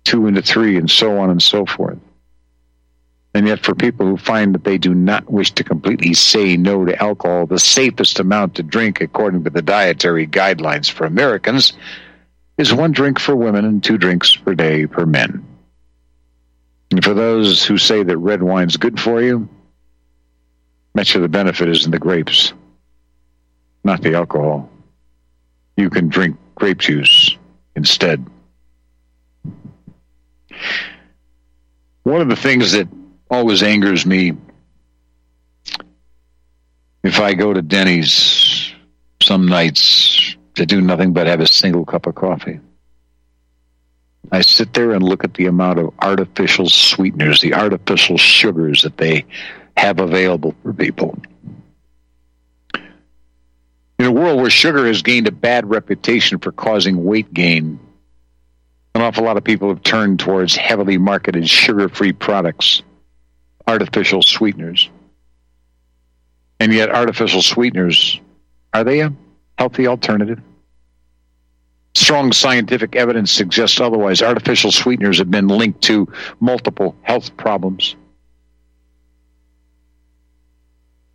two 0.03 0.27
into 0.27 0.41
three, 0.41 0.77
and 0.77 0.89
so 0.89 1.19
on 1.19 1.29
and 1.29 1.41
so 1.41 1.65
forth. 1.65 1.97
And 3.33 3.47
yet, 3.47 3.63
for 3.63 3.73
people 3.73 4.05
who 4.05 4.17
find 4.17 4.53
that 4.53 4.65
they 4.65 4.77
do 4.77 4.93
not 4.93 5.31
wish 5.31 5.51
to 5.51 5.63
completely 5.63 6.13
say 6.13 6.57
no 6.57 6.83
to 6.83 7.01
alcohol, 7.01 7.45
the 7.45 7.59
safest 7.59 8.19
amount 8.19 8.55
to 8.55 8.63
drink, 8.63 8.99
according 8.99 9.45
to 9.45 9.49
the 9.49 9.61
dietary 9.61 10.27
guidelines 10.27 10.91
for 10.91 11.05
Americans, 11.05 11.71
is 12.57 12.73
one 12.73 12.91
drink 12.91 13.19
for 13.19 13.35
women 13.35 13.63
and 13.63 13.81
two 13.81 13.97
drinks 13.97 14.35
per 14.35 14.53
day 14.53 14.85
per 14.85 15.05
men. 15.05 15.45
And 16.91 17.03
for 17.03 17.13
those 17.13 17.63
who 17.63 17.77
say 17.77 18.03
that 18.03 18.17
red 18.17 18.43
wine's 18.43 18.75
good 18.75 18.99
for 18.99 19.21
you, 19.21 19.47
much 20.93 21.15
of 21.15 21.21
the 21.21 21.29
benefit 21.29 21.69
is 21.69 21.85
in 21.85 21.91
the 21.91 21.99
grapes, 21.99 22.51
not 23.85 24.01
the 24.01 24.13
alcohol. 24.13 24.69
You 25.77 25.89
can 25.89 26.09
drink 26.09 26.35
grape 26.55 26.79
juice 26.79 27.37
instead. 27.77 28.25
One 32.03 32.19
of 32.19 32.27
the 32.27 32.35
things 32.35 32.73
that 32.73 32.89
always 33.31 33.63
angers 33.63 34.05
me 34.05 34.33
if 37.03 37.19
I 37.19 37.33
go 37.33 37.53
to 37.53 37.61
Denny's 37.61 38.73
some 39.21 39.47
nights 39.47 40.35
to 40.55 40.65
do 40.65 40.81
nothing 40.81 41.13
but 41.13 41.27
have 41.27 41.39
a 41.39 41.47
single 41.47 41.85
cup 41.85 42.05
of 42.05 42.13
coffee. 42.13 42.59
I 44.31 44.41
sit 44.41 44.73
there 44.73 44.91
and 44.91 45.03
look 45.03 45.23
at 45.23 45.33
the 45.33 45.45
amount 45.45 45.79
of 45.79 45.93
artificial 45.99 46.67
sweeteners, 46.69 47.41
the 47.41 47.53
artificial 47.53 48.17
sugars 48.17 48.83
that 48.83 48.97
they 48.97 49.25
have 49.77 49.99
available 49.99 50.53
for 50.61 50.73
people. 50.73 51.17
In 52.73 54.05
a 54.05 54.11
world 54.11 54.41
where 54.41 54.49
sugar 54.49 54.87
has 54.87 55.01
gained 55.01 55.27
a 55.27 55.31
bad 55.31 55.69
reputation 55.69 56.39
for 56.39 56.51
causing 56.51 57.03
weight 57.03 57.33
gain, 57.33 57.79
an 58.95 59.01
awful 59.01 59.23
lot 59.23 59.37
of 59.37 59.43
people 59.43 59.69
have 59.69 59.83
turned 59.83 60.19
towards 60.19 60.55
heavily 60.55 60.97
marketed 60.97 61.47
sugar 61.49 61.87
free 61.87 62.11
products 62.11 62.81
artificial 63.71 64.21
sweeteners. 64.21 64.89
And 66.59 66.73
yet, 66.73 66.89
artificial 66.89 67.41
sweeteners 67.41 68.19
are 68.73 68.83
they 68.83 69.01
a 69.01 69.13
healthy 69.57 69.87
alternative? 69.87 70.39
Strong 71.95 72.33
scientific 72.33 72.95
evidence 72.95 73.31
suggests 73.31 73.81
otherwise. 73.81 74.21
Artificial 74.21 74.71
sweeteners 74.71 75.17
have 75.17 75.31
been 75.31 75.47
linked 75.47 75.81
to 75.83 76.07
multiple 76.39 76.95
health 77.01 77.35
problems. 77.35 77.95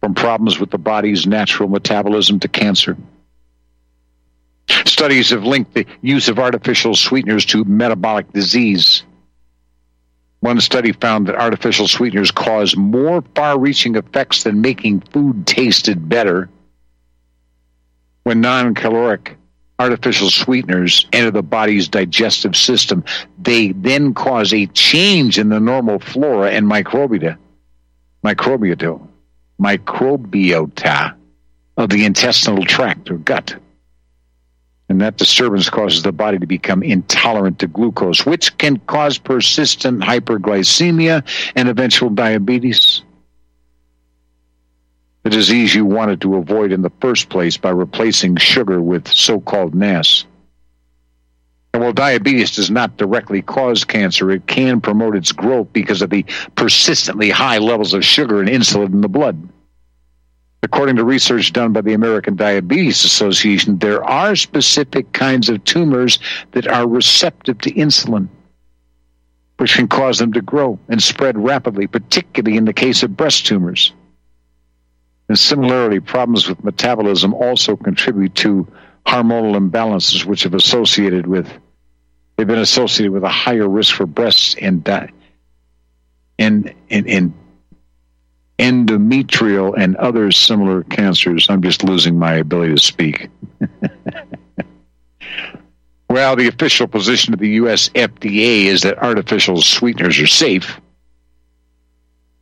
From 0.00 0.14
problems 0.14 0.58
with 0.58 0.70
the 0.70 0.78
body's 0.78 1.26
natural 1.26 1.68
metabolism 1.68 2.40
to 2.40 2.48
cancer. 2.48 2.96
Studies 4.84 5.30
have 5.30 5.44
linked 5.44 5.74
the 5.74 5.86
use 6.02 6.28
of 6.28 6.38
artificial 6.38 6.94
sweeteners 6.94 7.46
to 7.46 7.64
metabolic 7.64 8.32
disease 8.32 9.04
one 10.46 10.60
study 10.60 10.92
found 10.92 11.26
that 11.26 11.34
artificial 11.34 11.88
sweeteners 11.88 12.30
cause 12.30 12.76
more 12.76 13.20
far 13.34 13.58
reaching 13.58 13.96
effects 13.96 14.44
than 14.44 14.60
making 14.60 15.00
food 15.00 15.44
tasted 15.44 16.08
better. 16.08 16.48
When 18.22 18.40
non 18.40 18.76
caloric 18.76 19.36
artificial 19.80 20.30
sweeteners 20.30 21.08
enter 21.12 21.32
the 21.32 21.42
body's 21.42 21.88
digestive 21.88 22.54
system, 22.54 23.04
they 23.42 23.72
then 23.72 24.14
cause 24.14 24.52
a 24.52 24.66
change 24.66 25.36
in 25.36 25.48
the 25.48 25.58
normal 25.58 25.98
flora 25.98 26.52
and 26.52 26.64
microbiota, 26.64 27.36
microbiota, 28.24 29.04
microbiota 29.60 31.16
of 31.76 31.90
the 31.90 32.04
intestinal 32.04 32.64
tract 32.64 33.10
or 33.10 33.18
gut. 33.18 33.56
And 34.88 35.00
that 35.00 35.16
disturbance 35.16 35.68
causes 35.68 36.02
the 36.02 36.12
body 36.12 36.38
to 36.38 36.46
become 36.46 36.82
intolerant 36.82 37.58
to 37.58 37.66
glucose, 37.66 38.24
which 38.24 38.56
can 38.56 38.78
cause 38.78 39.18
persistent 39.18 40.00
hyperglycemia 40.00 41.24
and 41.56 41.68
eventual 41.68 42.10
diabetes. 42.10 43.02
The 45.24 45.30
disease 45.30 45.74
you 45.74 45.84
wanted 45.84 46.20
to 46.20 46.36
avoid 46.36 46.70
in 46.70 46.82
the 46.82 46.92
first 47.00 47.28
place 47.28 47.56
by 47.56 47.70
replacing 47.70 48.36
sugar 48.36 48.80
with 48.80 49.08
so 49.08 49.40
called 49.40 49.74
NAS. 49.74 50.24
And 51.74 51.82
while 51.82 51.92
diabetes 51.92 52.54
does 52.54 52.70
not 52.70 52.96
directly 52.96 53.42
cause 53.42 53.82
cancer, 53.82 54.30
it 54.30 54.46
can 54.46 54.80
promote 54.80 55.16
its 55.16 55.32
growth 55.32 55.72
because 55.72 56.00
of 56.00 56.10
the 56.10 56.24
persistently 56.54 57.28
high 57.28 57.58
levels 57.58 57.92
of 57.92 58.04
sugar 58.04 58.40
and 58.40 58.48
insulin 58.48 58.92
in 58.94 59.00
the 59.00 59.08
blood. 59.08 59.36
According 60.66 60.96
to 60.96 61.04
research 61.04 61.52
done 61.52 61.72
by 61.72 61.80
the 61.80 61.92
American 61.92 62.34
Diabetes 62.34 63.04
Association, 63.04 63.78
there 63.78 64.02
are 64.02 64.34
specific 64.34 65.12
kinds 65.12 65.48
of 65.48 65.62
tumors 65.62 66.18
that 66.50 66.66
are 66.66 66.88
receptive 66.88 67.58
to 67.58 67.70
insulin, 67.70 68.26
which 69.58 69.76
can 69.76 69.86
cause 69.86 70.18
them 70.18 70.32
to 70.32 70.42
grow 70.42 70.76
and 70.88 71.00
spread 71.00 71.38
rapidly, 71.38 71.86
particularly 71.86 72.56
in 72.56 72.64
the 72.64 72.72
case 72.72 73.04
of 73.04 73.16
breast 73.16 73.46
tumors. 73.46 73.92
And 75.28 75.38
similarly, 75.38 76.00
problems 76.00 76.48
with 76.48 76.64
metabolism 76.64 77.32
also 77.32 77.76
contribute 77.76 78.34
to 78.34 78.66
hormonal 79.06 79.54
imbalances, 79.54 80.24
which 80.24 80.42
have 80.42 80.54
associated 80.54 81.28
with 81.28 81.48
they've 82.34 82.44
been 82.44 82.58
associated 82.58 83.12
with 83.12 83.22
a 83.22 83.28
higher 83.28 83.68
risk 83.68 83.94
for 83.94 84.04
breast 84.04 84.58
and 84.60 84.82
di- 84.82 85.12
and 86.40 86.74
and, 86.90 87.06
and 87.08 87.34
endometrial 88.58 89.74
and 89.76 89.96
other 89.96 90.30
similar 90.30 90.82
cancers. 90.84 91.48
I'm 91.50 91.62
just 91.62 91.84
losing 91.84 92.18
my 92.18 92.34
ability 92.34 92.74
to 92.74 92.80
speak. 92.80 93.28
well, 96.10 96.36
the 96.36 96.48
official 96.48 96.86
position 96.86 97.34
of 97.34 97.40
the 97.40 97.50
U.S. 97.50 97.88
FDA 97.90 98.64
is 98.64 98.82
that 98.82 98.98
artificial 98.98 99.60
sweeteners 99.60 100.18
are 100.18 100.26
safe. 100.26 100.80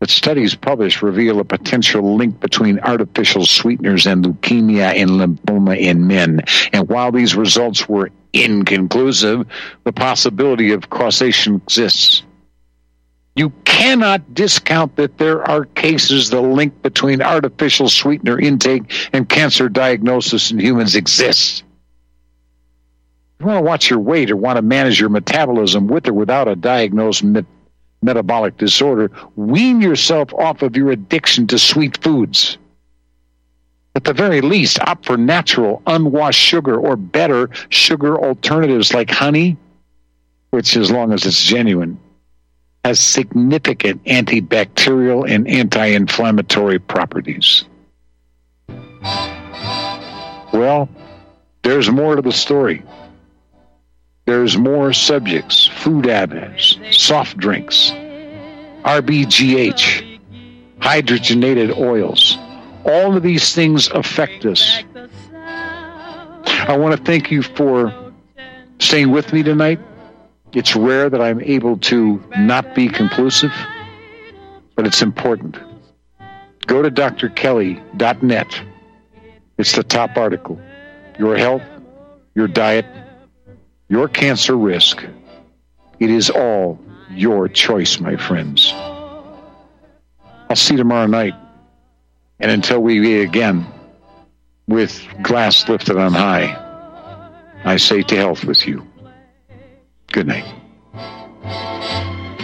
But 0.00 0.10
studies 0.10 0.54
published 0.54 1.02
reveal 1.02 1.40
a 1.40 1.44
potential 1.44 2.16
link 2.16 2.38
between 2.38 2.78
artificial 2.80 3.46
sweeteners 3.46 4.06
and 4.06 4.24
leukemia 4.24 4.94
and 4.94 5.12
lymphoma 5.12 5.78
in 5.78 6.06
men. 6.06 6.42
And 6.72 6.88
while 6.88 7.10
these 7.10 7.34
results 7.34 7.88
were 7.88 8.10
inconclusive, 8.34 9.46
the 9.84 9.92
possibility 9.92 10.72
of 10.72 10.90
causation 10.90 11.56
exists. 11.56 12.22
You 13.36 13.50
cannot 13.64 14.34
discount 14.34 14.94
that 14.96 15.18
there 15.18 15.42
are 15.42 15.64
cases 15.64 16.30
the 16.30 16.40
link 16.40 16.82
between 16.82 17.20
artificial 17.20 17.88
sweetener 17.88 18.38
intake 18.38 18.84
and 19.12 19.28
cancer 19.28 19.68
diagnosis 19.68 20.52
in 20.52 20.60
humans 20.60 20.94
exists. 20.94 21.64
You 23.40 23.46
want 23.46 23.58
to 23.58 23.62
watch 23.62 23.90
your 23.90 23.98
weight 23.98 24.30
or 24.30 24.36
want 24.36 24.56
to 24.56 24.62
manage 24.62 25.00
your 25.00 25.08
metabolism 25.08 25.88
with 25.88 26.06
or 26.06 26.12
without 26.12 26.46
a 26.46 26.54
diagnosed 26.54 27.24
met- 27.24 27.44
metabolic 28.02 28.56
disorder, 28.56 29.10
wean 29.34 29.80
yourself 29.80 30.32
off 30.34 30.62
of 30.62 30.76
your 30.76 30.92
addiction 30.92 31.48
to 31.48 31.58
sweet 31.58 32.02
foods. 32.02 32.56
At 33.96 34.04
the 34.04 34.12
very 34.12 34.40
least, 34.40 34.78
opt 34.80 35.06
for 35.06 35.16
natural, 35.16 35.82
unwashed 35.86 36.40
sugar 36.40 36.78
or 36.78 36.96
better 36.96 37.50
sugar 37.68 38.16
alternatives 38.18 38.92
like 38.92 39.10
honey, 39.10 39.56
which, 40.50 40.76
as 40.76 40.90
long 40.90 41.12
as 41.12 41.26
it's 41.26 41.42
genuine, 41.42 41.98
has 42.84 43.00
significant 43.00 44.04
antibacterial 44.04 45.28
and 45.28 45.48
anti 45.48 45.86
inflammatory 45.86 46.78
properties. 46.78 47.64
Well, 50.52 50.88
there's 51.62 51.90
more 51.90 52.16
to 52.16 52.22
the 52.22 52.32
story. 52.32 52.82
There's 54.26 54.56
more 54.56 54.92
subjects, 54.92 55.66
food 55.66 56.04
additives, 56.04 56.94
soft 56.94 57.36
drinks, 57.36 57.90
RBGH, 58.84 60.20
hydrogenated 60.78 61.76
oils. 61.76 62.36
All 62.84 63.16
of 63.16 63.22
these 63.22 63.54
things 63.54 63.88
affect 63.88 64.44
us. 64.44 64.82
I 65.34 66.76
want 66.78 66.96
to 66.96 67.02
thank 67.02 67.30
you 67.30 67.42
for 67.42 67.94
staying 68.78 69.10
with 69.10 69.32
me 69.32 69.42
tonight. 69.42 69.80
It's 70.54 70.76
rare 70.76 71.10
that 71.10 71.20
I'm 71.20 71.40
able 71.40 71.78
to 71.78 72.22
not 72.38 72.76
be 72.76 72.88
conclusive, 72.88 73.52
but 74.76 74.86
it's 74.86 75.02
important. 75.02 75.58
Go 76.66 76.80
to 76.80 76.90
drkelley.net. 76.90 78.62
It's 79.58 79.72
the 79.72 79.82
top 79.82 80.16
article. 80.16 80.60
Your 81.18 81.36
health, 81.36 81.62
your 82.34 82.46
diet, 82.46 82.86
your 83.88 84.08
cancer 84.08 84.56
risk. 84.56 85.04
It 85.98 86.10
is 86.10 86.30
all 86.30 86.78
your 87.10 87.48
choice, 87.48 87.98
my 87.98 88.16
friends. 88.16 88.72
I'll 90.48 90.56
see 90.56 90.74
you 90.74 90.78
tomorrow 90.78 91.06
night. 91.06 91.34
And 92.38 92.50
until 92.50 92.80
we 92.80 93.00
meet 93.00 93.22
again 93.22 93.66
with 94.68 95.04
glass 95.22 95.68
lifted 95.68 95.96
on 95.96 96.12
high, 96.12 96.60
I 97.64 97.76
say 97.76 98.02
to 98.02 98.16
health 98.16 98.44
with 98.44 98.66
you. 98.66 98.86
Good 100.14 100.28
night. 100.28 100.44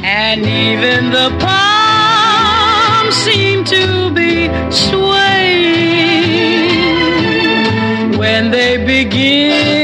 And 0.02 0.40
even 0.44 1.10
the 1.12 1.30
palm 1.38 3.12
seem 3.12 3.62
to 3.66 4.10
be 4.12 4.48
swaying 4.72 5.78
when 8.18 8.50
they 8.50 8.84
begin 8.84 9.79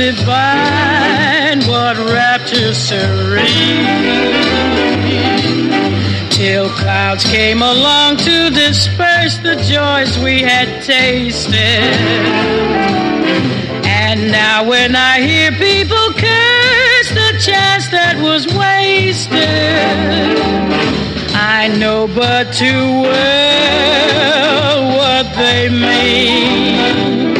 divine 0.00 1.60
what 1.68 1.94
rapture 1.98 2.72
serene 2.72 3.44
till 6.30 6.70
clouds 6.70 7.22
came 7.24 7.60
along 7.60 8.16
to 8.16 8.48
disperse 8.48 9.36
the 9.38 9.56
joys 9.68 10.18
we 10.24 10.40
had 10.40 10.82
tasted. 10.82 11.54
And 13.84 14.32
now 14.32 14.66
when 14.66 14.96
I 14.96 15.20
hear 15.20 15.52
people 15.52 16.14
curse 16.14 17.10
the 17.10 17.32
chance 17.38 17.88
that 17.88 18.16
was 18.22 18.46
wasted, 18.46 19.36
I 21.34 21.68
know 21.78 22.08
but 22.08 22.54
too 22.54 23.02
well 23.02 24.96
what 24.96 25.26
they 25.36 25.68
mean. 25.68 27.39